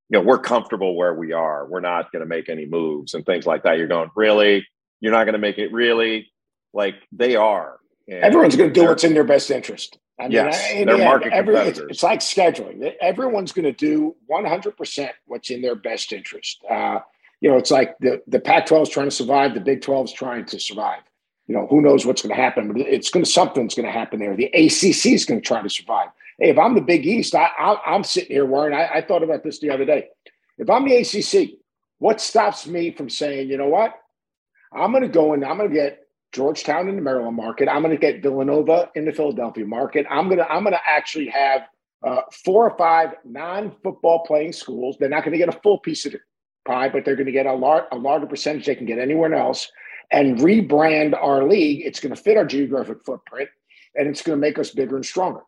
you 0.08 0.18
know, 0.18 0.24
we're 0.24 0.38
comfortable 0.38 0.96
where 0.96 1.14
we 1.14 1.32
are. 1.32 1.66
We're 1.66 1.80
not 1.80 2.12
going 2.12 2.20
to 2.20 2.26
make 2.26 2.48
any 2.48 2.66
moves 2.66 3.14
and 3.14 3.26
things 3.26 3.46
like 3.46 3.64
that. 3.64 3.78
You're 3.78 3.88
going, 3.88 4.10
really? 4.14 4.66
You're 5.00 5.12
not 5.12 5.24
going 5.24 5.34
to 5.34 5.38
make 5.38 5.58
it 5.58 5.72
really? 5.72 6.30
Like 6.72 6.94
they 7.12 7.36
are. 7.36 7.78
And 8.08 8.22
Everyone's 8.22 8.54
going 8.56 8.72
to 8.72 8.80
do 8.80 8.86
what's 8.86 9.04
in 9.04 9.14
their 9.14 9.24
best 9.24 9.50
interest. 9.50 9.98
I 10.18 10.24
mean, 10.24 10.32
yes, 10.32 10.64
I, 10.70 10.84
they're 10.84 10.98
market 10.98 11.32
every, 11.32 11.54
competitors. 11.54 11.78
It's, 11.90 11.90
it's, 11.90 12.02
like 12.02 12.20
scheduling. 12.20 12.94
Everyone's 13.00 13.52
going 13.52 13.64
to 13.64 13.72
do 13.72 14.14
100% 14.30 15.10
what's 15.26 15.50
in 15.50 15.60
their 15.60 15.74
best 15.74 16.12
interest. 16.12 16.64
Uh, 16.70 17.00
you 17.40 17.50
know, 17.50 17.56
it's 17.56 17.70
like 17.70 17.98
the, 18.00 18.22
the 18.26 18.40
Pac 18.40 18.66
12 18.66 18.84
is 18.84 18.88
trying 18.88 19.08
to 19.08 19.14
survive, 19.14 19.54
the 19.54 19.60
Big 19.60 19.82
12 19.82 20.06
is 20.06 20.12
trying 20.12 20.46
to 20.46 20.58
survive. 20.58 21.02
You 21.48 21.54
know, 21.54 21.66
who 21.66 21.82
knows 21.82 22.06
what's 22.06 22.22
going 22.22 22.34
to 22.34 22.40
happen, 22.40 22.68
but 22.68 22.80
it's 22.80 23.10
going 23.10 23.24
to, 23.24 23.30
something's 23.30 23.74
going 23.74 23.86
to 23.86 23.92
happen 23.92 24.18
there. 24.18 24.34
The 24.34 24.46
ACC 24.46 25.06
is 25.06 25.24
going 25.26 25.40
to 25.40 25.46
try 25.46 25.60
to 25.60 25.68
survive. 25.68 26.08
Hey, 26.38 26.50
if 26.50 26.58
I'm 26.58 26.74
the 26.74 26.82
Big 26.82 27.06
East, 27.06 27.34
I, 27.34 27.48
I, 27.58 27.94
am 27.94 28.04
sitting 28.04 28.30
here, 28.30 28.44
Warren, 28.44 28.74
I, 28.74 28.98
I 28.98 29.02
thought 29.02 29.22
about 29.22 29.42
this 29.42 29.58
the 29.58 29.70
other 29.70 29.86
day. 29.86 30.08
If 30.58 30.68
I'm 30.68 30.86
the 30.86 30.96
ACC, 30.96 31.58
what 31.98 32.20
stops 32.20 32.66
me 32.66 32.90
from 32.90 33.08
saying, 33.08 33.48
you 33.48 33.56
know 33.56 33.68
what? 33.68 33.94
I'm 34.72 34.90
going 34.90 35.02
to 35.02 35.08
go 35.08 35.32
and 35.32 35.44
I'm 35.44 35.56
going 35.56 35.70
to 35.70 35.74
get 35.74 36.00
Georgetown 36.32 36.88
in 36.88 36.96
the 36.96 37.02
Maryland 37.02 37.36
market. 37.36 37.68
I'm 37.68 37.82
going 37.82 37.94
to 37.94 38.00
get 38.00 38.22
Villanova 38.22 38.90
in 38.94 39.06
the 39.06 39.12
Philadelphia 39.12 39.64
market. 39.64 40.04
I'm 40.10 40.26
going 40.26 40.38
to 40.38 40.50
I'm 40.50 40.62
going 40.62 40.74
to 40.74 40.80
actually 40.86 41.28
have 41.28 41.62
uh, 42.06 42.22
four 42.44 42.68
or 42.68 42.76
five 42.76 43.14
non-football 43.24 44.24
playing 44.26 44.52
schools. 44.52 44.96
They're 44.98 45.08
not 45.08 45.24
going 45.24 45.32
to 45.32 45.38
get 45.38 45.48
a 45.48 45.58
full 45.60 45.78
piece 45.78 46.04
of 46.04 46.12
the 46.12 46.18
pie, 46.66 46.90
but 46.90 47.04
they're 47.04 47.16
going 47.16 47.26
to 47.26 47.32
get 47.32 47.46
a, 47.46 47.54
lar- 47.54 47.88
a 47.92 47.96
larger 47.96 48.26
percentage 48.26 48.66
they 48.66 48.74
can 48.74 48.86
get 48.86 48.98
anywhere 48.98 49.34
else 49.34 49.70
and 50.10 50.38
rebrand 50.38 51.16
our 51.16 51.48
league. 51.48 51.82
It's 51.86 52.00
going 52.00 52.14
to 52.14 52.20
fit 52.20 52.36
our 52.36 52.44
geographic 52.44 52.98
footprint 53.06 53.48
and 53.94 54.06
it's 54.06 54.20
going 54.20 54.36
to 54.36 54.40
make 54.40 54.58
us 54.58 54.70
bigger 54.70 54.96
and 54.96 55.06
stronger. 55.06 55.40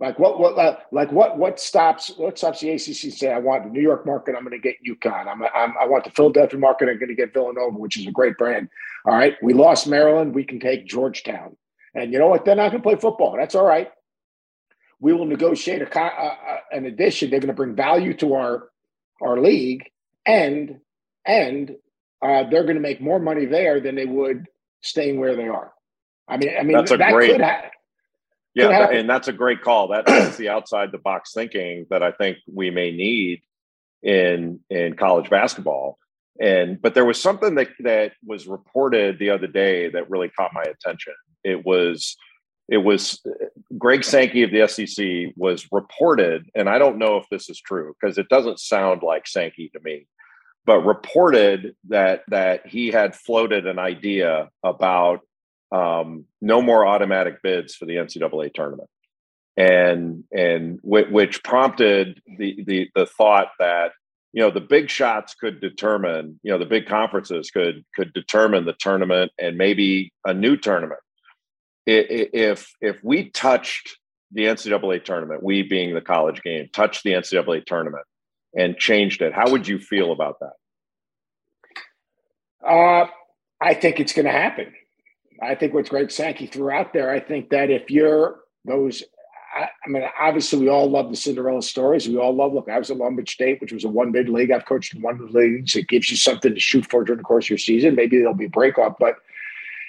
Like 0.00 0.18
what? 0.18 0.40
What? 0.40 0.86
Like 0.92 1.12
what? 1.12 1.36
What 1.36 1.60
stops? 1.60 2.10
What 2.16 2.38
stops 2.38 2.60
the 2.60 2.70
ACC? 2.70 3.12
Say, 3.12 3.30
I 3.30 3.38
want 3.38 3.64
the 3.64 3.70
New 3.70 3.82
York 3.82 4.06
market. 4.06 4.34
I'm 4.34 4.44
going 4.44 4.58
to 4.58 4.58
get 4.58 4.76
UConn. 4.82 5.26
I'm, 5.26 5.42
I'm. 5.42 5.74
I 5.78 5.86
want 5.86 6.04
the 6.04 6.10
Philadelphia 6.10 6.58
market. 6.58 6.88
I'm 6.88 6.98
going 6.98 7.10
to 7.10 7.14
get 7.14 7.34
Villanova, 7.34 7.76
which 7.76 7.98
is 7.98 8.06
a 8.06 8.10
great 8.10 8.38
brand. 8.38 8.70
All 9.04 9.12
right, 9.12 9.36
we 9.42 9.52
lost 9.52 9.86
Maryland. 9.86 10.34
We 10.34 10.44
can 10.44 10.58
take 10.58 10.86
Georgetown. 10.86 11.54
And 11.94 12.12
you 12.14 12.18
know 12.18 12.28
what? 12.28 12.46
They're 12.46 12.56
not 12.56 12.70
going 12.70 12.82
to 12.82 12.88
play 12.88 12.96
football. 12.96 13.36
That's 13.36 13.54
all 13.54 13.66
right. 13.66 13.90
We 15.00 15.12
will 15.12 15.26
negotiate 15.26 15.82
a, 15.82 16.00
uh, 16.00 16.34
an 16.72 16.86
addition. 16.86 17.30
They're 17.30 17.40
going 17.40 17.48
to 17.48 17.54
bring 17.54 17.74
value 17.74 18.14
to 18.18 18.34
our 18.34 18.70
our 19.20 19.38
league, 19.38 19.84
and 20.24 20.80
and 21.26 21.76
uh, 22.22 22.44
they're 22.50 22.64
going 22.64 22.76
to 22.76 22.80
make 22.80 23.02
more 23.02 23.18
money 23.18 23.44
there 23.44 23.80
than 23.80 23.96
they 23.96 24.06
would 24.06 24.46
staying 24.80 25.20
where 25.20 25.36
they 25.36 25.48
are. 25.48 25.72
I 26.26 26.38
mean, 26.38 26.50
I 26.58 26.62
mean 26.62 26.76
that's 26.78 26.90
a 26.90 26.96
that 26.96 27.12
great. 27.12 27.32
Could 27.32 27.42
ha- 27.42 27.70
yeah, 28.54 28.90
and 28.90 29.08
that's 29.08 29.28
a 29.28 29.32
great 29.32 29.62
call. 29.62 29.88
That, 29.88 30.06
that's 30.06 30.36
the 30.36 30.48
outside 30.48 30.92
the 30.92 30.98
box 30.98 31.32
thinking 31.32 31.86
that 31.90 32.02
I 32.02 32.12
think 32.12 32.38
we 32.52 32.70
may 32.70 32.90
need 32.90 33.42
in 34.02 34.60
in 34.70 34.96
college 34.96 35.30
basketball. 35.30 35.98
And 36.40 36.80
but 36.80 36.94
there 36.94 37.04
was 37.04 37.20
something 37.20 37.54
that 37.56 37.68
that 37.80 38.12
was 38.24 38.46
reported 38.46 39.18
the 39.18 39.30
other 39.30 39.46
day 39.46 39.90
that 39.90 40.10
really 40.10 40.30
caught 40.30 40.52
my 40.54 40.62
attention. 40.62 41.14
It 41.44 41.64
was 41.64 42.16
it 42.68 42.78
was 42.78 43.20
Greg 43.76 44.04
Sankey 44.04 44.44
of 44.44 44.52
the 44.52 44.66
SEC 44.66 45.34
was 45.36 45.66
reported, 45.70 46.48
and 46.54 46.68
I 46.68 46.78
don't 46.78 46.98
know 46.98 47.16
if 47.16 47.28
this 47.30 47.50
is 47.50 47.60
true 47.60 47.94
because 48.00 48.16
it 48.16 48.28
doesn't 48.28 48.60
sound 48.60 49.02
like 49.02 49.26
Sankey 49.26 49.70
to 49.74 49.80
me, 49.80 50.06
but 50.64 50.80
reported 50.80 51.74
that 51.88 52.22
that 52.28 52.66
he 52.66 52.88
had 52.88 53.14
floated 53.14 53.66
an 53.66 53.78
idea 53.78 54.48
about 54.62 55.20
um, 55.72 56.24
no 56.40 56.60
more 56.62 56.86
automatic 56.86 57.42
bids 57.42 57.74
for 57.74 57.86
the 57.86 57.94
NCAA 57.94 58.52
tournament, 58.54 58.88
and 59.56 60.24
and 60.32 60.80
w- 60.82 61.12
which 61.12 61.42
prompted 61.42 62.20
the 62.38 62.62
the 62.66 62.90
the 62.94 63.06
thought 63.06 63.48
that 63.58 63.92
you 64.32 64.42
know 64.42 64.50
the 64.50 64.60
big 64.60 64.90
shots 64.90 65.34
could 65.34 65.60
determine 65.60 66.40
you 66.42 66.50
know 66.52 66.58
the 66.58 66.66
big 66.66 66.86
conferences 66.86 67.50
could 67.50 67.84
could 67.94 68.12
determine 68.12 68.64
the 68.64 68.74
tournament 68.78 69.32
and 69.38 69.56
maybe 69.56 70.12
a 70.24 70.34
new 70.34 70.56
tournament 70.56 71.00
if 71.86 72.74
if 72.80 73.02
we 73.02 73.30
touched 73.30 73.96
the 74.32 74.44
NCAA 74.44 75.04
tournament, 75.04 75.42
we 75.42 75.62
being 75.62 75.94
the 75.94 76.00
college 76.00 76.42
game, 76.42 76.68
touched 76.72 77.02
the 77.02 77.12
NCAA 77.12 77.64
tournament 77.66 78.04
and 78.56 78.76
changed 78.76 79.22
it, 79.22 79.32
how 79.32 79.50
would 79.50 79.66
you 79.66 79.78
feel 79.78 80.12
about 80.12 80.36
that? 80.40 80.52
Uh, 82.66 83.06
I 83.60 83.74
think 83.74 84.00
it's 84.00 84.12
going 84.12 84.26
to 84.26 84.32
happen. 84.32 84.72
I 85.42 85.54
think 85.54 85.74
what 85.74 85.88
Greg 85.88 86.10
Sankey 86.10 86.46
threw 86.46 86.70
out 86.70 86.92
there, 86.92 87.10
I 87.10 87.20
think 87.20 87.50
that 87.50 87.70
if 87.70 87.90
you're 87.90 88.40
those, 88.64 89.02
I, 89.54 89.68
I, 89.84 89.88
mean, 89.88 90.02
obviously 90.20 90.58
we 90.58 90.68
all 90.68 90.90
love 90.90 91.10
the 91.10 91.16
Cinderella 91.16 91.62
stories. 91.62 92.08
We 92.08 92.18
all 92.18 92.34
love, 92.34 92.52
look, 92.52 92.68
I 92.68 92.78
was 92.78 92.90
at 92.90 92.98
Long 92.98 93.16
Beach 93.16 93.32
State, 93.32 93.60
which 93.60 93.72
was 93.72 93.84
a 93.84 93.88
one 93.88 94.12
bid 94.12 94.28
league. 94.28 94.50
I've 94.50 94.66
coached 94.66 94.94
in 94.94 95.02
one 95.02 95.28
leagues. 95.32 95.76
It 95.76 95.88
gives 95.88 96.10
you 96.10 96.16
something 96.16 96.54
to 96.54 96.60
shoot 96.60 96.86
for 96.90 97.04
during 97.04 97.18
the 97.18 97.24
course 97.24 97.46
of 97.46 97.50
your 97.50 97.58
season. 97.58 97.94
Maybe 97.94 98.18
there'll 98.18 98.34
be 98.34 98.46
a 98.46 98.50
breakup, 98.50 98.98
but 98.98 99.16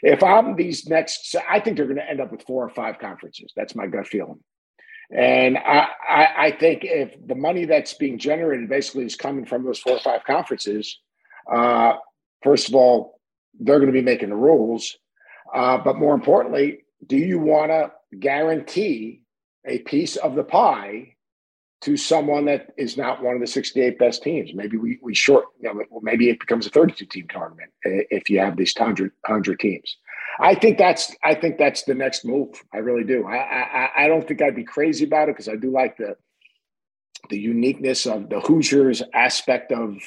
if 0.04 0.24
I'm 0.24 0.56
these 0.56 0.88
next, 0.88 1.36
I 1.48 1.60
think 1.60 1.78
they're 1.78 1.86
going 1.86 1.98
to 1.98 2.10
end 2.10 2.22
up 2.22 2.32
with 2.32 2.44
four 2.44 2.64
or 2.64 2.70
five 2.70 2.98
conferences. 3.00 3.52
That's 3.56 3.76
my 3.76 3.88
gut 3.88 4.08
feeling. 4.08 4.40
And 5.16 5.58
I, 5.58 5.88
I, 6.10 6.28
I 6.38 6.52
think 6.58 6.82
if 6.84 7.14
the 7.28 7.36
money 7.36 7.66
that's 7.66 7.94
being 7.94 8.18
generated 8.18 8.70
basically 8.70 9.06
is 9.06 9.16
coming 9.16 9.46
from 9.46 9.64
those 9.64 9.80
four 9.80 9.94
or 9.94 10.00
five 10.00 10.24
conferences, 10.24 11.00
uh, 11.52 11.94
first 12.42 12.70
of 12.70 12.76
all, 12.76 13.20
they're 13.60 13.80
going 13.80 13.92
to 13.92 13.94
be 13.94 14.02
making 14.02 14.30
the 14.30 14.36
rules. 14.36 14.98
Uh, 15.54 15.78
but 15.78 15.98
more 15.98 16.14
importantly, 16.14 16.80
do 17.08 17.18
you 17.18 17.40
want 17.40 17.72
to 17.72 17.92
guarantee 18.20 19.22
a 19.66 19.80
piece 19.80 20.16
of 20.16 20.36
the 20.36 20.44
pie 20.44 21.16
to 21.82 21.98
someone 21.98 22.46
that 22.46 22.68
is 22.78 22.96
not 22.96 23.24
one 23.24 23.36
of 23.36 23.42
the 23.42 23.48
68 23.48 23.98
best 23.98 24.24
teams? 24.24 24.52
Maybe 24.54 24.78
we, 24.78 25.00
we 25.02 25.14
short, 25.14 25.46
you 25.60 25.74
know, 25.74 25.84
maybe 26.02 26.30
it 26.30 26.40
becomes 26.40 26.66
a 26.66 26.70
32 26.70 27.06
team 27.06 27.28
tournament 27.30 27.72
if 27.84 28.30
you 28.30 28.40
have 28.40 28.56
these 28.56 28.74
100, 28.78 29.12
100 29.28 29.60
teams. 29.60 29.98
I 30.40 30.56
think 30.56 30.78
that's 30.78 31.14
I 31.24 31.36
think 31.36 31.58
that's 31.58 31.84
the 31.84 31.94
next 31.94 32.24
move. 32.24 32.64
I 32.74 32.78
really 32.78 33.04
do. 33.04 33.26
I 33.26 33.36
I, 33.36 33.90
I 33.98 34.08
don't 34.08 34.26
think 34.28 34.42
I'd 34.42 34.56
be 34.56 34.64
crazy 34.64 35.04
about 35.04 35.30
it 35.30 35.34
because 35.34 35.50
I 35.50 35.56
do 35.56 35.72
like 35.72 35.98
the 35.98 36.16
the 37.30 37.38
uniqueness 37.38 38.06
of 38.06 38.30
the 38.30 38.40
Hoosiers 38.40 39.04
aspect 39.14 39.72
of 39.72 39.98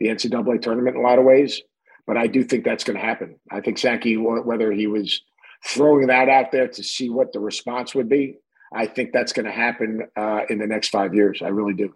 the 0.00 0.06
NCAA 0.06 0.62
tournament 0.62 0.96
in 0.96 1.02
a 1.02 1.06
lot 1.06 1.18
of 1.18 1.24
ways. 1.24 1.60
But 2.06 2.16
I 2.16 2.26
do 2.26 2.42
think 2.42 2.64
that's 2.64 2.84
going 2.84 2.98
to 2.98 3.04
happen. 3.04 3.36
I 3.50 3.60
think 3.60 3.78
Sankey, 3.78 4.16
whether 4.16 4.72
he 4.72 4.86
was 4.86 5.22
throwing 5.64 6.08
that 6.08 6.28
out 6.28 6.50
there 6.50 6.68
to 6.68 6.82
see 6.82 7.08
what 7.08 7.32
the 7.32 7.40
response 7.40 7.94
would 7.94 8.08
be, 8.08 8.38
I 8.74 8.86
think 8.86 9.12
that's 9.12 9.32
going 9.32 9.46
to 9.46 9.52
happen 9.52 10.08
uh, 10.16 10.40
in 10.48 10.58
the 10.58 10.66
next 10.66 10.88
five 10.88 11.14
years. 11.14 11.40
I 11.42 11.48
really 11.48 11.74
do. 11.74 11.94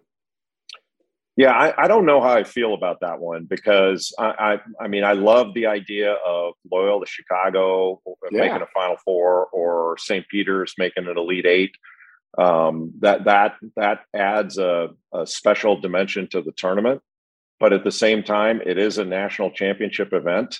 Yeah, 1.35 1.51
I, 1.51 1.83
I, 1.83 1.87
don't 1.87 2.07
know 2.07 2.19
how 2.19 2.31
I 2.31 2.43
feel 2.43 2.73
about 2.73 3.01
that 3.01 3.19
one 3.19 3.45
because 3.45 4.11
I, 4.17 4.57
I, 4.79 4.83
I 4.85 4.87
mean, 4.87 5.03
I 5.03 5.13
love 5.13 5.53
the 5.53 5.67
idea 5.67 6.13
of 6.13 6.55
loyal 6.71 6.85
Loyola 6.85 7.05
Chicago 7.05 8.01
yeah. 8.31 8.41
making 8.41 8.63
a 8.63 8.67
Final 8.73 8.97
Four 9.05 9.45
or 9.47 9.97
St. 9.99 10.27
Peter's 10.29 10.73
making 10.79 11.07
an 11.07 11.15
Elite 11.15 11.45
Eight. 11.45 11.75
Um, 12.39 12.91
that 12.99 13.25
that 13.25 13.53
that 13.75 14.01
adds 14.15 14.57
a, 14.57 14.89
a 15.13 15.27
special 15.27 15.79
dimension 15.79 16.27
to 16.29 16.41
the 16.41 16.51
tournament 16.53 17.01
but 17.59 17.73
at 17.73 17.83
the 17.83 17.91
same 17.91 18.23
time, 18.23 18.61
it 18.65 18.77
is 18.77 18.97
a 18.97 19.05
national 19.05 19.51
championship 19.51 20.13
event, 20.13 20.59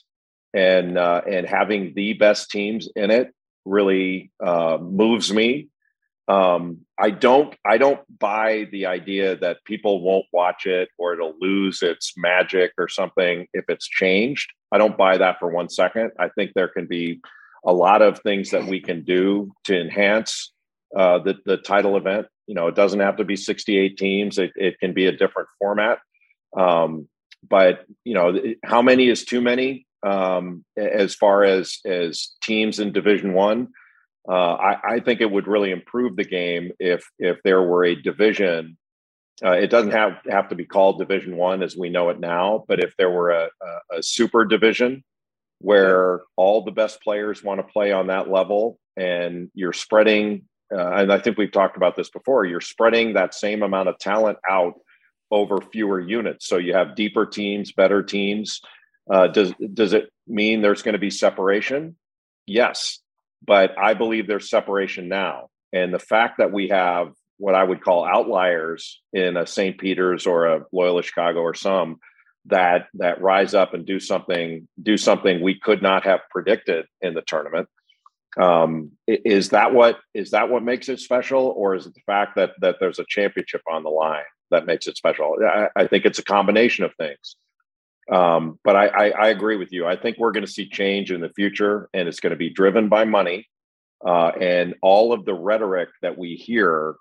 and 0.54 0.98
uh, 0.98 1.22
and 1.30 1.48
having 1.48 1.94
the 1.96 2.14
best 2.14 2.50
teams 2.50 2.90
in 2.96 3.12
it 3.12 3.34
really 3.66 4.32
uh, 4.44 4.78
moves 4.82 5.32
me. 5.32 5.70
Um, 6.28 6.80
I 6.98 7.12
don't 7.12 7.56
I 7.64 7.78
don't 7.78 8.02
buy 8.20 8.68
the 8.72 8.88
idea 8.88 9.38
that 9.38 9.64
people 9.66 10.02
won't 10.02 10.26
watch 10.34 10.66
it 10.66 10.90
or 10.98 11.14
it'll 11.14 11.36
lose 11.40 11.82
its 11.82 12.14
magic 12.18 12.74
or 12.78 12.90
something 12.90 13.48
if 13.54 13.66
it's 13.70 13.88
changed. 13.88 14.52
I 14.72 14.78
don't 14.78 14.98
buy 14.98 15.18
that 15.18 15.40
for 15.40 15.50
one 15.50 15.70
second. 15.70 16.12
I 16.20 16.30
think 16.30 16.52
there 16.54 16.68
can 16.68 16.86
be 16.86 17.22
a 17.66 17.72
lot 17.72 18.02
of 18.02 18.20
things 18.20 18.52
that 18.52 18.66
we 18.66 18.82
can 18.82 19.04
do 19.04 19.54
to 19.66 19.80
enhance 19.80 20.52
uh, 20.96 21.20
the 21.20 21.36
the 21.46 21.58
title 21.58 21.96
event. 21.96 22.28
You 22.46 22.56
know, 22.56 22.68
it 22.68 22.76
doesn't 22.76 23.00
have 23.00 23.18
to 23.18 23.26
be 23.26 23.36
68 23.36 23.98
teams. 23.98 24.38
It, 24.38 24.52
it 24.56 24.80
can 24.80 24.94
be 24.94 25.06
a 25.06 25.12
different 25.12 25.50
format. 25.60 26.00
Um, 26.56 27.08
but 27.48 27.86
you 28.04 28.14
know, 28.14 28.40
how 28.64 28.82
many 28.82 29.10
is 29.10 29.26
too 29.26 29.42
many 29.42 29.86
um, 30.06 30.64
as 30.78 31.16
far 31.16 31.44
as 31.44 31.80
as 31.86 32.36
teams 32.44 32.80
in 32.80 32.92
Division 32.92 33.34
One? 33.34 33.70
Uh, 34.30 34.54
I, 34.56 34.96
I, 34.96 35.00
think 35.00 35.22
it 35.22 35.32
would 35.32 35.48
really 35.48 35.72
improve 35.72 36.18
the 36.18 36.26
game 36.26 36.72
if 36.80 37.10
if 37.18 37.38
there 37.44 37.64
were 37.64 37.86
a 37.86 37.96
division. 37.96 38.78
Uh, 39.44 39.52
it 39.52 39.68
doesn't 39.68 39.92
have 39.92 40.20
have 40.30 40.50
to 40.50 40.56
be 40.56 40.66
called 40.66 41.00
Division 41.00 41.38
One 41.38 41.64
as 41.64 41.78
we 41.78 41.90
know 41.90 42.10
it 42.10 42.20
now, 42.20 42.66
but 42.68 42.80
if 42.80 42.94
there 42.98 43.10
were 43.10 43.30
a, 43.30 43.50
a, 43.92 43.98
a 44.00 44.04
super 44.04 44.44
division 44.44 45.04
where 45.60 46.22
all 46.36 46.64
the 46.64 46.72
best 46.72 47.02
players 47.02 47.44
want 47.44 47.60
to 47.60 47.72
play 47.72 47.92
on 47.92 48.08
that 48.08 48.30
level, 48.30 48.78
and 48.98 49.50
you're 49.54 49.74
spreading, 49.74 50.44
uh, 50.76 50.92
and 50.92 51.12
I 51.12 51.20
think 51.20 51.38
we've 51.38 51.52
talked 51.52 51.78
about 51.78 51.96
this 51.96 52.10
before, 52.10 52.46
you're 52.46 52.62
spreading 52.62 53.14
that 53.14 53.34
same 53.34 53.64
amount 53.64 53.90
of 53.90 53.98
talent 53.98 54.38
out 54.50 54.74
over 55.32 55.60
fewer 55.60 56.00
units, 56.00 56.48
so 56.48 56.58
you 56.58 56.74
have 56.74 56.96
deeper 56.96 57.26
teams, 57.26 57.72
better 57.72 58.02
teams. 58.04 58.62
Uh, 59.12 59.28
does 59.28 59.54
does 59.74 59.94
it 59.94 60.10
mean 60.28 60.62
there's 60.62 60.82
going 60.82 60.94
to 60.94 61.00
be 61.00 61.10
separation? 61.10 61.96
Yes, 62.46 63.00
but 63.46 63.78
I 63.78 63.94
believe 63.94 64.28
there's 64.28 64.50
separation 64.50 65.08
now. 65.08 65.50
And 65.74 65.94
the 65.94 66.00
fact 66.00 66.38
that 66.38 66.52
we 66.52 66.70
have 66.70 67.14
what 67.38 67.56
I 67.56 67.64
would 67.64 67.84
call 67.84 68.06
outliers 68.06 69.02
in 69.14 69.38
a 69.38 69.46
St. 69.46 69.78
Peter's 69.78 70.26
or 70.26 70.48
a 70.48 70.66
Loyola 70.72 71.04
Chicago 71.04 71.42
or 71.42 71.54
some 71.54 72.00
that 72.46 72.88
that 72.96 73.22
rise 73.22 73.54
up 73.54 73.74
and 73.74 73.86
do 73.86 74.00
something 74.00 74.68
do 74.82 74.98
something 74.98 75.42
we 75.42 75.60
could 75.60 75.82
not 75.82 76.04
have 76.06 76.22
predicted 76.32 76.86
in 77.02 77.14
the 77.14 77.22
tournament. 77.22 77.68
Um, 78.40 78.92
is 79.08 79.50
that 79.50 79.74
what 79.74 80.00
is 80.14 80.32
that 80.32 80.50
what 80.50 80.64
makes 80.64 80.90
it 80.90 81.00
special, 81.00 81.54
or 81.56 81.76
is 81.76 81.86
it 81.86 81.94
the 81.94 82.02
fact 82.06 82.36
that 82.36 82.52
that 82.62 82.78
there's 82.80 83.00
a 83.00 83.06
championship 83.08 83.62
on 83.70 83.84
the 83.84 83.90
line 83.90 84.24
that 84.52 84.66
makes 84.66 84.88
it 84.88 84.98
special? 84.98 85.36
I, 85.44 85.68
I 85.76 85.88
think 85.88 86.06
it's 86.06 86.20
a 86.20 86.24
combination 86.24 86.84
of 86.86 86.94
things. 86.96 87.36
Um, 88.12 88.60
but 88.64 88.76
I, 88.76 88.88
I, 88.88 89.10
I, 89.10 89.28
agree 89.28 89.58
with 89.58 89.74
you. 89.74 89.86
I 89.86 89.98
think 89.98 90.18
we're 90.18 90.32
going 90.32 90.46
to 90.46 90.52
see 90.52 90.70
change 90.70 91.12
in 91.12 91.20
the 91.20 91.30
future, 91.30 91.90
and 91.94 92.08
it's 92.08 92.22
going 92.22 92.32
to 92.32 92.38
be 92.38 92.50
driven 92.50 92.88
by 92.88 93.04
money. 93.04 93.50
Uh, 94.06 94.30
and 94.40 94.76
all 94.82 95.12
of 95.12 95.26
the 95.26 95.34
rhetoric 95.34 95.90
that 96.02 96.18
we 96.18 96.36
hear, 96.36 96.96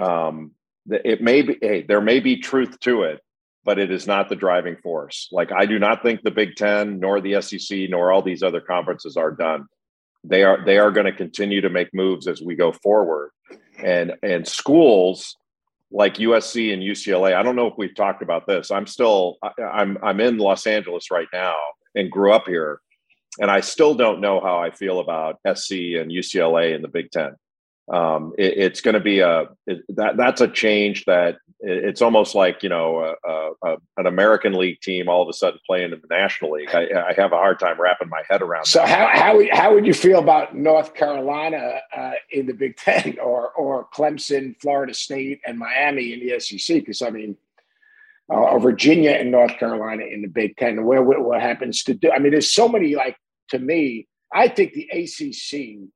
um, 0.00 0.52
it 0.86 1.20
may 1.20 1.42
be, 1.42 1.58
hey, 1.60 1.82
there 1.82 2.00
may 2.00 2.20
be 2.20 2.38
truth 2.38 2.80
to 2.80 3.02
it, 3.02 3.20
but 3.64 3.78
it 3.78 3.90
is 3.90 4.06
not 4.06 4.30
the 4.30 4.36
driving 4.36 4.76
force. 4.76 5.28
Like 5.30 5.52
I 5.52 5.66
do 5.66 5.78
not 5.78 6.02
think 6.02 6.22
the 6.22 6.30
Big 6.30 6.56
Ten, 6.56 6.98
nor 6.98 7.20
the 7.20 7.42
SEC, 7.42 7.90
nor 7.90 8.10
all 8.10 8.22
these 8.22 8.42
other 8.42 8.62
conferences 8.62 9.16
are 9.18 9.32
done. 9.32 9.66
They 10.24 10.44
are 10.44 10.64
they 10.64 10.78
are 10.78 10.90
going 10.90 11.06
to 11.06 11.12
continue 11.12 11.60
to 11.60 11.68
make 11.68 11.92
moves 11.92 12.26
as 12.26 12.40
we 12.40 12.56
go 12.56 12.72
forward, 12.72 13.30
and 13.76 14.14
and 14.22 14.48
schools 14.48 15.36
like 15.90 16.14
USC 16.16 16.72
and 16.72 16.82
UCLA. 16.82 17.34
I 17.34 17.42
don't 17.42 17.56
know 17.56 17.66
if 17.66 17.74
we've 17.78 17.94
talked 17.94 18.22
about 18.22 18.46
this. 18.46 18.70
I'm 18.70 18.86
still 18.86 19.38
I'm 19.58 19.98
I'm 20.02 20.20
in 20.20 20.38
Los 20.38 20.66
Angeles 20.66 21.10
right 21.10 21.28
now 21.32 21.56
and 21.94 22.10
grew 22.10 22.32
up 22.32 22.46
here, 22.46 22.80
and 23.40 23.50
I 23.50 23.60
still 23.60 23.94
don't 23.94 24.20
know 24.20 24.40
how 24.40 24.58
I 24.58 24.70
feel 24.70 25.00
about 25.00 25.38
SC 25.46 25.72
and 25.72 26.10
UCLA 26.10 26.74
in 26.74 26.82
the 26.82 26.88
Big 26.88 27.10
Ten. 27.10 27.36
Um, 27.92 28.34
it, 28.36 28.54
it's 28.56 28.80
going 28.80 28.94
to 28.94 29.00
be 29.00 29.20
a 29.20 29.48
it, 29.66 29.82
that 29.96 30.16
that's 30.16 30.40
a 30.40 30.48
change 30.48 31.04
that 31.06 31.38
it's 31.60 32.02
almost 32.02 32.34
like 32.34 32.62
you 32.62 32.68
know 32.68 33.16
a, 33.24 33.68
a, 33.68 33.76
an 33.96 34.06
American 34.06 34.54
League 34.54 34.80
team 34.80 35.08
all 35.08 35.22
of 35.22 35.28
a 35.28 35.32
sudden 35.32 35.58
playing 35.66 35.92
in 35.92 36.00
the 36.00 36.06
National 36.14 36.52
League. 36.52 36.72
I, 36.72 36.86
I 37.08 37.14
have 37.14 37.32
a 37.32 37.36
hard 37.36 37.58
time 37.58 37.80
wrapping 37.80 38.08
my 38.08 38.22
head 38.28 38.42
around. 38.42 38.66
So 38.66 38.84
how 38.84 39.08
how 39.12 39.40
how 39.52 39.74
would 39.74 39.86
you 39.86 39.94
feel 39.94 40.18
about 40.18 40.54
North 40.54 40.94
Carolina 40.94 41.80
uh, 41.96 42.12
in 42.30 42.46
the 42.46 42.52
Big 42.52 42.76
Ten 42.76 43.18
or 43.22 43.50
or 43.50 43.88
Clemson, 43.92 44.54
Florida 44.60 44.94
State, 44.94 45.40
and 45.46 45.58
Miami 45.58 46.12
in 46.12 46.20
the 46.20 46.38
SEC? 46.40 46.76
Because 46.80 47.02
I 47.02 47.10
mean. 47.10 47.36
Uh, 48.30 48.58
Virginia 48.58 49.12
and 49.12 49.30
North 49.30 49.56
Carolina 49.58 50.04
in 50.04 50.20
the 50.20 50.28
Big 50.28 50.54
Ten, 50.58 50.84
where 50.84 51.02
what 51.02 51.40
happens 51.40 51.82
to 51.84 51.94
do? 51.94 52.10
I 52.12 52.18
mean, 52.18 52.32
there's 52.32 52.52
so 52.52 52.68
many. 52.68 52.94
Like 52.94 53.16
to 53.48 53.58
me, 53.58 54.06
I 54.34 54.48
think 54.48 54.74
the 54.74 54.86
ACC 54.92 55.88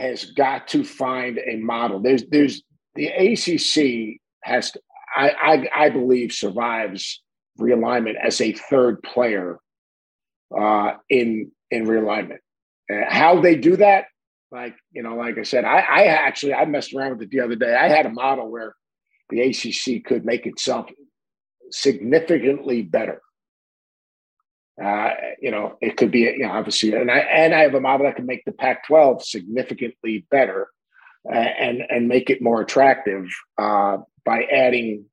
has 0.00 0.24
got 0.26 0.68
to 0.68 0.84
find 0.84 1.38
a 1.38 1.56
model. 1.56 2.00
There's 2.00 2.24
there's 2.30 2.62
the 2.94 3.06
ACC 3.06 4.20
has, 4.42 4.72
I, 5.16 5.30
I, 5.30 5.84
I 5.84 5.90
believe, 5.90 6.32
survives 6.32 7.22
realignment 7.58 8.14
as 8.20 8.40
a 8.40 8.52
third 8.52 9.02
player 9.02 9.58
uh, 10.58 10.94
in 11.08 11.52
in 11.70 11.86
realignment. 11.86 12.38
Uh, 12.92 13.04
how 13.08 13.40
they 13.40 13.54
do 13.54 13.76
that, 13.76 14.06
like 14.50 14.74
you 14.92 15.02
know, 15.02 15.14
like 15.14 15.38
I 15.38 15.42
said, 15.42 15.64
I, 15.64 15.78
I 15.78 16.04
actually 16.06 16.54
I 16.54 16.64
messed 16.64 16.94
around 16.94 17.12
with 17.12 17.22
it 17.22 17.30
the 17.30 17.40
other 17.40 17.56
day. 17.56 17.74
I 17.74 17.88
had 17.88 18.06
a 18.06 18.10
model 18.10 18.50
where 18.50 18.74
the 19.28 19.40
ACC 19.42 20.04
could 20.04 20.24
make 20.24 20.46
itself 20.46 20.90
significantly 21.70 22.82
better. 22.82 23.20
Uh, 24.82 25.10
you 25.40 25.50
know, 25.50 25.76
it 25.80 25.96
could 25.96 26.10
be, 26.10 26.20
you 26.20 26.38
know, 26.38 26.52
obviously, 26.52 26.94
and 26.94 27.10
I 27.10 27.18
and 27.18 27.54
I 27.54 27.60
have 27.60 27.74
a 27.74 27.80
model 27.80 28.06
that 28.06 28.16
can 28.16 28.26
make 28.26 28.44
the 28.44 28.52
Pac-12 28.52 29.22
significantly 29.22 30.26
better 30.30 30.68
uh, 31.30 31.34
and 31.34 31.82
and 31.88 32.08
make 32.08 32.30
it 32.30 32.40
more 32.40 32.62
attractive 32.62 33.26
uh, 33.58 33.98
by 34.24 34.44
adding 34.44 35.04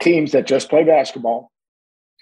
teams 0.00 0.32
that 0.32 0.46
just 0.46 0.70
play 0.70 0.84
basketball 0.84 1.52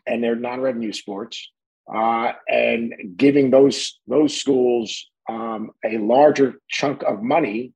and 0.06 0.22
they're 0.22 0.34
non-revenue 0.34 0.92
sports, 0.92 1.50
uh, 1.92 2.32
and 2.48 2.94
giving 3.16 3.50
those 3.50 3.98
those 4.06 4.36
schools 4.36 5.08
um, 5.28 5.70
a 5.84 5.98
larger 5.98 6.54
chunk 6.68 7.02
of 7.04 7.22
money 7.22 7.72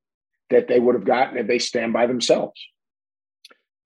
that 0.50 0.68
they 0.68 0.80
would 0.80 0.94
have 0.94 1.04
gotten 1.04 1.38
if 1.38 1.46
they 1.46 1.58
stand 1.58 1.92
by 1.92 2.06
themselves. 2.06 2.60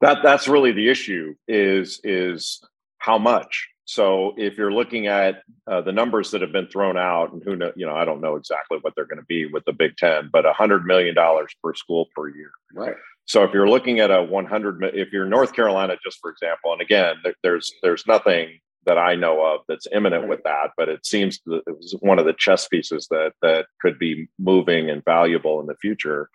That 0.01 0.19
that's 0.23 0.49
really 0.49 0.73
the 0.73 0.89
issue. 0.89 1.35
Is 1.47 2.01
is 2.05 2.63
how 2.99 3.19
much 3.19 3.69
so 3.89 4.35
if 4.37 4.59
you're 4.59 4.71
looking 4.71 5.07
at 5.07 5.43
uh, 5.67 5.81
the 5.81 5.93
numbers 5.93 6.31
that 6.33 6.43
have 6.43 6.53
been 6.53 6.67
thrown 6.67 6.99
out, 6.99 7.33
and 7.33 7.43
who 7.43 7.57
know, 7.57 7.73
you 7.75 7.87
know, 7.87 7.97
I 7.97 8.05
don't 8.05 8.21
know 8.21 8.37
exactly 8.37 8.77
what 8.83 8.93
they're 8.95 9.07
going 9.07 9.19
to 9.19 9.25
be 9.25 9.47
with 9.47 9.65
the 9.65 9.73
Big 9.73 9.97
Ten, 9.97 10.29
but 10.31 10.45
a 10.45 10.53
hundred 10.53 10.85
million 10.85 11.15
dollars 11.15 11.55
per 11.65 11.73
school 11.73 12.07
per 12.15 12.29
year. 12.29 12.51
Right. 12.75 12.97
So 13.25 13.45
if 13.45 13.55
you're 13.55 13.67
looking 13.67 14.01
at 14.01 14.11
a 14.11 14.23
100, 14.23 14.85
if 14.93 15.11
you're 15.11 15.25
North 15.25 15.55
Carolina, 15.55 15.97
just 16.05 16.19
for 16.21 16.31
example, 16.31 16.75
and 16.75 16.83
again, 16.83 17.17
there's 17.43 17.73
there's 17.83 18.07
nothing 18.07 18.61
that 18.85 18.99
I 18.99 19.15
know 19.15 19.43
of 19.43 19.63
that's 19.69 19.87
imminent 19.91 20.25
right. 20.25 20.29
with 20.29 20.43
that, 20.45 20.73
but 20.77 20.91
it 20.91 21.07
seems 21.07 21.41
that 21.47 21.63
it 21.67 21.75
was 21.75 21.97
one 22.01 22.19
of 22.19 22.27
the 22.27 22.35
chess 22.35 22.69
pieces 22.69 23.07
that 23.11 23.33
that 23.41 23.69
could 23.81 23.99
be 23.99 24.29
moving 24.39 24.91
and 24.91 25.03
valuable 25.03 25.61
in 25.61 25.67
the 25.67 25.77
future. 25.77 26.29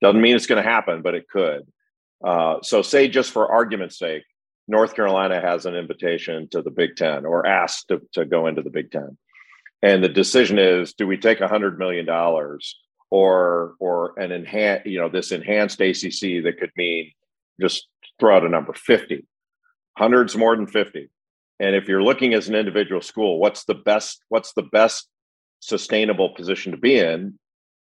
Doesn't 0.00 0.22
mean 0.22 0.36
it's 0.36 0.46
going 0.46 0.64
to 0.64 0.70
happen, 0.70 1.02
but 1.02 1.14
it 1.14 1.28
could. 1.28 1.66
Uh, 2.24 2.62
so 2.62 2.80
say 2.80 3.08
just 3.08 3.30
for 3.30 3.52
argument's 3.52 3.98
sake, 3.98 4.24
North 4.66 4.94
Carolina 4.94 5.40
has 5.40 5.66
an 5.66 5.74
invitation 5.74 6.48
to 6.48 6.62
the 6.62 6.70
Big 6.70 6.96
Ten 6.96 7.26
or 7.26 7.46
asked 7.46 7.88
to, 7.88 8.00
to 8.12 8.24
go 8.24 8.46
into 8.46 8.62
the 8.62 8.70
Big 8.70 8.90
Ten. 8.90 9.16
And 9.82 10.02
the 10.02 10.08
decision 10.08 10.58
is 10.58 10.94
do 10.94 11.06
we 11.06 11.18
take 11.18 11.40
$100 11.40 11.76
million 11.76 12.08
or, 12.08 13.74
or 13.78 14.18
an 14.18 14.32
enhanced, 14.32 14.86
you 14.86 14.98
know, 14.98 15.10
this 15.10 15.32
enhanced 15.32 15.80
ACC 15.80 16.42
that 16.44 16.56
could 16.58 16.70
mean 16.76 17.12
just 17.60 17.86
throw 18.18 18.36
out 18.36 18.46
a 18.46 18.48
number 18.48 18.72
50, 18.72 19.26
hundreds 19.96 20.36
more 20.36 20.56
than 20.56 20.66
50. 20.66 21.10
And 21.60 21.76
if 21.76 21.86
you're 21.86 22.02
looking 22.02 22.34
as 22.34 22.48
an 22.48 22.54
individual 22.54 23.02
school, 23.02 23.38
what's 23.38 23.64
the 23.64 23.74
best, 23.74 24.22
what's 24.28 24.54
the 24.54 24.62
best 24.62 25.06
sustainable 25.60 26.30
position 26.30 26.72
to 26.72 26.78
be 26.78 26.98
in? 26.98 27.38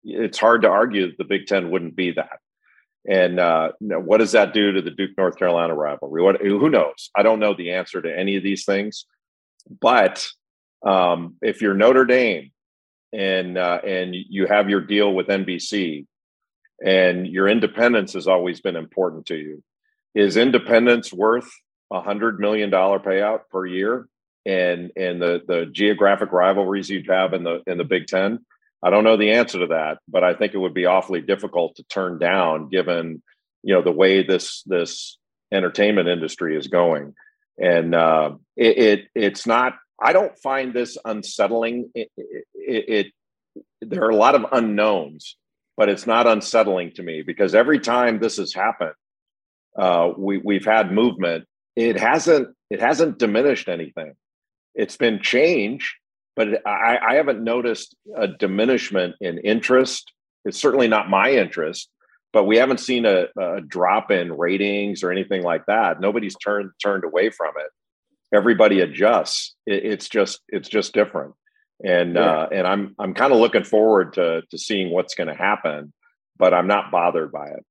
It's 0.05 0.39
hard 0.39 0.63
to 0.63 0.69
argue 0.69 1.17
the 1.17 1.25
Big 1.25 1.47
Ten 1.47 1.71
wouldn't 1.71 1.97
be 1.97 2.13
that. 2.13 2.39
And 3.09 3.39
uh, 3.39 3.71
what 3.81 4.19
does 4.19 4.33
that 4.33 4.53
do 4.53 4.73
to 4.73 4.83
the 4.83 4.91
Duke 4.91 5.13
North 5.17 5.37
Carolina 5.39 5.75
rivalry? 5.75 6.23
What, 6.23 6.41
who 6.41 6.69
knows? 6.69 7.11
I 7.17 7.23
don't 7.23 7.39
know 7.39 7.55
the 7.55 7.73
answer 7.73 8.03
to 8.03 8.19
any 8.19 8.37
of 8.37 8.43
these 8.43 8.65
things. 8.65 9.07
But 9.81 10.27
um, 10.85 11.37
if 11.41 11.63
you're 11.63 11.75
Notre 11.75 12.05
Dame 12.05 12.51
and 13.13 13.57
uh, 13.57 13.81
and 13.87 14.15
you 14.15 14.47
have 14.47 14.69
your 14.69 14.81
deal 14.81 15.13
with 15.13 15.29
NBC, 15.29 16.07
and 16.85 17.27
your 17.27 17.49
independence 17.49 18.13
has 18.15 18.27
always 18.27 18.61
been 18.61 18.77
important 18.77 19.27
to 19.27 19.37
you, 19.37 19.63
is 20.15 20.37
independence 20.37 21.13
worth 21.13 21.49
a 21.93 22.01
hundred 22.01 22.41
million 22.41 22.71
dollar 22.71 22.99
payout 22.99 23.43
per 23.51 23.67
year? 23.67 24.09
And 24.45 24.91
and 24.97 25.21
the 25.21 25.43
the 25.47 25.67
geographic 25.67 26.33
rivalries 26.33 26.91
you'd 26.91 27.11
have 27.11 27.35
in 27.35 27.45
the 27.45 27.63
in 27.67 27.79
the 27.79 27.85
Big 27.85 28.07
Ten 28.07 28.45
I 28.87 28.91
don't 28.91 29.05
know 29.05 29.17
the 29.17 29.33
answer 29.33 29.59
to 29.61 29.67
that, 29.69 29.99
but 30.09 30.23
I 30.23 30.35
think 30.35 30.55
it 30.55 30.59
would 30.59 30.75
be 30.75 30.87
awfully 30.87 31.21
difficult 31.21 31.77
to 31.77 31.83
turn 31.85 32.19
down 32.19 32.69
given 32.69 33.23
you 33.63 33.75
know 33.75 33.83
the 33.83 33.93
way 33.93 34.23
this 34.23 34.63
this 34.63 35.19
entertainment 35.53 36.09
industry 36.09 36.57
is 36.57 36.69
going. 36.69 37.15
And 37.59 37.95
uh, 37.95 38.33
it, 38.57 38.79
it, 38.79 39.09
it's 39.15 39.47
not. 39.47 39.77
I 40.01 40.13
don't 40.13 40.39
find 40.39 40.73
this 40.75 40.99
unsettling. 41.05 41.91
It, 41.95 42.11
it, 42.17 42.45
it 42.55 43.07
there 43.81 44.05
are 44.05 44.11
a 44.11 44.17
lot 44.17 44.35
of 44.35 44.47
unknowns 44.53 45.37
but 45.77 45.89
it's 45.89 46.07
not 46.07 46.27
unsettling 46.27 46.93
to 46.93 47.03
me 47.03 47.23
because 47.23 47.55
every 47.55 47.79
time 47.79 48.19
this 48.19 48.39
has 48.39 48.53
happened, 48.55 48.95
uh, 49.79 50.11
we 50.17 50.39
we've 50.39 50.65
had 50.65 50.91
movement. 50.91 51.45
It 51.75 52.01
hasn't 52.01 52.49
it 52.71 52.81
hasn't 52.81 53.19
diminished 53.19 53.69
anything. 53.69 54.15
It's 54.75 54.97
been 54.97 55.21
change, 55.21 55.97
but 56.37 56.67
I, 56.67 56.99
I 56.99 57.15
haven't 57.15 57.43
noticed 57.43 57.97
a 58.15 58.29
diminishment 58.29 59.17
in 59.21 59.39
interest. 59.39 60.13
It's 60.45 60.61
certainly 60.61 60.87
not 60.87 61.11
my 61.11 61.31
interest, 61.31 61.89
but 62.33 62.45
we 62.45 62.59
haven't 62.59 62.79
seen 62.79 63.07
a, 63.07 63.27
a 63.39 63.61
drop 63.63 64.11
in 64.11 64.33
ratings 64.33 65.03
or 65.03 65.11
anything 65.11 65.43
like 65.43 65.67
that. 65.67 66.01
Nobody's 66.01 66.37
turned 66.37 66.71
turned 66.83 67.05
away 67.05 67.31
from 67.31 67.55
it. 67.59 68.37
Everybody 68.37 68.81
adjusts. 68.81 69.55
It, 69.67 69.85
it's 69.85 70.09
just 70.09 70.41
it's 70.49 70.69
just 70.69 70.93
different 70.93 71.35
and 71.83 72.15
yeah. 72.15 72.21
uh, 72.21 72.49
and 72.53 72.67
I'm 72.67 72.95
I'm 72.99 73.15
kind 73.15 73.33
of 73.33 73.39
looking 73.39 73.65
forward 73.65 74.15
to 74.15 74.43
to 74.51 74.59
seeing 74.59 74.91
what's 74.91 75.15
going 75.15 75.29
to 75.29 75.35
happen, 75.35 75.93
but 76.39 76.55
I'm 76.55 76.67
not 76.67 76.91
bothered 76.91 77.33
by 77.33 77.49
it. 77.49 77.65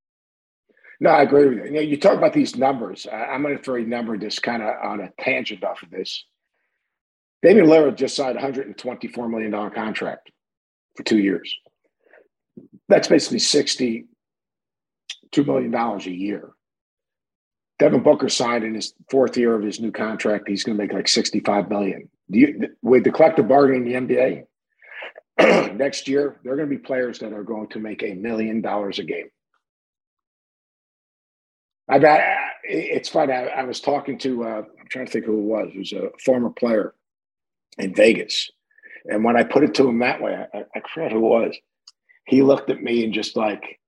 No, 1.00 1.10
I 1.10 1.24
agree 1.24 1.48
with 1.48 1.58
you. 1.58 1.64
You, 1.66 1.72
know, 1.72 1.82
you 1.82 1.98
talk 1.98 2.18
about 2.18 2.34
these 2.34 2.56
numbers. 2.56 3.06
I, 3.12 3.36
am 3.36 3.42
going 3.42 3.58
to 3.58 3.62
throw 3.62 3.76
a 3.76 3.82
number 3.82 4.16
just 4.16 4.42
kind 4.42 4.64
of 4.64 4.74
on 4.82 5.02
a 5.02 5.12
tangent 5.20 5.64
off 5.64 5.84
of 5.84 5.90
this. 5.90 6.24
Damian 7.42 7.68
Lillard 7.68 7.96
just 7.96 8.16
signed 8.16 8.38
a 8.38 8.42
$124 8.42 9.30
million 9.30 9.52
contract 9.72 10.32
for 10.96 11.04
two 11.04 11.20
years. 11.20 11.54
That's 12.88 13.08
basically 13.08 13.40
$62 13.40 14.06
million 15.46 15.74
a 15.76 16.00
year. 16.10 16.52
Devin 17.78 18.04
Booker 18.04 18.30
signed 18.30 18.64
in 18.64 18.74
his 18.74 18.94
fourth 19.12 19.38
year 19.38 19.54
of 19.54 19.64
his 19.64 19.80
new 19.80 19.92
contract. 19.92 20.48
He's 20.48 20.64
going 20.64 20.78
to 20.78 20.84
make 20.84 20.94
like 20.94 21.08
65 21.08 21.70
million. 21.70 22.10
Do 22.32 22.40
you, 22.40 22.70
with 22.82 23.04
the 23.04 23.12
collective 23.12 23.48
bargaining 23.48 23.92
in 23.92 24.08
the 24.08 24.16
NBA, 24.16 25.74
next 25.76 26.08
year, 26.08 26.40
there 26.44 26.54
are 26.54 26.56
going 26.56 26.70
to 26.70 26.76
be 26.76 26.82
players 26.82 27.20
that 27.20 27.34
are 27.34 27.44
going 27.44 27.68
to 27.70 27.80
make 27.80 28.02
a 28.02 28.14
million 28.14 28.62
dollars 28.62 29.00
a 29.00 29.04
game. 29.04 29.28
I 31.90 32.00
bet 32.00 32.38
it's 32.64 33.10
funny. 33.10 33.34
I, 33.34 33.46
I 33.48 33.64
was 33.64 33.80
talking 33.80 34.18
to, 34.20 34.44
uh, 34.44 34.64
I'm 34.80 34.88
trying 34.90 35.06
to 35.06 35.12
think 35.12 35.26
who 35.26 35.38
it 35.38 35.44
was. 35.44 35.72
It 35.74 35.78
was 35.78 35.94
a 35.94 36.10
former 36.24 36.50
player 36.50 36.96
in 37.78 37.94
Vegas. 37.94 38.50
And 39.06 39.24
when 39.24 39.38
I 39.38 39.44
put 39.44 39.64
it 39.64 39.74
to 39.76 39.88
him 39.88 40.00
that 40.00 40.22
way, 40.22 40.34
I, 40.54 40.58
I 40.76 40.82
forgot 40.94 41.12
who 41.12 41.18
it 41.18 41.22
was. 41.22 41.58
He 42.28 42.42
looked 42.42 42.70
at 42.70 42.82
me 42.82 43.04
and 43.04 43.14
just 43.14 43.36
like 43.36 43.80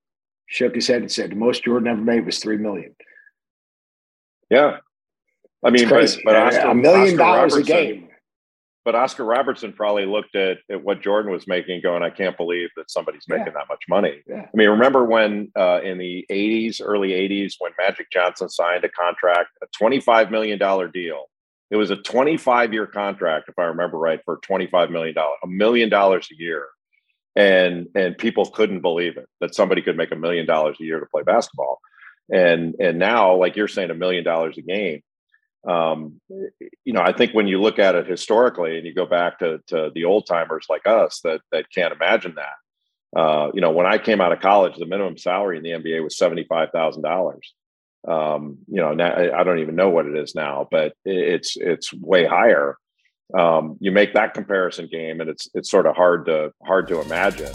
shook 0.46 0.74
his 0.74 0.86
head 0.86 1.02
and 1.02 1.10
said, 1.10 1.30
the 1.30 1.36
most 1.36 1.64
Jordan 1.64 1.88
ever 1.88 2.00
made 2.00 2.24
was 2.24 2.38
3 2.38 2.56
million. 2.58 2.94
Yeah. 4.50 4.78
I 5.64 5.70
mean, 5.70 5.88
but, 5.88 6.16
but 6.24 6.36
Oscar, 6.36 6.68
a 6.68 6.74
million 6.74 7.02
Oscar 7.02 7.16
dollars 7.16 7.52
Robertson, 7.52 7.60
a 7.60 7.64
game 7.64 8.08
but 8.88 8.94
Oscar 8.94 9.24
Robertson 9.24 9.74
probably 9.74 10.06
looked 10.06 10.34
at, 10.34 10.60
at 10.70 10.82
what 10.82 11.02
Jordan 11.02 11.30
was 11.30 11.46
making, 11.46 11.82
going, 11.82 12.02
"I 12.02 12.08
can't 12.08 12.38
believe 12.38 12.70
that 12.78 12.90
somebody's 12.90 13.26
making 13.28 13.48
yeah. 13.48 13.52
that 13.52 13.68
much 13.68 13.82
money." 13.86 14.22
Yeah. 14.26 14.46
I 14.46 14.56
mean, 14.56 14.70
remember 14.70 15.04
when 15.04 15.52
uh, 15.54 15.82
in 15.82 15.98
the 15.98 16.24
'80s, 16.30 16.80
early 16.82 17.10
'80s, 17.10 17.56
when 17.58 17.72
Magic 17.78 18.10
Johnson 18.10 18.48
signed 18.48 18.84
a 18.84 18.88
contract, 18.88 19.50
a 19.62 19.66
$25 19.78 20.30
million 20.30 20.58
deal. 20.90 21.24
It 21.70 21.76
was 21.76 21.90
a 21.90 21.96
25 21.96 22.72
year 22.72 22.86
contract, 22.86 23.48
if 23.48 23.58
I 23.58 23.64
remember 23.64 23.98
right, 23.98 24.20
for 24.24 24.38
25 24.42 24.90
million 24.90 25.14
dollars, 25.14 25.38
a 25.42 25.48
million 25.48 25.88
dollars 25.88 26.28
a 26.32 26.36
year, 26.36 26.66
and 27.36 27.88
and 27.94 28.16
people 28.16 28.46
couldn't 28.46 28.80
believe 28.80 29.16
it 29.16 29.28
that 29.40 29.54
somebody 29.54 29.82
could 29.82 29.96
make 29.96 30.12
a 30.12 30.16
million 30.16 30.46
dollars 30.46 30.76
a 30.80 30.84
year 30.84 31.00
to 31.00 31.06
play 31.06 31.22
basketball, 31.22 31.80
and 32.32 32.74
and 32.80 32.98
now, 32.98 33.34
like 33.36 33.56
you're 33.56 33.68
saying, 33.68 33.90
a 33.90 33.94
million 33.94 34.24
dollars 34.24 34.56
a 34.58 34.62
game 34.62 35.02
um, 35.66 36.20
you 36.84 36.92
know, 36.92 37.02
I 37.02 37.12
think 37.12 37.32
when 37.32 37.48
you 37.48 37.60
look 37.60 37.78
at 37.78 37.94
it 37.94 38.06
historically 38.06 38.76
and 38.76 38.86
you 38.86 38.94
go 38.94 39.06
back 39.06 39.40
to, 39.40 39.60
to 39.68 39.90
the 39.94 40.04
old 40.04 40.26
timers 40.26 40.66
like 40.68 40.86
us 40.86 41.20
that 41.24 41.40
that 41.52 41.70
can't 41.70 41.92
imagine 41.92 42.36
that. 42.36 43.18
Uh, 43.18 43.50
you 43.54 43.60
know, 43.60 43.70
when 43.70 43.86
I 43.86 43.98
came 43.98 44.20
out 44.20 44.32
of 44.32 44.40
college, 44.40 44.76
the 44.76 44.86
minimum 44.86 45.16
salary 45.16 45.56
in 45.56 45.62
the 45.62 45.70
NBA 45.70 46.02
was 46.02 46.16
seventy 46.16 46.44
five 46.44 46.70
thousand 46.70 47.02
dollars. 47.02 47.54
Um, 48.08 48.58
you 48.68 48.80
know, 48.80 48.94
now 48.94 49.14
I 49.14 49.44
don't 49.44 49.58
even 49.58 49.76
know 49.76 49.90
what 49.90 50.06
it 50.06 50.16
is 50.16 50.34
now, 50.34 50.66
but 50.70 50.94
it's 51.04 51.56
it's 51.56 51.92
way 51.92 52.24
higher. 52.24 52.76
Um, 53.38 53.76
you 53.80 53.92
make 53.92 54.14
that 54.14 54.32
comparison 54.34 54.88
game, 54.90 55.20
and 55.20 55.28
it's 55.28 55.48
it's 55.54 55.70
sort 55.70 55.86
of 55.86 55.94
hard 55.94 56.26
to 56.26 56.52
hard 56.66 56.88
to 56.88 57.00
imagine. 57.00 57.52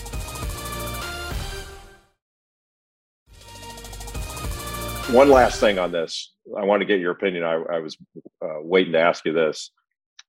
One 5.14 5.30
last 5.30 5.60
thing 5.60 5.80
on 5.80 5.91
this 5.91 6.34
I 6.58 6.66
want 6.66 6.82
to 6.82 6.86
get 6.86 6.99
your 6.99 7.12
opinion. 7.12 7.43
I, 7.43 7.54
I 7.54 7.80
was 7.80 7.97
uh, 8.43 8.60
waiting 8.62 8.93
to 8.93 8.99
ask 8.99 9.26
you 9.26 9.34
this. 9.34 9.72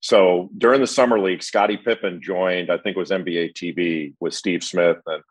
So 0.00 0.50
during 0.56 0.80
the 0.80 0.86
summer 0.86 1.18
league, 1.18 1.42
Scottie 1.42 1.78
Pippen 1.78 2.20
joined, 2.22 2.70
I 2.70 2.78
think 2.78 2.96
it 2.96 3.00
was 3.00 3.10
NBA 3.10 3.54
TV 3.54 4.14
with 4.20 4.34
Steve 4.34 4.62
Smith 4.62 4.98
and 5.06 5.22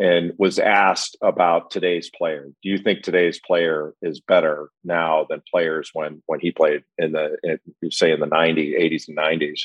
and 0.00 0.32
was 0.38 0.58
asked 0.58 1.16
about 1.22 1.70
today's 1.70 2.10
player. 2.10 2.46
Do 2.62 2.70
you 2.70 2.78
think 2.78 3.02
today's 3.02 3.38
player 3.38 3.92
is 4.00 4.18
better 4.20 4.70
now 4.82 5.26
than 5.28 5.42
players 5.48 5.90
when 5.92 6.22
when 6.26 6.40
he 6.40 6.50
played 6.50 6.84
in 6.96 7.12
the 7.12 7.36
in, 7.42 7.90
say 7.90 8.10
in 8.10 8.18
the 8.18 8.26
90s, 8.26 8.80
80s 8.80 9.08
and 9.08 9.16
90s? 9.16 9.60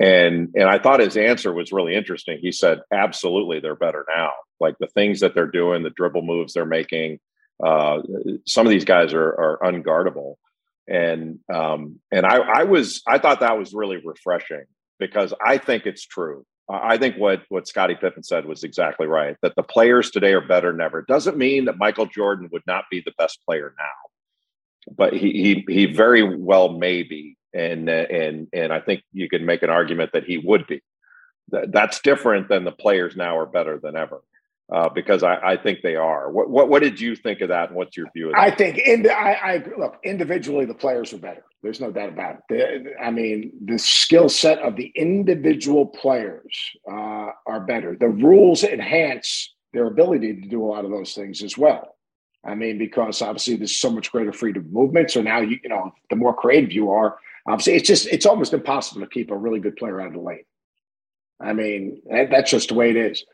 And 0.00 0.48
and 0.56 0.68
I 0.68 0.78
thought 0.78 1.00
his 1.00 1.18
answer 1.18 1.52
was 1.52 1.70
really 1.70 1.94
interesting. 1.94 2.38
He 2.40 2.50
said, 2.50 2.80
absolutely, 2.90 3.60
they're 3.60 3.76
better 3.76 4.06
now. 4.08 4.30
Like 4.58 4.78
the 4.80 4.86
things 4.86 5.20
that 5.20 5.34
they're 5.34 5.46
doing, 5.46 5.82
the 5.82 5.90
dribble 5.90 6.22
moves 6.22 6.54
they're 6.54 6.64
making, 6.64 7.20
uh, 7.62 8.00
some 8.46 8.66
of 8.66 8.70
these 8.70 8.86
guys 8.86 9.12
are, 9.12 9.28
are 9.28 9.58
unguardable, 9.62 10.36
and 10.88 11.40
um, 11.52 12.00
and 12.10 12.24
I, 12.24 12.38
I 12.38 12.64
was 12.64 13.02
I 13.06 13.18
thought 13.18 13.40
that 13.40 13.58
was 13.58 13.74
really 13.74 14.00
refreshing 14.02 14.64
because 14.98 15.34
I 15.44 15.58
think 15.58 15.84
it's 15.84 16.06
true. 16.06 16.46
I 16.68 16.96
think 16.96 17.16
what 17.16 17.42
what 17.48 17.68
Scottie 17.68 17.96
Pippen 17.96 18.22
said 18.22 18.46
was 18.46 18.64
exactly 18.64 19.06
right. 19.06 19.36
That 19.42 19.56
the 19.56 19.62
players 19.62 20.10
today 20.10 20.32
are 20.32 20.40
better 20.40 20.70
than 20.70 20.80
ever. 20.80 21.00
It 21.00 21.06
doesn't 21.06 21.36
mean 21.36 21.64
that 21.66 21.78
Michael 21.78 22.06
Jordan 22.06 22.48
would 22.52 22.62
not 22.66 22.84
be 22.90 23.00
the 23.04 23.12
best 23.18 23.40
player 23.44 23.74
now, 23.78 24.94
but 24.96 25.12
he 25.12 25.32
he 25.32 25.72
he 25.72 25.86
very 25.86 26.22
well 26.22 26.72
may 26.72 27.02
be, 27.02 27.36
and 27.52 27.88
and 27.88 28.48
and 28.52 28.72
I 28.72 28.80
think 28.80 29.02
you 29.12 29.28
can 29.28 29.44
make 29.44 29.62
an 29.62 29.70
argument 29.70 30.12
that 30.12 30.24
he 30.24 30.38
would 30.38 30.66
be. 30.66 30.82
That's 31.48 32.00
different 32.00 32.48
than 32.48 32.64
the 32.64 32.72
players 32.72 33.16
now 33.16 33.36
are 33.36 33.46
better 33.46 33.78
than 33.82 33.96
ever 33.96 34.22
uh, 34.72 34.88
because 34.88 35.22
I, 35.22 35.36
I, 35.36 35.56
think 35.56 35.80
they 35.82 35.96
are. 35.96 36.30
What, 36.30 36.50
what, 36.50 36.68
what 36.68 36.82
did 36.82 37.00
you 37.00 37.16
think 37.16 37.40
of 37.40 37.48
that, 37.48 37.68
and 37.68 37.76
what's 37.76 37.96
your 37.96 38.06
view 38.14 38.28
of 38.28 38.34
that? 38.34 38.40
I 38.40 38.50
think 38.50 38.78
in 38.78 39.02
the, 39.02 39.12
I, 39.12 39.54
I 39.54 39.64
look 39.78 39.98
individually, 40.04 40.64
the 40.64 40.74
players 40.74 41.12
are 41.12 41.18
better. 41.18 41.44
There's 41.62 41.80
no 41.80 41.90
doubt 41.90 42.10
about 42.10 42.36
it. 42.48 42.84
The, 42.84 43.02
I 43.02 43.10
mean, 43.10 43.52
the 43.64 43.78
skill 43.78 44.28
set 44.28 44.58
of 44.58 44.76
the 44.76 44.92
individual 44.94 45.86
players 45.86 46.56
uh, 46.90 47.30
are 47.46 47.60
better. 47.66 47.96
The 47.98 48.08
rules 48.08 48.64
enhance 48.64 49.54
their 49.72 49.86
ability 49.86 50.40
to 50.40 50.48
do 50.48 50.62
a 50.62 50.66
lot 50.66 50.84
of 50.84 50.90
those 50.90 51.14
things 51.14 51.42
as 51.42 51.56
well. 51.56 51.96
I 52.44 52.54
mean, 52.54 52.78
because 52.78 53.22
obviously 53.22 53.56
there's 53.56 53.76
so 53.76 53.90
much 53.90 54.10
greater 54.10 54.32
freedom 54.32 54.64
of 54.64 54.72
movement. 54.72 55.10
So 55.10 55.22
now 55.22 55.40
you 55.40 55.58
you 55.62 55.68
know, 55.68 55.92
the 56.10 56.16
more 56.16 56.34
creative 56.34 56.72
you 56.72 56.90
are, 56.90 57.16
obviously 57.46 57.74
it's 57.74 57.86
just 57.86 58.06
it's 58.08 58.26
almost 58.26 58.52
impossible 58.52 59.02
to 59.02 59.06
keep 59.06 59.30
a 59.30 59.36
really 59.36 59.60
good 59.60 59.76
player 59.76 60.00
out 60.00 60.08
of 60.08 60.14
the 60.14 60.20
lane. 60.20 60.44
I 61.40 61.52
mean, 61.52 62.02
that, 62.10 62.30
that's 62.30 62.50
just 62.50 62.68
the 62.68 62.74
way 62.74 62.90
it 62.90 62.96
is. 62.96 63.24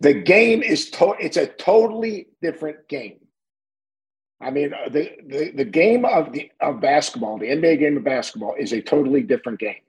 The 0.00 0.14
game 0.14 0.62
is 0.62 0.90
to- 0.92 1.16
it's 1.20 1.36
a 1.36 1.46
totally 1.46 2.28
different 2.42 2.88
game. 2.88 3.20
I 4.40 4.50
mean, 4.50 4.72
uh, 4.72 4.88
the, 4.88 5.10
the, 5.26 5.50
the 5.54 5.64
game 5.64 6.04
of 6.06 6.32
the 6.32 6.50
of 6.60 6.80
basketball, 6.80 7.38
the 7.38 7.48
NBA 7.48 7.78
game 7.78 7.96
of 7.98 8.04
basketball, 8.04 8.54
is 8.58 8.72
a 8.72 8.80
totally 8.80 9.22
different 9.22 9.58
game. 9.58 9.82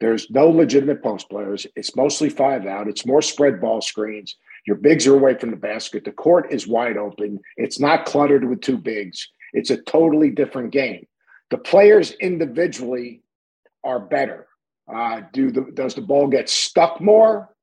There's 0.00 0.28
no 0.30 0.48
legitimate 0.50 1.02
post 1.02 1.30
players. 1.30 1.66
It's 1.76 1.94
mostly 1.94 2.28
five 2.28 2.66
out. 2.66 2.88
It's 2.88 3.06
more 3.06 3.22
spread 3.22 3.60
ball 3.60 3.80
screens. 3.80 4.36
Your 4.66 4.76
bigs 4.76 5.06
are 5.06 5.14
away 5.14 5.34
from 5.38 5.50
the 5.50 5.56
basket. 5.56 6.04
The 6.04 6.10
court 6.12 6.52
is 6.52 6.66
wide 6.66 6.96
open. 6.96 7.38
It's 7.56 7.78
not 7.78 8.04
cluttered 8.04 8.44
with 8.44 8.60
two 8.60 8.78
bigs. 8.78 9.28
It's 9.52 9.70
a 9.70 9.76
totally 9.76 10.30
different 10.30 10.72
game. 10.72 11.06
The 11.50 11.58
players 11.58 12.10
individually 12.12 13.22
are 13.84 14.00
better. 14.00 14.48
Uh, 14.92 15.22
do 15.32 15.52
the 15.52 15.70
does 15.72 15.94
the 15.94 16.00
ball 16.02 16.26
get 16.26 16.48
stuck 16.48 17.00
more? 17.00 17.53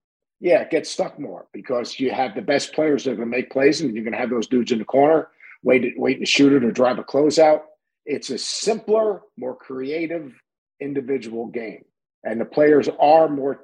Yeah, 0.41 0.67
get 0.67 0.87
stuck 0.87 1.19
more 1.19 1.45
because 1.53 1.99
you 1.99 2.11
have 2.11 2.33
the 2.33 2.41
best 2.41 2.73
players 2.73 3.03
that 3.03 3.11
are 3.11 3.15
going 3.15 3.29
to 3.29 3.37
make 3.37 3.51
plays, 3.51 3.79
and 3.79 3.93
you're 3.93 4.03
going 4.03 4.13
to 4.13 4.19
have 4.19 4.31
those 4.31 4.47
dudes 4.47 4.71
in 4.71 4.79
the 4.79 4.85
corner 4.85 5.29
waiting, 5.63 5.93
waiting 5.97 6.25
to 6.25 6.29
shoot 6.29 6.51
it 6.51 6.65
or 6.65 6.71
drive 6.71 6.97
a 6.97 7.03
closeout. 7.03 7.61
It's 8.07 8.31
a 8.31 8.39
simpler, 8.39 9.21
more 9.37 9.55
creative 9.55 10.33
individual 10.79 11.45
game, 11.45 11.85
and 12.23 12.41
the 12.41 12.45
players 12.45 12.89
are 12.99 13.29
more 13.29 13.61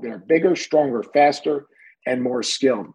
they're 0.00 0.18
bigger, 0.18 0.56
stronger, 0.56 1.02
faster, 1.02 1.66
and 2.06 2.22
more 2.22 2.42
skilled. 2.42 2.94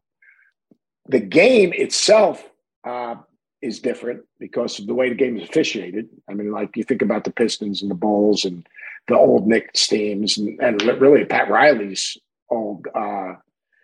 The 1.07 1.19
game 1.19 1.73
itself 1.73 2.43
uh, 2.87 3.15
is 3.61 3.81
different 3.81 4.23
because 4.39 4.79
of 4.79 4.87
the 4.87 4.95
way 4.95 5.09
the 5.09 5.15
game 5.15 5.37
is 5.37 5.47
officiated. 5.47 6.09
I 6.27 6.33
mean, 6.33 6.51
like 6.51 6.75
you 6.75 6.83
think 6.83 7.03
about 7.03 7.25
the 7.25 7.31
Pistons 7.31 7.83
and 7.83 7.91
the 7.91 7.95
Bulls 7.95 8.45
and 8.45 8.65
the 9.07 9.15
old 9.15 9.45
Knicks 9.45 9.87
teams, 9.87 10.39
and, 10.39 10.59
and 10.59 10.81
really 10.99 11.25
Pat 11.25 11.49
Riley's 11.49 12.17
old 12.51 12.87
uh, 12.93 13.33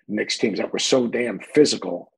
Knicks 0.07 0.37
teams 0.37 0.59
that 0.59 0.71
were 0.71 0.79
so 0.79 1.07
damn 1.07 1.39
physical. 1.39 2.11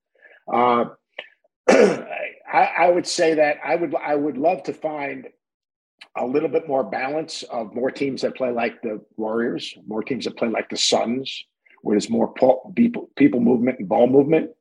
Uh, 0.52 0.86
I, 1.70 2.06
I, 2.52 2.90
would 2.90 3.06
say 3.06 3.36
that 3.36 3.58
I 3.64 3.76
would 3.76 3.94
I 3.96 4.16
would 4.16 4.38
love 4.38 4.64
to 4.64 4.74
find 4.74 5.28
a 6.18 6.26
little 6.26 6.50
bit 6.50 6.68
more 6.68 6.84
balance 6.84 7.44
of 7.44 7.74
more 7.76 7.92
teams 7.92 8.22
that 8.24 8.36
play 8.36 8.52
like 8.52 8.82
the 8.82 9.02
Warriors, 9.18 9.76
more 9.88 10.04
teams 10.04 10.26
that 10.26 10.38
play 10.38 10.50
like 10.50 10.70
the 10.70 10.78
Suns, 10.78 11.46
where 11.82 11.94
there's 11.94 12.10
more 12.10 12.34
people 12.76 13.10
people 13.16 13.40
movement 13.40 13.80
and 13.80 13.88
ball 13.88 14.08
movement. 14.08 14.52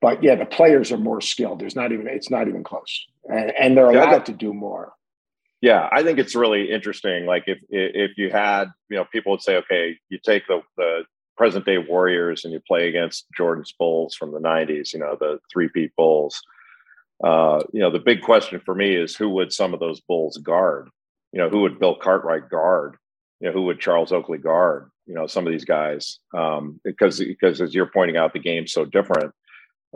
but 0.00 0.22
yeah, 0.22 0.34
the 0.34 0.46
players 0.46 0.92
are 0.92 0.98
more 0.98 1.20
skilled. 1.20 1.60
There's 1.60 1.76
not 1.76 1.92
even 1.92 2.06
it's 2.06 2.30
not 2.30 2.48
even 2.48 2.62
close, 2.62 3.06
and, 3.28 3.52
and 3.58 3.76
they're 3.76 3.90
allowed 3.90 4.12
yeah, 4.12 4.18
to 4.20 4.32
do 4.32 4.52
more. 4.52 4.92
Yeah, 5.62 5.88
I 5.90 6.02
think 6.02 6.18
it's 6.18 6.34
really 6.34 6.70
interesting. 6.70 7.24
Like 7.24 7.44
if 7.46 7.58
if 7.70 8.18
you 8.18 8.28
had, 8.30 8.66
you 8.90 8.98
know, 8.98 9.06
people 9.10 9.32
would 9.32 9.40
say, 9.40 9.56
okay, 9.56 9.96
you 10.10 10.18
take 10.22 10.46
the 10.46 10.60
the 10.76 11.04
present 11.36 11.64
day 11.64 11.78
Warriors 11.78 12.44
and 12.44 12.52
you 12.52 12.60
play 12.66 12.88
against 12.88 13.26
Jordan's 13.36 13.72
Bulls 13.78 14.14
from 14.14 14.32
the 14.32 14.40
'90s, 14.40 14.92
you 14.92 14.98
know, 14.98 15.16
the 15.18 15.38
three 15.52 15.68
peat 15.68 15.94
Bulls. 15.96 16.40
Uh, 17.22 17.62
you 17.72 17.80
know, 17.80 17.90
the 17.90 17.98
big 17.98 18.22
question 18.22 18.60
for 18.64 18.74
me 18.74 18.94
is 18.94 19.16
who 19.16 19.28
would 19.30 19.52
some 19.52 19.72
of 19.72 19.80
those 19.80 20.00
Bulls 20.00 20.36
guard? 20.38 20.88
You 21.32 21.40
know, 21.40 21.48
who 21.48 21.60
would 21.60 21.78
Bill 21.78 21.94
Cartwright 21.94 22.48
guard? 22.48 22.96
You 23.40 23.48
know, 23.48 23.52
who 23.52 23.62
would 23.62 23.80
Charles 23.80 24.12
Oakley 24.12 24.38
guard? 24.38 24.90
You 25.06 25.14
know, 25.14 25.26
some 25.26 25.46
of 25.46 25.52
these 25.52 25.64
guys, 25.64 26.18
um, 26.36 26.80
because 26.84 27.18
because 27.18 27.60
as 27.60 27.74
you're 27.74 27.90
pointing 27.92 28.16
out, 28.16 28.32
the 28.32 28.38
game's 28.38 28.72
so 28.72 28.84
different. 28.84 29.32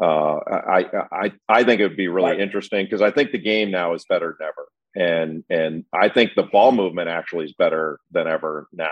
Uh, 0.01 0.37
I 0.37 0.85
I 1.11 1.33
I 1.49 1.65
think 1.65 1.81
it 1.81 1.89
would 1.89 1.97
be 1.97 2.09
really 2.09 2.31
right. 2.31 2.41
interesting 2.41 2.85
because 2.85 3.03
I 3.03 3.11
think 3.11 3.33
the 3.33 3.39
game 3.39 3.71
now 3.71 3.95
is 3.95 4.05
better 4.09 4.37
than 4.39 4.47
ever 4.47 4.69
and 4.99 5.45
and 5.49 5.85
I 5.93 6.09
think 6.09 6.33
the 6.35 6.43
ball 6.43 6.73
movement 6.73 7.09
actually 7.09 7.47
is 7.47 7.53
better 7.53 8.01
than 8.11 8.27
ever 8.27 8.69
now. 8.73 8.89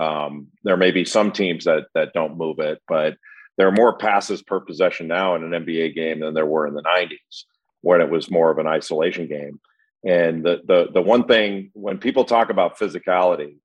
Um, 0.00 0.48
there 0.64 0.76
may 0.76 0.90
be 0.90 1.04
some 1.04 1.32
teams 1.32 1.64
that 1.64 1.86
that 1.94 2.12
don't 2.14 2.38
move 2.38 2.58
it, 2.58 2.80
but 2.88 3.16
there 3.58 3.68
are 3.68 3.72
more 3.72 3.96
passes 3.96 4.42
per 4.42 4.60
possession 4.60 5.06
now 5.06 5.34
in 5.34 5.42
an 5.42 5.64
NBA 5.64 5.94
game 5.94 6.20
than 6.20 6.34
there 6.34 6.46
were 6.46 6.66
in 6.66 6.74
the 6.74 6.82
'90s 6.82 7.44
when 7.82 8.00
it 8.00 8.10
was 8.10 8.30
more 8.30 8.50
of 8.50 8.58
an 8.58 8.66
isolation 8.66 9.28
game. 9.28 9.60
And 10.04 10.44
the 10.44 10.62
the 10.66 10.88
the 10.92 11.02
one 11.02 11.24
thing 11.24 11.70
when 11.74 11.98
people 11.98 12.24
talk 12.24 12.50
about 12.50 12.78
physicality, 12.78 13.56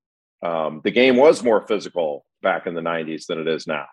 um, 0.43 0.81
the 0.83 0.91
game 0.91 1.15
was 1.15 1.43
more 1.43 1.65
physical 1.65 2.25
back 2.41 2.67
in 2.67 2.75
the 2.75 2.81
'90s 2.81 3.25
than 3.27 3.39
it 3.39 3.47
is 3.47 3.65
now. 3.65 3.85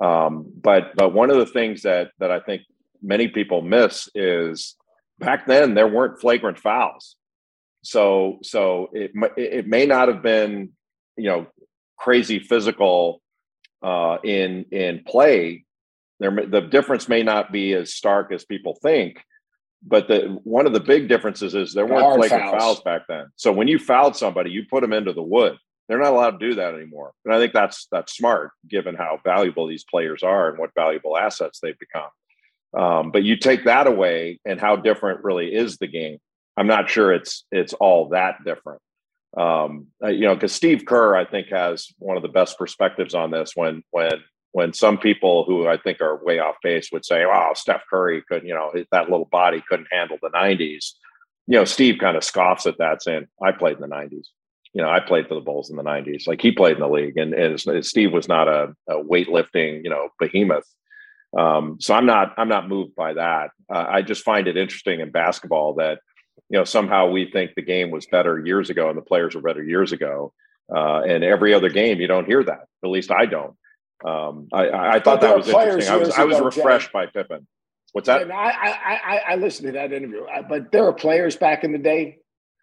Um, 0.00 0.50
but 0.60 0.94
but 0.96 1.12
one 1.12 1.30
of 1.30 1.36
the 1.36 1.46
things 1.46 1.82
that 1.82 2.10
that 2.18 2.30
I 2.30 2.40
think 2.40 2.62
many 3.02 3.28
people 3.28 3.62
miss 3.62 4.08
is 4.14 4.76
back 5.18 5.46
then 5.46 5.74
there 5.74 5.88
weren't 5.88 6.20
flagrant 6.20 6.58
fouls. 6.58 7.16
So 7.82 8.38
so 8.42 8.90
it 8.92 9.12
it 9.36 9.66
may 9.66 9.86
not 9.86 10.08
have 10.08 10.22
been 10.22 10.70
you 11.16 11.28
know 11.28 11.46
crazy 11.98 12.38
physical 12.38 13.20
uh, 13.82 14.18
in 14.24 14.64
in 14.70 15.02
play. 15.06 15.64
There 16.20 16.34
the 16.46 16.60
difference 16.60 17.08
may 17.08 17.22
not 17.22 17.52
be 17.52 17.72
as 17.74 17.94
stark 17.94 18.32
as 18.32 18.44
people 18.44 18.76
think, 18.82 19.22
but 19.82 20.08
the 20.08 20.38
one 20.42 20.66
of 20.66 20.72
the 20.72 20.80
big 20.80 21.08
differences 21.08 21.54
is 21.54 21.72
there 21.72 21.86
weren't 21.86 22.16
flagrant 22.16 22.50
fouls. 22.50 22.62
fouls 22.62 22.80
back 22.82 23.02
then. 23.08 23.26
So 23.36 23.52
when 23.52 23.68
you 23.68 23.78
fouled 23.78 24.16
somebody, 24.16 24.50
you 24.50 24.64
put 24.68 24.80
them 24.80 24.92
into 24.92 25.12
the 25.12 25.22
wood. 25.22 25.56
They're 25.88 25.98
not 25.98 26.12
allowed 26.12 26.38
to 26.38 26.48
do 26.50 26.54
that 26.56 26.74
anymore. 26.74 27.12
And 27.24 27.34
I 27.34 27.38
think 27.38 27.52
that's 27.52 27.86
that's 27.90 28.16
smart 28.16 28.50
given 28.68 28.94
how 28.94 29.20
valuable 29.24 29.66
these 29.66 29.84
players 29.84 30.22
are 30.22 30.50
and 30.50 30.58
what 30.58 30.70
valuable 30.74 31.16
assets 31.16 31.60
they've 31.60 31.78
become. 31.78 32.10
Um, 32.76 33.10
but 33.12 33.22
you 33.24 33.36
take 33.36 33.64
that 33.64 33.86
away, 33.86 34.40
and 34.44 34.60
how 34.60 34.76
different 34.76 35.24
really 35.24 35.54
is 35.54 35.78
the 35.78 35.86
game? 35.86 36.18
I'm 36.56 36.66
not 36.66 36.90
sure 36.90 37.12
it's 37.12 37.46
it's 37.50 37.72
all 37.74 38.10
that 38.10 38.44
different. 38.44 38.82
Um, 39.36 39.88
uh, 40.02 40.08
you 40.08 40.26
know, 40.26 40.34
because 40.34 40.54
Steve 40.54 40.84
Kerr, 40.86 41.16
I 41.16 41.24
think, 41.24 41.48
has 41.48 41.88
one 41.98 42.16
of 42.16 42.22
the 42.22 42.28
best 42.28 42.58
perspectives 42.58 43.14
on 43.14 43.30
this. 43.30 43.52
When 43.54 43.82
when 43.90 44.22
when 44.52 44.72
some 44.72 44.98
people 44.98 45.44
who 45.44 45.68
I 45.68 45.76
think 45.76 46.00
are 46.00 46.24
way 46.24 46.38
off 46.38 46.56
base 46.62 46.90
would 46.92 47.04
say, 47.04 47.26
"Wow, 47.26 47.52
Steph 47.54 47.82
Curry 47.90 48.22
could, 48.28 48.44
you 48.44 48.54
know, 48.54 48.72
that 48.90 49.10
little 49.10 49.28
body 49.30 49.62
couldn't 49.68 49.88
handle 49.92 50.18
the 50.22 50.30
'90s." 50.30 50.94
You 51.46 51.58
know, 51.58 51.64
Steve 51.64 51.98
kind 51.98 52.16
of 52.16 52.24
scoffs 52.24 52.66
at 52.66 52.78
that, 52.78 53.02
saying, 53.02 53.26
"I 53.42 53.52
played 53.52 53.76
in 53.76 53.82
the 53.82 53.94
'90s." 53.94 54.28
You 54.72 54.82
know, 54.82 54.90
I 54.90 55.00
played 55.00 55.28
for 55.28 55.34
the 55.34 55.40
Bulls 55.40 55.70
in 55.70 55.76
the 55.76 55.82
'90s. 55.82 56.26
Like 56.26 56.40
he 56.40 56.52
played 56.52 56.76
in 56.76 56.80
the 56.80 56.88
league, 56.88 57.18
and, 57.18 57.34
and 57.34 57.84
Steve 57.84 58.12
was 58.12 58.28
not 58.28 58.48
a, 58.48 58.74
a 58.88 58.94
weightlifting, 59.02 59.84
you 59.84 59.90
know, 59.90 60.08
behemoth. 60.18 60.66
Um, 61.36 61.76
so 61.80 61.94
I'm 61.94 62.06
not 62.06 62.34
I'm 62.38 62.48
not 62.48 62.68
moved 62.68 62.94
by 62.94 63.12
that. 63.12 63.50
Uh, 63.70 63.84
I 63.88 64.02
just 64.02 64.24
find 64.24 64.48
it 64.48 64.56
interesting 64.56 65.00
in 65.00 65.10
basketball 65.10 65.74
that 65.74 66.00
you 66.48 66.58
know 66.58 66.64
somehow 66.64 67.10
we 67.10 67.30
think 67.30 67.54
the 67.54 67.62
game 67.62 67.90
was 67.90 68.06
better 68.06 68.38
years 68.38 68.70
ago 68.70 68.88
and 68.88 68.96
the 68.96 69.02
players 69.02 69.34
were 69.34 69.42
better 69.42 69.62
years 69.62 69.92
ago. 69.92 70.32
Uh, 70.74 71.00
and 71.00 71.24
every 71.24 71.54
other 71.54 71.70
game, 71.70 71.98
you 71.98 72.06
don't 72.06 72.26
hear 72.26 72.44
that. 72.44 72.66
At 72.84 72.90
least 72.90 73.10
I 73.10 73.24
don't. 73.24 73.56
Um, 74.04 74.48
I, 74.52 74.68
I 74.68 75.00
thought 75.00 75.22
that 75.22 75.36
was 75.36 75.48
interesting. 75.48 75.92
I 75.92 75.96
was 75.96 76.10
I 76.10 76.24
was 76.24 76.40
refreshed 76.40 76.88
Jay. 76.88 76.92
by 76.92 77.06
Pippen. 77.06 77.46
What's 77.92 78.06
that? 78.06 78.22
And 78.22 78.32
I, 78.32 78.50
I, 78.50 78.70
I, 78.70 79.20
I 79.28 79.34
listened 79.36 79.66
to 79.68 79.72
that 79.72 79.92
interview, 79.92 80.26
but 80.48 80.70
there 80.70 80.84
were 80.84 80.92
players 80.92 81.36
back 81.36 81.64
in 81.64 81.72
the 81.72 81.78
day, 81.78 82.18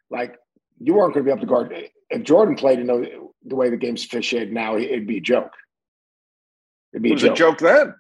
like 0.10 0.38
you 0.80 0.94
weren't 0.94 1.14
going 1.14 1.26
to 1.26 1.30
be 1.30 1.32
able 1.32 1.42
to 1.42 1.48
guard. 1.48 1.90
If 2.10 2.24
Jordan 2.24 2.56
played 2.56 2.80
in 2.80 2.88
the, 2.88 3.28
the 3.44 3.56
way 3.56 3.70
the 3.70 3.78
game's 3.78 4.06
officiated 4.06 4.54
now, 4.54 4.78
it'd 4.78 5.08
be 5.08 5.18
a 5.18 5.22
joke. 5.22 5.52
It'd 6.94 7.02
be 7.02 7.10
it 7.10 7.14
was 7.14 7.24
a 7.24 7.28
joke, 7.30 7.36
a 7.36 7.40
joke 7.40 7.58
then. 7.60 7.96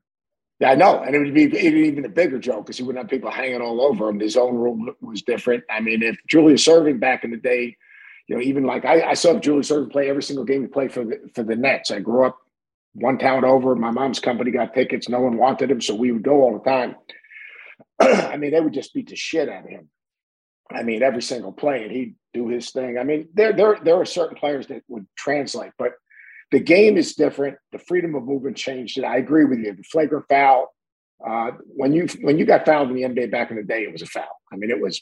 Yeah, 0.60 0.72
I 0.72 0.76
know, 0.76 1.02
and 1.02 1.14
it 1.14 1.20
would 1.20 1.34
be 1.34 1.44
even 1.44 2.06
a 2.06 2.10
bigger 2.10 2.40
joke 2.40 2.66
because 2.66 2.78
he 2.78 2.84
wouldn't 2.84 3.04
have 3.04 3.10
people 3.10 3.30
hanging 3.30 3.62
all 3.62 3.82
over 3.82 4.08
him. 4.08 4.20
His 4.20 4.38
own 4.38 4.56
room 4.56 4.90
was 5.02 5.22
different. 5.22 5.66
I 5.70 5.82
mean, 5.82 6.02
if 6.02 6.18
Julius 6.30 6.66
Erving 6.66 7.00
back 7.00 7.26
in 7.26 7.32
the 7.32 7.38
day, 7.38 7.76
you 8.28 8.36
know, 8.36 8.42
even 8.42 8.64
like 8.64 8.86
I, 8.86 9.10
I 9.10 9.14
saw 9.16 9.38
Julius 9.38 9.70
Erving 9.70 9.92
play 9.92 10.10
every 10.10 10.24
single 10.24 10.46
game 10.46 10.62
he 10.62 10.68
played 10.68 10.94
for 10.94 11.04
the 11.04 11.20
for 11.34 11.44
the 11.44 11.58
Nets. 11.58 11.92
I 11.92 12.00
grew 12.00 12.26
up 12.26 12.38
one 12.94 13.18
town 13.18 13.44
over. 13.44 13.76
My 13.76 13.92
mom's 13.92 14.22
company 14.22 14.52
got 14.52 14.74
tickets. 14.74 15.10
No 15.10 15.20
one 15.20 15.38
wanted 15.38 15.70
him, 15.70 15.82
so 15.82 15.94
we 15.94 16.14
would 16.14 16.24
go 16.24 16.42
all 16.42 16.58
the 16.58 16.70
time. 16.70 16.96
I 18.00 18.38
mean, 18.38 18.52
they 18.52 18.62
would 18.62 18.74
just 18.74 18.94
beat 18.94 19.10
the 19.10 19.16
shit 19.18 19.50
out 19.50 19.66
of 19.66 19.70
him. 19.70 19.90
I 20.72 20.84
mean, 20.84 21.04
every 21.04 21.22
single 21.22 21.52
play, 21.52 21.84
and 21.84 21.92
he'd 21.92 22.16
do 22.34 22.48
his 22.48 22.72
thing. 22.72 22.98
I 22.98 23.04
mean, 23.04 23.28
there 23.34 23.52
there 23.52 23.78
there 23.84 23.96
are 23.96 24.06
certain 24.06 24.38
players 24.38 24.68
that 24.68 24.84
would 24.88 25.06
translate, 25.18 25.72
but 25.78 25.92
the 26.56 26.62
game 26.62 26.96
is 26.96 27.16
different. 27.16 27.58
The 27.74 27.80
freedom 27.80 28.16
of 28.16 28.24
movement 28.24 28.56
changed 28.56 28.98
it. 28.98 29.04
I 29.04 29.18
agree 29.18 29.44
with 29.44 29.60
you. 29.60 29.76
The 29.76 29.84
flagrant 29.84 30.24
foul. 30.30 30.74
Uh, 31.26 31.52
when 31.66 31.92
you 31.92 32.08
when 32.22 32.38
you 32.38 32.46
got 32.46 32.66
fouled 32.66 32.90
in 32.92 32.96
the 32.96 33.02
NBA 33.02 33.30
back 33.30 33.52
in 33.52 33.58
the 33.58 33.64
day, 33.64 33.84
it 33.84 33.92
was 33.92 34.02
a 34.02 34.06
foul. 34.06 34.40
I 34.54 34.56
mean, 34.56 34.72
it 34.72 34.80
was. 34.80 35.02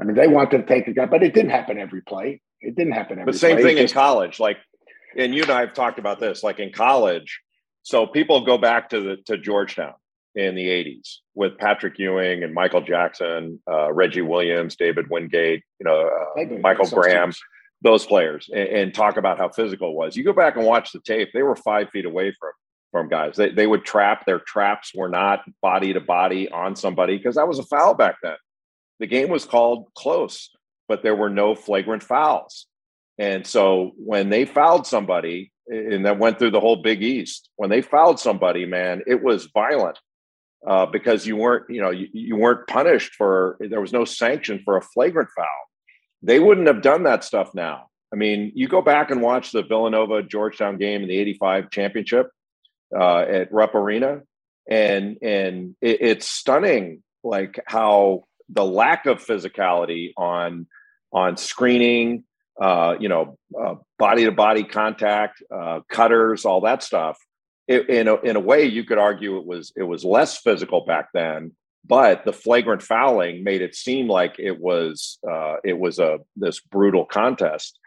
I 0.00 0.04
mean, 0.04 0.16
they 0.16 0.26
wanted 0.26 0.58
to 0.58 0.62
take 0.64 0.86
the 0.86 0.92
guy, 0.92 1.06
but 1.06 1.22
it 1.22 1.32
didn't 1.32 1.52
happen 1.52 1.78
every 1.78 2.02
play. 2.02 2.40
It 2.60 2.74
didn't 2.74 2.94
happen 2.94 3.20
every. 3.20 3.32
The 3.32 3.38
same 3.38 3.56
play. 3.58 3.74
thing 3.74 3.78
in 3.78 3.88
college, 3.88 4.40
like, 4.40 4.56
and 5.16 5.32
you 5.32 5.42
and 5.42 5.50
I 5.52 5.60
have 5.60 5.74
talked 5.74 6.00
about 6.00 6.18
this. 6.18 6.42
Like 6.42 6.58
in 6.58 6.72
college, 6.72 7.40
so 7.84 8.08
people 8.08 8.44
go 8.44 8.58
back 8.58 8.90
to 8.90 9.00
the 9.00 9.16
to 9.26 9.38
Georgetown 9.38 9.94
in 10.34 10.56
the 10.56 10.66
'80s 10.66 11.18
with 11.36 11.56
Patrick 11.56 12.00
Ewing 12.00 12.42
and 12.42 12.52
Michael 12.52 12.80
Jackson, 12.80 13.60
uh, 13.70 13.92
Reggie 13.92 14.22
Williams, 14.22 14.74
David 14.74 15.08
Wingate, 15.08 15.62
you 15.78 15.84
know, 15.84 16.10
uh, 16.36 16.58
Michael 16.60 16.88
Graham. 16.88 17.28
Teams 17.28 17.40
those 17.82 18.06
players 18.06 18.48
and, 18.52 18.68
and, 18.68 18.94
talk 18.94 19.16
about 19.16 19.38
how 19.38 19.48
physical 19.48 19.90
it 19.90 19.96
was. 19.96 20.16
You 20.16 20.24
go 20.24 20.32
back 20.32 20.56
and 20.56 20.66
watch 20.66 20.92
the 20.92 21.00
tape; 21.00 21.30
they 21.32 21.42
were 21.42 21.56
five 21.56 21.90
feet 21.90 22.04
away 22.04 22.34
from 22.38 22.50
from 22.90 23.08
guys. 23.08 23.36
They 23.36 23.50
they 23.50 23.66
would 23.66 23.84
trap. 23.84 24.26
Their 24.26 24.40
traps 24.40 24.92
were 24.94 25.08
not 25.08 25.44
body 25.62 25.92
to 25.92 26.00
body 26.00 26.48
on 26.50 26.76
somebody 26.76 27.16
because 27.16 27.36
that 27.36 27.48
was 27.48 27.58
a 27.58 27.64
foul 27.64 27.94
back 27.94 28.16
then. 28.22 28.36
The 28.98 29.06
game 29.06 29.28
was 29.28 29.44
called 29.44 29.86
close, 29.94 30.50
but 30.88 31.02
there 31.02 31.14
were 31.14 31.30
no 31.30 31.54
flagrant 31.54 32.02
fouls. 32.02 32.66
And 33.18 33.46
so 33.46 33.92
when 33.96 34.28
they 34.28 34.44
fouled 34.44 34.86
somebody, 34.86 35.52
and 35.68 36.06
that 36.06 36.18
went 36.18 36.38
through 36.38 36.52
the 36.52 36.60
whole 36.60 36.82
Big 36.82 37.02
East, 37.02 37.50
when 37.56 37.70
they 37.70 37.82
fouled 37.82 38.20
somebody, 38.20 38.64
man, 38.64 39.02
it 39.06 39.22
was 39.22 39.48
violent. 39.52 39.98
Uh, 40.66 40.84
because 40.84 41.24
you 41.24 41.36
weren't, 41.36 41.70
you 41.70 41.80
know, 41.80 41.90
you, 41.90 42.08
you 42.12 42.34
weren't 42.34 42.66
punished 42.66 43.14
for 43.14 43.56
there 43.60 43.80
was 43.80 43.92
no 43.92 44.04
sanction 44.04 44.60
for 44.64 44.76
a 44.76 44.82
flagrant 44.82 45.28
foul 45.36 45.46
they 46.22 46.40
wouldn't 46.40 46.66
have 46.66 46.82
done 46.82 47.04
that 47.04 47.24
stuff 47.24 47.54
now. 47.54 47.88
I 48.12 48.16
mean, 48.16 48.52
you 48.54 48.68
go 48.68 48.82
back 48.82 49.10
and 49.10 49.20
watch 49.20 49.52
the 49.52 49.62
Villanova 49.62 50.22
Georgetown 50.22 50.78
game 50.78 51.02
in 51.02 51.08
the 51.08 51.18
85 51.18 51.70
championship 51.70 52.30
uh, 52.98 53.18
at 53.20 53.52
Rupp 53.52 53.74
Arena, 53.74 54.22
and 54.68 55.18
and 55.22 55.76
it, 55.80 55.98
it's 56.00 56.28
stunning 56.28 57.02
like 57.22 57.60
how 57.66 58.24
the 58.48 58.64
lack 58.64 59.06
of 59.06 59.24
physicality 59.24 60.12
on 60.16 60.66
on 61.12 61.36
screening, 61.36 62.24
uh, 62.60 62.96
you 62.98 63.08
know, 63.08 63.38
body 63.98 64.24
to 64.24 64.32
body 64.32 64.64
contact, 64.64 65.42
uh, 65.54 65.80
cutters, 65.88 66.44
all 66.44 66.62
that 66.62 66.82
stuff. 66.82 67.18
It, 67.66 67.88
in 67.88 68.08
a, 68.08 68.14
in 68.16 68.36
a 68.36 68.40
way, 68.40 68.64
you 68.64 68.84
could 68.84 68.98
argue 68.98 69.38
it 69.38 69.46
was 69.46 69.72
it 69.76 69.82
was 69.82 70.04
less 70.04 70.38
physical 70.38 70.84
back 70.86 71.08
then, 71.12 71.52
but 71.88 72.24
the 72.24 72.32
flagrant 72.32 72.82
fouling 72.82 73.42
made 73.42 73.62
it 73.62 73.74
seem 73.74 74.08
like 74.08 74.36
it 74.38 74.60
was 74.60 75.18
uh, 75.28 75.56
it 75.64 75.78
was 75.78 75.98
a 75.98 76.18
this 76.36 76.60
brutal 76.60 77.04
contest. 77.04 77.78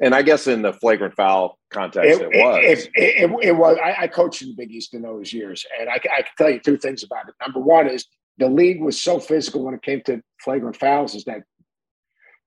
And 0.00 0.14
I 0.14 0.22
guess 0.22 0.46
in 0.46 0.62
the 0.62 0.72
flagrant 0.72 1.14
foul 1.14 1.58
context, 1.70 2.20
it, 2.20 2.28
it 2.32 2.38
was. 2.38 2.58
It, 2.64 2.90
it, 2.94 3.30
it 3.42 3.52
was. 3.52 3.76
I, 3.84 4.04
I, 4.04 4.06
coached 4.06 4.40
in 4.40 4.48
the 4.48 4.54
Big 4.54 4.70
East 4.70 4.94
in 4.94 5.02
those 5.02 5.30
years, 5.30 5.66
and 5.78 5.90
I, 5.90 5.94
I, 5.94 6.22
can 6.22 6.32
tell 6.38 6.48
you 6.48 6.58
two 6.58 6.78
things 6.78 7.02
about 7.02 7.28
it. 7.28 7.34
Number 7.42 7.60
one 7.60 7.86
is 7.86 8.06
the 8.38 8.48
league 8.48 8.80
was 8.80 8.98
so 8.98 9.18
physical 9.18 9.62
when 9.62 9.74
it 9.74 9.82
came 9.82 10.00
to 10.06 10.22
flagrant 10.42 10.76
fouls, 10.76 11.14
is 11.14 11.24
that 11.24 11.42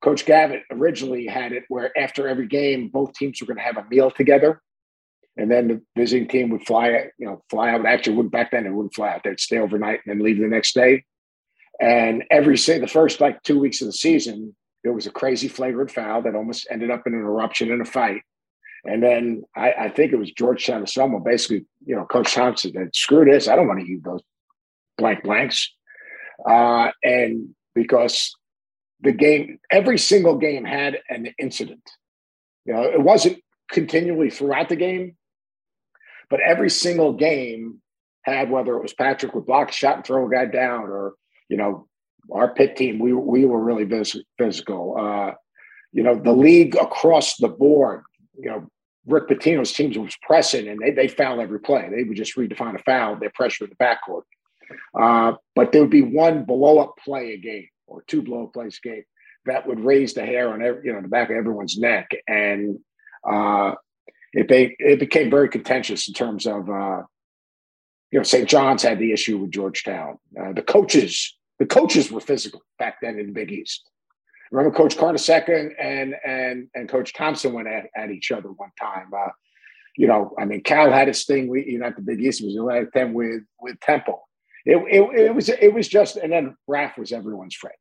Coach 0.01 0.26
Gavitt 0.26 0.64
originally 0.72 1.28
had 1.28 1.51
it 1.51 1.64
where 1.68 1.95
after 1.95 2.28
every 2.28 2.47
game, 2.47 2.89
both 2.91 3.14
teams 3.14 3.39
were 3.39 3.45
going 3.45 3.58
to 3.58 3.64
have 3.64 3.78
a 3.78 3.88
meal 3.88 4.10
together 4.10 4.60
and 5.38 5.49
then 5.49 5.67
the 5.67 5.81
visiting 5.95 6.27
team 6.27 6.49
would 6.49 6.65
fly, 6.65 7.09
you 7.17 7.25
know, 7.25 7.43
fly 7.49 7.71
out. 7.71 7.86
Actually, 7.86 8.17
would 8.17 8.31
back 8.31 8.51
then 8.51 8.65
it 8.65 8.71
wouldn't 8.71 8.93
fly 8.93 9.09
out. 9.09 9.21
They'd 9.23 9.39
stay 9.39 9.57
overnight 9.57 10.01
and 10.05 10.11
then 10.11 10.25
leave 10.25 10.39
the 10.39 10.47
next 10.47 10.75
day. 10.75 11.03
And 11.81 12.23
every 12.29 12.57
say 12.57 12.79
the 12.79 12.88
first 12.88 13.19
like 13.19 13.41
two 13.41 13.59
weeks 13.59 13.81
of 13.81 13.88
the 13.88 13.93
season, 13.93 14.55
there 14.84 14.93
was 14.93 15.07
a 15.07 15.11
crazy 15.11 15.47
flagrant 15.47 15.91
foul 15.91 16.21
that 16.21 16.36
almost 16.36 16.67
ended 16.69 16.91
up 16.91 17.07
in 17.07 17.13
an 17.13 17.19
eruption 17.19 17.71
in 17.71 17.81
a 17.81 17.86
fight. 17.86 18.21
And 18.86 19.01
then 19.01 19.43
I, 19.55 19.71
I 19.73 19.89
think 19.89 20.11
it 20.11 20.17
was 20.17 20.31
Georgetown 20.31 20.84
or 20.84 20.88
someone 20.88 21.23
basically, 21.23 21.65
you 21.86 21.95
know, 21.95 22.05
Coach 22.05 22.34
Thompson 22.34 22.73
said, 22.73 22.93
"Screw 22.93 23.25
this! 23.25 23.47
I 23.47 23.55
don't 23.55 23.67
want 23.67 23.79
to 23.79 23.86
eat 23.86 24.03
those 24.03 24.21
blank 24.97 25.23
blanks, 25.23 25.71
uh, 26.45 26.91
and 27.01 27.55
because 27.73 28.36
the 28.99 29.13
game, 29.13 29.59
every 29.71 29.97
single 29.97 30.38
game 30.38 30.65
had 30.65 30.99
an 31.09 31.34
incident. 31.39 31.89
You 32.65 32.73
know, 32.73 32.84
it 32.84 33.01
wasn't 33.01 33.39
continually 33.71 34.29
throughout 34.29 34.67
the 34.67 34.75
game, 34.75 35.15
but 36.34 36.39
every 36.41 36.71
single 36.71 37.13
game 37.13 37.79
had 38.23 38.49
whether 38.49 38.75
it 38.75 38.81
was 38.81 38.91
Patrick 38.91 39.36
would 39.36 39.45
block 39.45 39.71
shot 39.71 39.97
and 39.97 40.03
throw 40.03 40.25
a 40.25 40.31
guy 40.31 40.47
down, 40.47 40.86
or 40.86 41.13
you 41.47 41.57
know, 41.57 41.88
our 42.31 42.55
Pitt 42.55 42.75
team 42.75 42.97
we 42.97 43.13
we 43.13 43.45
were 43.45 43.63
really 43.63 43.88
physical. 44.39 44.97
Uh, 44.99 45.36
you 45.91 46.01
know, 46.01 46.15
the 46.15 46.31
league 46.31 46.75
across 46.75 47.38
the 47.38 47.49
board. 47.49 48.01
You 48.36 48.49
know, 48.49 48.67
Rick 49.05 49.27
Pitino's 49.27 49.73
teams 49.73 49.95
was 49.95 50.17
pressing 50.23 50.67
and 50.67 50.79
they 50.79 50.89
they 50.89 51.07
foul 51.07 51.39
every 51.39 51.59
play. 51.59 51.88
They 51.95 52.01
would 52.01 52.17
just 52.17 52.36
redefine 52.36 52.79
a 52.79 52.81
foul. 52.81 53.15
They're 53.19 53.29
pressure 53.36 53.65
in 53.65 53.69
the 53.69 53.75
backcourt. 53.75 54.23
Uh, 54.99 55.38
but 55.53 55.71
there 55.71 55.81
would 55.81 55.91
be 55.91 56.01
one 56.01 56.45
blow 56.45 56.79
up 56.79 56.95
play 57.05 57.34
a 57.34 57.38
game 57.38 57.67
or 57.86 58.03
two 58.07 58.23
blow 58.23 58.45
up 58.45 58.53
plays 58.53 58.79
a 58.84 58.88
game 58.88 59.03
that 59.45 59.67
would 59.67 59.81
raise 59.81 60.15
the 60.15 60.25
hair 60.25 60.51
on 60.51 60.63
every, 60.63 60.81
you 60.86 60.93
know 60.93 61.01
the 61.03 61.07
back 61.07 61.29
of 61.29 61.36
everyone's 61.36 61.77
neck, 61.77 62.09
and 62.27 62.79
uh, 63.23 63.75
it 64.34 64.47
be, 64.47 64.75
it 64.79 64.99
became 64.99 65.29
very 65.29 65.49
contentious 65.49 66.07
in 66.07 66.13
terms 66.13 66.45
of 66.45 66.69
uh, 66.69 67.03
you 68.11 68.19
know 68.19 68.23
St. 68.23 68.49
John's 68.49 68.84
had 68.84 68.99
the 68.99 69.11
issue 69.11 69.38
with 69.38 69.51
Georgetown. 69.51 70.17
Uh, 70.39 70.53
the 70.53 70.63
coaches 70.63 71.38
the 71.59 71.65
coaches 71.65 72.11
were 72.11 72.19
physical 72.19 72.61
back 72.79 72.97
then 73.01 73.19
in 73.19 73.27
the 73.27 73.31
Big 73.31 73.51
East. 73.51 73.89
Remember 74.51 74.75
Coach 74.75 74.97
Carnesecca 74.97 75.73
and 75.79 76.15
and 76.25 76.67
and, 76.75 76.89
Coach 76.89 77.13
Thompson 77.13 77.53
went 77.53 77.67
at, 77.67 77.86
at 77.95 78.11
each 78.11 78.31
other 78.31 78.49
one 78.49 78.71
time. 78.79 79.09
Uh, 79.15 79.29
you 79.95 80.07
know, 80.07 80.34
I 80.39 80.45
mean, 80.45 80.61
Cal 80.61 80.91
had 80.91 81.07
his 81.07 81.25
thing. 81.25 81.47
We, 81.47 81.65
you 81.65 81.79
know, 81.79 81.88
at 81.88 81.95
the 81.95 82.01
Big 82.01 82.21
East 82.21 82.43
was 82.43 82.57
at 82.75 82.93
them 82.93 83.13
with 83.13 83.43
with 83.61 83.79
Temple. 83.79 84.27
It, 84.65 84.77
it, 84.77 85.19
it 85.19 85.36
was 85.36 85.49
it 85.49 85.73
was 85.73 85.88
just, 85.88 86.17
and 86.17 86.31
then 86.31 86.55
Raf 86.67 86.97
was 86.97 87.11
everyone's 87.11 87.55
friend. 87.55 87.75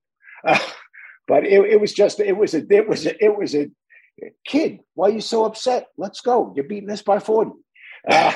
Uh, 0.45 0.59
but 1.29 1.47
it, 1.47 1.61
it 1.65 1.81
was 1.81 1.93
just 1.93 2.21
it 2.21 2.37
was 2.37 2.55
a 2.55 2.67
it 2.75 2.89
was 2.89 3.07
a, 3.07 3.25
it 3.25 3.37
was 3.37 3.55
a 3.55 3.71
kid. 4.45 4.81
Why 4.95 5.09
are 5.09 5.13
you 5.13 5.21
so 5.21 5.45
upset? 5.45 5.89
Let's 5.97 6.21
go. 6.21 6.53
You're 6.55 6.65
beating 6.65 6.91
us 6.91 7.03
by 7.03 7.19
forty. 7.19 7.53
Uh, 8.09 8.33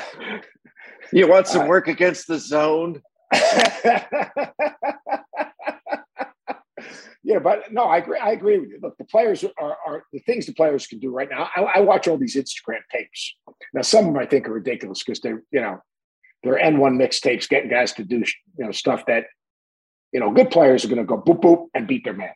you 1.13 1.27
want 1.27 1.47
some 1.47 1.63
uh, 1.63 1.67
work 1.67 1.87
against 1.87 2.27
the 2.27 2.39
zone? 2.39 3.01
yeah, 7.23 7.39
but 7.39 7.71
no, 7.71 7.83
I 7.83 7.97
agree. 7.97 8.19
I 8.19 8.31
agree 8.31 8.59
with 8.59 8.69
you. 8.69 8.79
Look, 8.81 8.97
the 8.97 9.05
players 9.05 9.43
are, 9.43 9.77
are 9.85 10.03
the 10.13 10.19
things 10.19 10.45
the 10.45 10.53
players 10.53 10.87
can 10.87 10.99
do 10.99 11.11
right 11.11 11.29
now. 11.29 11.49
I, 11.55 11.61
I, 11.61 11.79
watch 11.81 12.07
all 12.07 12.17
these 12.17 12.37
Instagram 12.37 12.79
tapes. 12.91 13.35
Now, 13.73 13.81
some 13.81 14.07
of 14.07 14.13
them 14.13 14.21
I 14.21 14.25
think 14.25 14.47
are 14.47 14.53
ridiculous 14.53 15.03
because 15.03 15.19
they're 15.19 15.43
you 15.51 15.59
know, 15.59 15.81
they're 16.43 16.59
AND1 16.59 16.95
mixtapes 16.95 17.49
getting 17.49 17.69
guys 17.69 17.93
to 17.93 18.03
do, 18.03 18.19
you 18.19 18.65
know, 18.65 18.71
stuff 18.71 19.05
that, 19.07 19.25
you 20.13 20.19
know, 20.19 20.31
good 20.31 20.51
players 20.51 20.85
are 20.85 20.87
going 20.87 20.99
to 20.99 21.03
go 21.03 21.21
boop 21.21 21.41
boop 21.41 21.67
and 21.73 21.87
beat 21.87 22.05
their 22.05 22.13
man. 22.13 22.33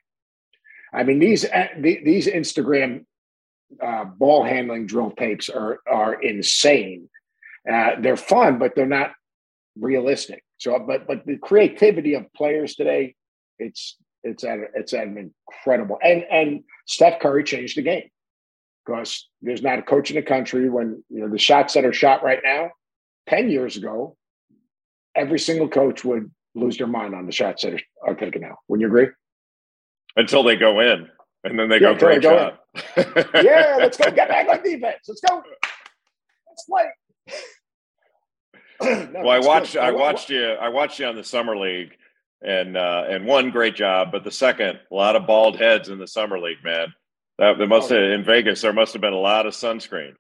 I 0.94 1.04
mean, 1.04 1.20
these 1.20 1.46
uh, 1.46 1.68
these 1.80 2.28
Instagram 2.28 3.06
uh, 3.82 4.06
ball 4.06 4.44
handling 4.44 4.88
drill 4.88 5.12
tapes 5.12 5.50
are 5.50 5.80
are 5.88 6.22
insane. 6.22 7.10
Uh, 7.72 7.92
they're 8.00 8.18
fun, 8.18 8.58
but 8.58 8.76
they're 8.76 8.86
not 8.86 9.12
realistic. 9.78 10.44
So, 10.58 10.78
but 10.80 11.08
but 11.08 11.26
the 11.26 11.38
creativity 11.38 12.16
of 12.16 12.32
players 12.34 12.76
today, 12.76 13.16
it's 13.60 13.98
it's 14.24 14.44
at 14.44 14.60
it's 14.76 14.94
at 14.94 15.08
an 15.08 15.32
incredible. 15.50 15.98
And 16.04 16.24
and 16.32 16.64
Steph 16.88 17.20
Curry 17.20 17.44
changed 17.44 17.78
the 17.78 17.82
game 17.82 18.10
because 18.86 19.30
there's 19.42 19.62
not 19.62 19.80
a 19.80 19.84
coach 19.84 20.10
in 20.10 20.16
the 20.16 20.22
country 20.22 20.70
when 20.70 21.04
you 21.10 21.22
know 21.22 21.30
the 21.30 21.38
shots 21.38 21.74
that 21.74 21.86
are 21.86 21.94
shot 21.94 22.24
right 22.24 22.40
now. 22.44 22.72
Ten 23.28 23.50
years 23.50 23.78
ago, 23.78 24.18
every 25.16 25.40
single 25.40 25.70
coach 25.70 26.04
would 26.04 26.32
lose 26.56 26.78
their 26.78 26.88
mind 26.88 27.16
on 27.16 27.26
the 27.26 27.32
shots 27.32 27.64
that 27.64 27.74
are, 27.74 28.10
are 28.10 28.16
taken 28.16 28.42
now. 28.42 28.58
Wouldn't 28.68 28.82
you 28.82 28.88
agree? 28.88 29.08
until 30.16 30.44
they 30.44 30.56
go 30.56 30.80
in, 30.80 31.10
and 31.44 31.58
then 31.58 31.70
they 31.70 31.76
yeah, 31.76 31.94
go 31.94 31.98
great 31.98 32.24
shot. 32.24 32.60
yeah, 33.44 33.76
let's 33.80 33.98
go 33.98 34.12
get 34.12 34.30
back 34.30 34.48
on 34.48 34.64
defense. 34.64 35.00
Let's 35.08 35.22
go. 35.22 35.44
Let's 36.50 36.66
play. 36.66 36.86
no, 39.14 39.22
well, 39.24 39.30
I 39.32 39.40
watched. 39.40 39.74
Good. 39.74 39.84
I 39.84 39.92
watched 39.92 40.30
you. 40.30 40.44
I 40.44 40.70
watched 40.70 41.00
you 41.00 41.06
on 41.06 41.16
the 41.16 41.24
summer 41.24 41.58
league, 41.58 41.92
and 42.42 42.78
uh, 42.78 43.06
and 43.10 43.26
one 43.26 43.50
great 43.50 43.76
job, 43.76 44.12
but 44.12 44.24
the 44.24 44.32
second, 44.32 44.80
a 44.92 44.96
lot 44.96 45.16
of 45.16 45.28
bald 45.28 45.58
heads 45.58 45.90
in 45.90 45.98
the 45.98 46.08
summer 46.08 46.40
league, 46.40 46.64
man. 46.64 46.94
That 47.38 47.58
there 47.58 47.68
must 47.68 47.92
oh, 47.92 47.96
have 47.96 48.12
in 48.12 48.24
Vegas. 48.24 48.62
There 48.62 48.74
must 48.74 48.94
have 48.94 49.02
been 49.02 49.14
a 49.14 49.18
lot 49.18 49.46
of 49.46 49.54
sunscreen. 49.54 50.14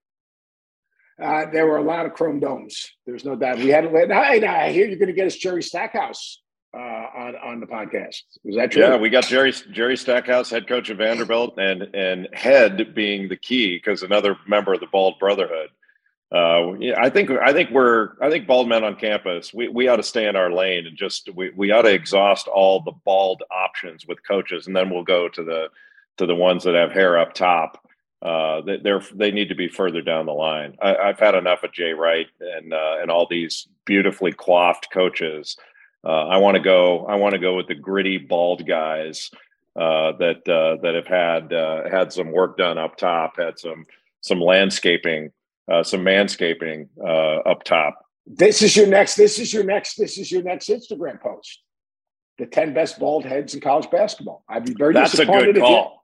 Uh, 1.21 1.45
there 1.51 1.67
were 1.67 1.77
a 1.77 1.83
lot 1.83 2.07
of 2.07 2.13
chrome 2.13 2.39
domes. 2.39 2.89
There's 3.05 3.25
no 3.25 3.35
doubt. 3.35 3.59
We 3.59 3.67
had. 3.67 3.85
Hey, 3.85 4.43
I 4.43 4.71
hear 4.71 4.87
you're 4.87 4.97
going 4.97 5.07
to 5.07 5.13
get 5.13 5.27
us 5.27 5.35
Jerry 5.35 5.61
Stackhouse 5.61 6.41
uh, 6.73 6.77
on 6.77 7.35
on 7.35 7.59
the 7.59 7.67
podcast. 7.67 8.23
Was 8.43 8.55
that 8.55 8.71
true? 8.71 8.81
Yeah, 8.81 8.97
we 8.97 9.09
got 9.09 9.25
Jerry 9.25 9.51
Jerry 9.71 9.97
Stackhouse, 9.97 10.49
head 10.49 10.67
coach 10.67 10.89
of 10.89 10.97
Vanderbilt, 10.97 11.57
and 11.57 11.83
and 11.93 12.27
head 12.33 12.93
being 12.93 13.29
the 13.29 13.37
key 13.37 13.77
because 13.77 14.03
another 14.03 14.37
member 14.47 14.73
of 14.73 14.79
the 14.79 14.87
Bald 14.87 15.19
Brotherhood. 15.19 15.69
Uh, 16.33 16.77
I 16.97 17.09
think 17.09 17.29
I 17.29 17.51
think 17.51 17.71
we're 17.71 18.11
I 18.21 18.29
think 18.29 18.47
bald 18.47 18.69
men 18.69 18.85
on 18.85 18.95
campus. 18.95 19.53
We 19.53 19.67
we 19.67 19.89
ought 19.89 19.97
to 19.97 20.03
stay 20.03 20.27
in 20.27 20.37
our 20.37 20.51
lane 20.51 20.87
and 20.87 20.95
just 20.95 21.29
we, 21.35 21.49
we 21.51 21.71
ought 21.71 21.81
to 21.81 21.93
exhaust 21.93 22.47
all 22.47 22.81
the 22.81 22.93
bald 23.03 23.43
options 23.51 24.07
with 24.07 24.25
coaches, 24.25 24.65
and 24.65 24.75
then 24.75 24.89
we'll 24.89 25.03
go 25.03 25.27
to 25.27 25.43
the 25.43 25.67
to 26.17 26.25
the 26.25 26.35
ones 26.35 26.63
that 26.63 26.75
have 26.75 26.91
hair 26.91 27.17
up 27.17 27.33
top. 27.33 27.85
Uh, 28.21 28.61
they're 28.81 29.03
they 29.13 29.31
need 29.31 29.49
to 29.49 29.55
be 29.55 29.67
further 29.67 30.01
down 30.01 30.25
the 30.25 30.31
line. 30.31 30.77
I, 30.81 31.07
have 31.07 31.19
had 31.19 31.35
enough 31.35 31.63
of 31.63 31.73
Jay 31.73 31.91
Wright 31.91 32.27
and 32.39 32.73
uh, 32.73 32.97
and 33.01 33.11
all 33.11 33.27
these 33.29 33.67
beautifully 33.83 34.31
coiffed 34.31 34.89
coaches 34.93 35.57
uh, 36.03 36.27
I 36.27 36.37
want 36.37 36.55
to 36.55 36.61
go. 36.61 37.05
I 37.05 37.15
want 37.15 37.33
to 37.33 37.39
go 37.39 37.55
with 37.55 37.67
the 37.67 37.75
gritty, 37.75 38.17
bald 38.17 38.67
guys 38.67 39.29
uh, 39.75 40.13
that 40.13 40.47
uh, 40.49 40.81
that 40.81 40.95
have 40.95 41.07
had 41.07 41.53
uh, 41.53 41.89
had 41.89 42.11
some 42.11 42.31
work 42.31 42.57
done 42.57 42.77
up 42.77 42.97
top, 42.97 43.37
had 43.37 43.59
some 43.59 43.85
some 44.21 44.41
landscaping, 44.41 45.31
uh, 45.71 45.83
some 45.83 46.01
manscaping 46.01 46.89
uh, 46.99 47.49
up 47.49 47.63
top. 47.63 48.05
This 48.25 48.61
is 48.61 48.75
your 48.75 48.87
next. 48.87 49.15
This 49.15 49.39
is 49.39 49.53
your 49.53 49.63
next. 49.63 49.95
This 49.95 50.17
is 50.17 50.31
your 50.31 50.43
next 50.43 50.69
Instagram 50.69 51.21
post. 51.21 51.61
The 52.37 52.47
ten 52.47 52.73
best 52.73 52.99
bald 52.99 53.23
heads 53.23 53.53
in 53.53 53.61
college 53.61 53.89
basketball. 53.91 54.43
I'd 54.49 54.65
be 54.65 54.73
very 54.73 54.93
That's 54.93 55.11
disappointed 55.11 55.49
a 55.49 55.53
good 55.53 55.61
call. 55.61 56.00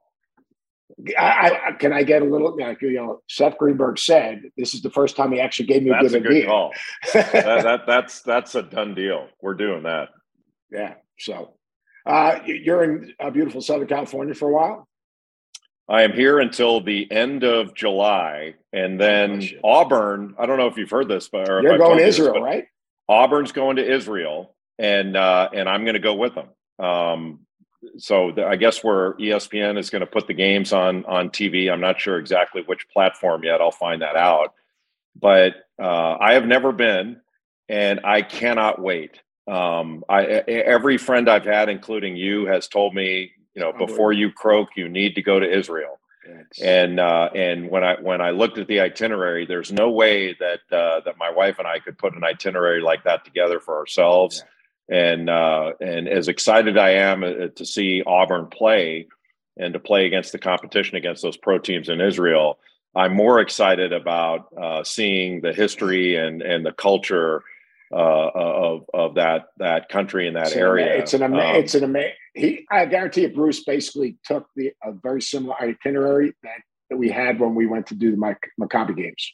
I, 1.20 1.60
I, 1.68 1.72
can 1.74 1.92
I 1.92 2.04
get 2.04 2.22
a 2.22 2.26
little? 2.26 2.58
You 2.60 2.94
know, 2.94 3.22
Seth 3.30 3.58
Greenberg 3.58 4.00
said 4.00 4.44
this 4.58 4.74
is 4.74 4.82
the 4.82 4.90
first 4.90 5.16
time 5.16 5.32
he 5.32 5.40
actually 5.40 5.66
gave 5.66 5.84
me 5.84 5.90
a 5.90 5.94
that's 5.94 6.14
good, 6.14 6.26
a 6.26 6.28
good 6.28 6.46
call. 6.46 6.74
that, 7.14 7.32
that, 7.34 7.82
that's 7.86 8.22
that's 8.22 8.56
a 8.56 8.64
done 8.64 8.96
deal. 8.96 9.28
We're 9.42 9.54
doing 9.54 9.84
that. 9.84 10.10
Yeah. 10.72 10.96
So, 11.20 11.54
uh, 12.06 12.40
you're 12.46 12.84
in 12.84 13.14
uh, 13.20 13.30
beautiful 13.30 13.62
Southern 13.62 13.88
California 13.88 14.34
for 14.34 14.50
a 14.50 14.54
while. 14.54 14.88
I 15.90 16.04
am 16.04 16.14
here 16.14 16.40
until 16.40 16.82
the 16.82 17.10
end 17.12 17.44
of 17.44 17.74
July, 17.74 18.56
and 18.74 19.00
then 19.00 19.42
oh, 19.64 19.82
Auburn. 19.82 20.36
I 20.38 20.46
don't 20.46 20.58
know 20.58 20.68
if 20.68 20.78
you've 20.78 20.90
heard 20.90 21.08
this, 21.08 21.30
but 21.30 21.48
you're 21.48 21.78
going 21.78 22.00
to 22.00 22.06
Israel, 22.06 22.34
this, 22.34 22.44
right? 22.44 22.66
Auburn's 23.08 23.52
going 23.52 23.78
to 23.78 23.90
Israel, 23.90 24.56
and 24.80 25.16
uh, 25.16 25.50
and 25.54 25.70
I'm 25.70 25.84
going 25.84 25.94
to 25.94 26.00
go 26.00 26.16
with 26.16 26.36
them. 26.36 26.48
Um, 26.80 27.40
so 27.98 28.32
the, 28.32 28.46
I 28.46 28.56
guess 28.56 28.84
where 28.84 29.14
ESPN 29.14 29.78
is 29.78 29.90
going 29.90 30.02
to 30.02 30.08
put 30.08 30.28
the 30.28 30.34
games 30.34 30.74
on 30.74 31.06
on 31.06 31.30
TV. 31.30 31.72
I'm 31.72 31.82
not 31.82 32.00
sure 32.00 32.18
exactly 32.18 32.64
which 32.66 32.88
platform 32.90 33.44
yet. 33.44 33.62
I'll 33.62 33.72
find 33.72 34.02
that 34.02 34.16
out. 34.16 34.54
But 35.20 35.54
uh, 35.82 36.18
I 36.20 36.34
have 36.34 36.46
never 36.46 36.72
been, 36.72 37.22
and 37.70 38.02
I 38.04 38.22
cannot 38.22 38.82
wait. 38.82 39.22
Um, 39.48 40.04
I 40.10 40.26
every 40.26 40.98
friend 40.98 41.30
I've 41.30 41.46
had, 41.46 41.70
including 41.70 42.16
you, 42.16 42.46
has 42.48 42.68
told 42.68 42.94
me, 42.94 43.32
you 43.56 43.62
know, 43.62 43.74
before 43.74 44.12
you 44.12 44.32
croak, 44.32 44.70
you 44.76 44.90
need 44.90 45.16
to 45.16 45.22
go 45.22 45.40
to 45.40 45.50
Israel. 45.50 46.00
And 46.62 47.00
uh, 47.00 47.30
and 47.34 47.70
when 47.70 47.84
I 47.84 47.96
when 48.02 48.22
I 48.22 48.32
looked 48.32 48.58
at 48.58 48.68
the 48.68 48.82
itinerary, 48.82 49.46
there's 49.46 49.72
no 49.72 49.90
way 49.90 50.36
that 50.40 50.60
uh, 50.72 51.00
that 51.06 51.18
my 51.18 51.32
wife 51.32 51.58
and 51.58 51.68
I 51.68 51.80
could 51.80 51.98
put 51.98 52.16
an 52.16 52.24
itinerary 52.24 52.82
like 52.82 53.06
that 53.06 53.24
together 53.24 53.60
for 53.60 53.78
ourselves. 53.78 54.44
Yeah 54.44 54.52
and 54.90 55.30
uh, 55.30 55.74
and 55.82 56.08
as 56.08 56.28
excited 56.28 56.78
I 56.78 56.92
am 56.92 57.24
uh, 57.24 57.48
to 57.56 57.66
see 57.66 58.04
Auburn 58.06 58.48
play 58.48 59.08
and 59.58 59.74
to 59.74 59.80
play 59.80 60.06
against 60.06 60.32
the 60.32 60.40
competition 60.40 60.98
against 60.98 61.22
those 61.22 61.38
pro 61.38 61.60
teams 61.60 61.90
in 61.90 62.00
Israel, 62.00 62.60
I'm 62.96 63.14
more 63.14 63.40
excited 63.40 63.92
about 63.92 64.48
uh, 64.60 64.84
seeing 64.84 65.42
the 65.42 65.54
history 65.54 66.16
and 66.16 66.42
and 66.42 66.66
the 66.66 66.72
culture 66.72 67.44
uh, 67.92 68.30
of 68.34 68.86
of 68.94 69.16
that 69.16 69.48
that 69.58 69.90
country 69.90 70.28
and 70.28 70.36
that 70.36 70.48
it's 70.48 70.56
area. 70.56 70.94
An, 70.96 71.02
it's 71.02 71.14
an 71.14 71.24
ama- 71.24 71.38
um, 71.38 71.56
it's 71.56 71.76
an 71.76 71.84
amazing. 71.84 72.14
He, 72.34 72.66
I 72.70 72.86
guarantee 72.86 73.22
you, 73.22 73.30
Bruce 73.30 73.64
basically 73.64 74.18
took 74.24 74.48
the 74.56 74.72
a 74.84 74.92
very 74.92 75.22
similar 75.22 75.56
itinerary 75.62 76.34
that, 76.44 76.62
that 76.90 76.98
we 76.98 77.10
had 77.10 77.40
when 77.40 77.56
we 77.56 77.66
went 77.66 77.88
to 77.88 77.96
do 77.96 78.12
the 78.12 78.36
Maccabi 78.62 78.96
games, 78.96 79.34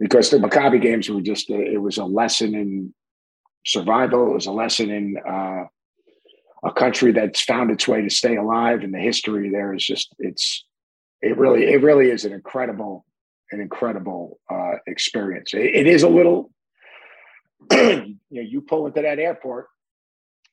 because 0.00 0.28
the 0.30 0.38
Maccabi 0.38 0.82
games 0.82 1.08
were 1.08 1.20
just 1.20 1.50
a, 1.50 1.60
it 1.60 1.80
was 1.80 1.98
a 1.98 2.04
lesson 2.04 2.54
in 2.54 2.92
survival. 3.64 4.30
It 4.30 4.34
was 4.34 4.46
a 4.46 4.52
lesson 4.52 4.90
in 4.90 5.16
uh, 5.18 5.64
a 6.64 6.72
country 6.72 7.12
that's 7.12 7.42
found 7.42 7.70
its 7.70 7.86
way 7.86 8.02
to 8.02 8.10
stay 8.10 8.36
alive, 8.36 8.82
and 8.82 8.92
the 8.92 8.98
history 8.98 9.50
there 9.50 9.74
is 9.74 9.84
just 9.84 10.14
it's 10.18 10.64
it 11.20 11.36
really 11.36 11.66
it 11.66 11.82
really 11.82 12.10
is 12.10 12.24
an 12.24 12.32
incredible 12.32 13.04
an 13.50 13.60
incredible 13.60 14.38
uh, 14.50 14.74
experience. 14.86 15.54
It, 15.54 15.74
it 15.74 15.86
is 15.86 16.02
a 16.02 16.08
little 16.08 16.50
you 17.72 18.18
know, 18.30 18.40
you 18.40 18.60
pull 18.60 18.86
into 18.86 19.02
that 19.02 19.18
airport, 19.18 19.66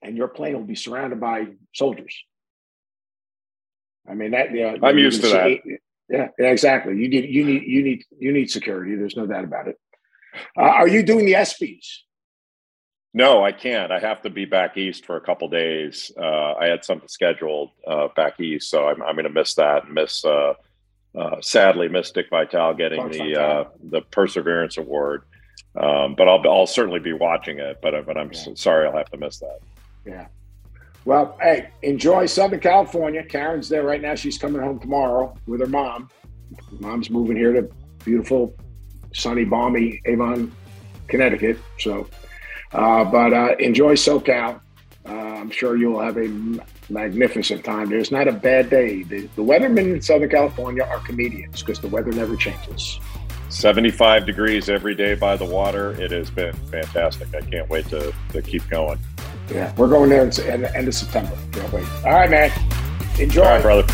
and 0.01 0.17
your 0.17 0.27
plane 0.27 0.53
will 0.53 0.63
be 0.63 0.75
surrounded 0.75 1.19
by 1.19 1.47
soldiers. 1.73 2.15
I 4.09 4.13
mean 4.13 4.31
that. 4.31 4.51
You 4.51 4.61
know, 4.61 4.87
I'm 4.87 4.97
used 4.97 5.21
to 5.21 5.29
that. 5.29 5.59
Yeah, 6.09 6.27
yeah, 6.37 6.47
exactly. 6.47 6.97
You 6.97 7.09
need 7.09 7.25
you 7.29 7.45
need 7.45 7.63
you 7.63 7.83
need 7.83 8.03
you 8.19 8.31
need 8.31 8.51
security. 8.51 8.95
There's 8.95 9.17
no 9.17 9.25
doubt 9.25 9.43
about 9.43 9.67
it. 9.67 9.77
Uh, 10.57 10.63
are 10.63 10.87
you 10.87 11.01
doing 11.01 11.25
the 11.25 11.33
ESPYS? 11.33 12.01
No, 13.15 13.45
I 13.45 13.53
can't. 13.53 13.93
I 13.93 13.99
have 13.99 14.21
to 14.23 14.29
be 14.29 14.43
back 14.43 14.75
east 14.75 15.05
for 15.05 15.15
a 15.15 15.21
couple 15.21 15.47
days. 15.47 16.11
Uh, 16.19 16.55
I 16.55 16.65
had 16.65 16.83
something 16.83 17.07
scheduled 17.07 17.71
uh, 17.87 18.09
back 18.13 18.41
east, 18.41 18.69
so 18.69 18.89
I'm, 18.89 19.01
I'm 19.01 19.15
going 19.15 19.23
to 19.23 19.29
miss 19.29 19.53
that. 19.53 19.89
Miss, 19.89 20.25
uh, 20.25 20.55
uh, 21.17 21.39
sadly, 21.39 21.87
miss 21.87 22.11
Dick 22.11 22.25
Vitale 22.29 22.73
getting 22.73 23.07
the 23.07 23.41
uh, 23.41 23.69
the 23.81 24.01
Perseverance 24.01 24.77
Award. 24.77 25.23
Um, 25.77 26.15
but 26.15 26.27
I'll 26.27 26.41
I'll 26.45 26.67
certainly 26.67 26.99
be 26.99 27.13
watching 27.13 27.57
it. 27.59 27.79
But 27.81 28.05
but 28.05 28.17
I'm 28.17 28.31
yeah. 28.33 28.53
sorry, 28.55 28.85
I'll 28.85 28.97
have 28.97 29.09
to 29.11 29.17
miss 29.17 29.39
that. 29.39 29.59
Yeah. 30.05 30.27
Well, 31.05 31.37
hey, 31.41 31.69
enjoy 31.83 32.25
Southern 32.25 32.59
California. 32.59 33.23
Karen's 33.23 33.69
there 33.69 33.83
right 33.83 34.01
now. 34.01 34.15
She's 34.15 34.37
coming 34.37 34.61
home 34.61 34.77
tomorrow 34.77 35.33
with 35.47 35.61
her 35.61 35.67
mom. 35.67 36.09
Mom's 36.81 37.09
moving 37.09 37.37
here 37.37 37.53
to 37.53 37.69
beautiful, 38.03 38.53
sunny, 39.13 39.45
balmy 39.45 40.01
Avon, 40.03 40.53
Connecticut. 41.07 41.57
So 41.79 42.01
uh, 42.01 42.24
but 42.71 43.33
uh, 43.33 43.55
enjoy 43.59 43.95
SoCal. 43.95 44.59
Uh, 45.07 45.11
I'm 45.11 45.51
sure 45.51 45.77
you'll 45.77 46.01
have 46.01 46.17
a 46.17 46.27
magnificent 46.89 47.63
time. 47.63 47.89
There's 47.89 48.11
not 48.11 48.27
a 48.27 48.31
bad 48.31 48.69
day. 48.69 49.03
The, 49.03 49.21
the 49.35 49.43
weathermen 49.43 49.93
in 49.93 50.01
Southern 50.01 50.29
California 50.29 50.83
are 50.83 50.99
comedians 50.99 51.61
because 51.61 51.79
the 51.79 51.87
weather 51.87 52.11
never 52.11 52.35
changes. 52.35 52.99
75 53.49 54.25
degrees 54.25 54.69
every 54.69 54.95
day 54.95 55.13
by 55.13 55.37
the 55.37 55.45
water. 55.45 55.91
It 56.01 56.11
has 56.11 56.29
been 56.29 56.53
fantastic. 56.67 57.33
I 57.35 57.41
can't 57.41 57.69
wait 57.69 57.87
to, 57.89 58.13
to 58.33 58.41
keep 58.41 58.67
going. 58.69 58.99
Yeah, 59.49 59.73
we're 59.77 59.87
going 59.87 60.09
there 60.09 60.23
in 60.23 60.61
the 60.61 60.75
end 60.75 60.87
of 60.87 60.95
September. 60.95 61.37
Can't 61.51 61.71
wait. 61.71 61.85
All 62.03 62.13
right, 62.13 62.29
man. 62.29 62.51
Enjoy. 63.19 63.43
All 63.43 63.49
right, 63.49 63.61
brother. 63.61 63.93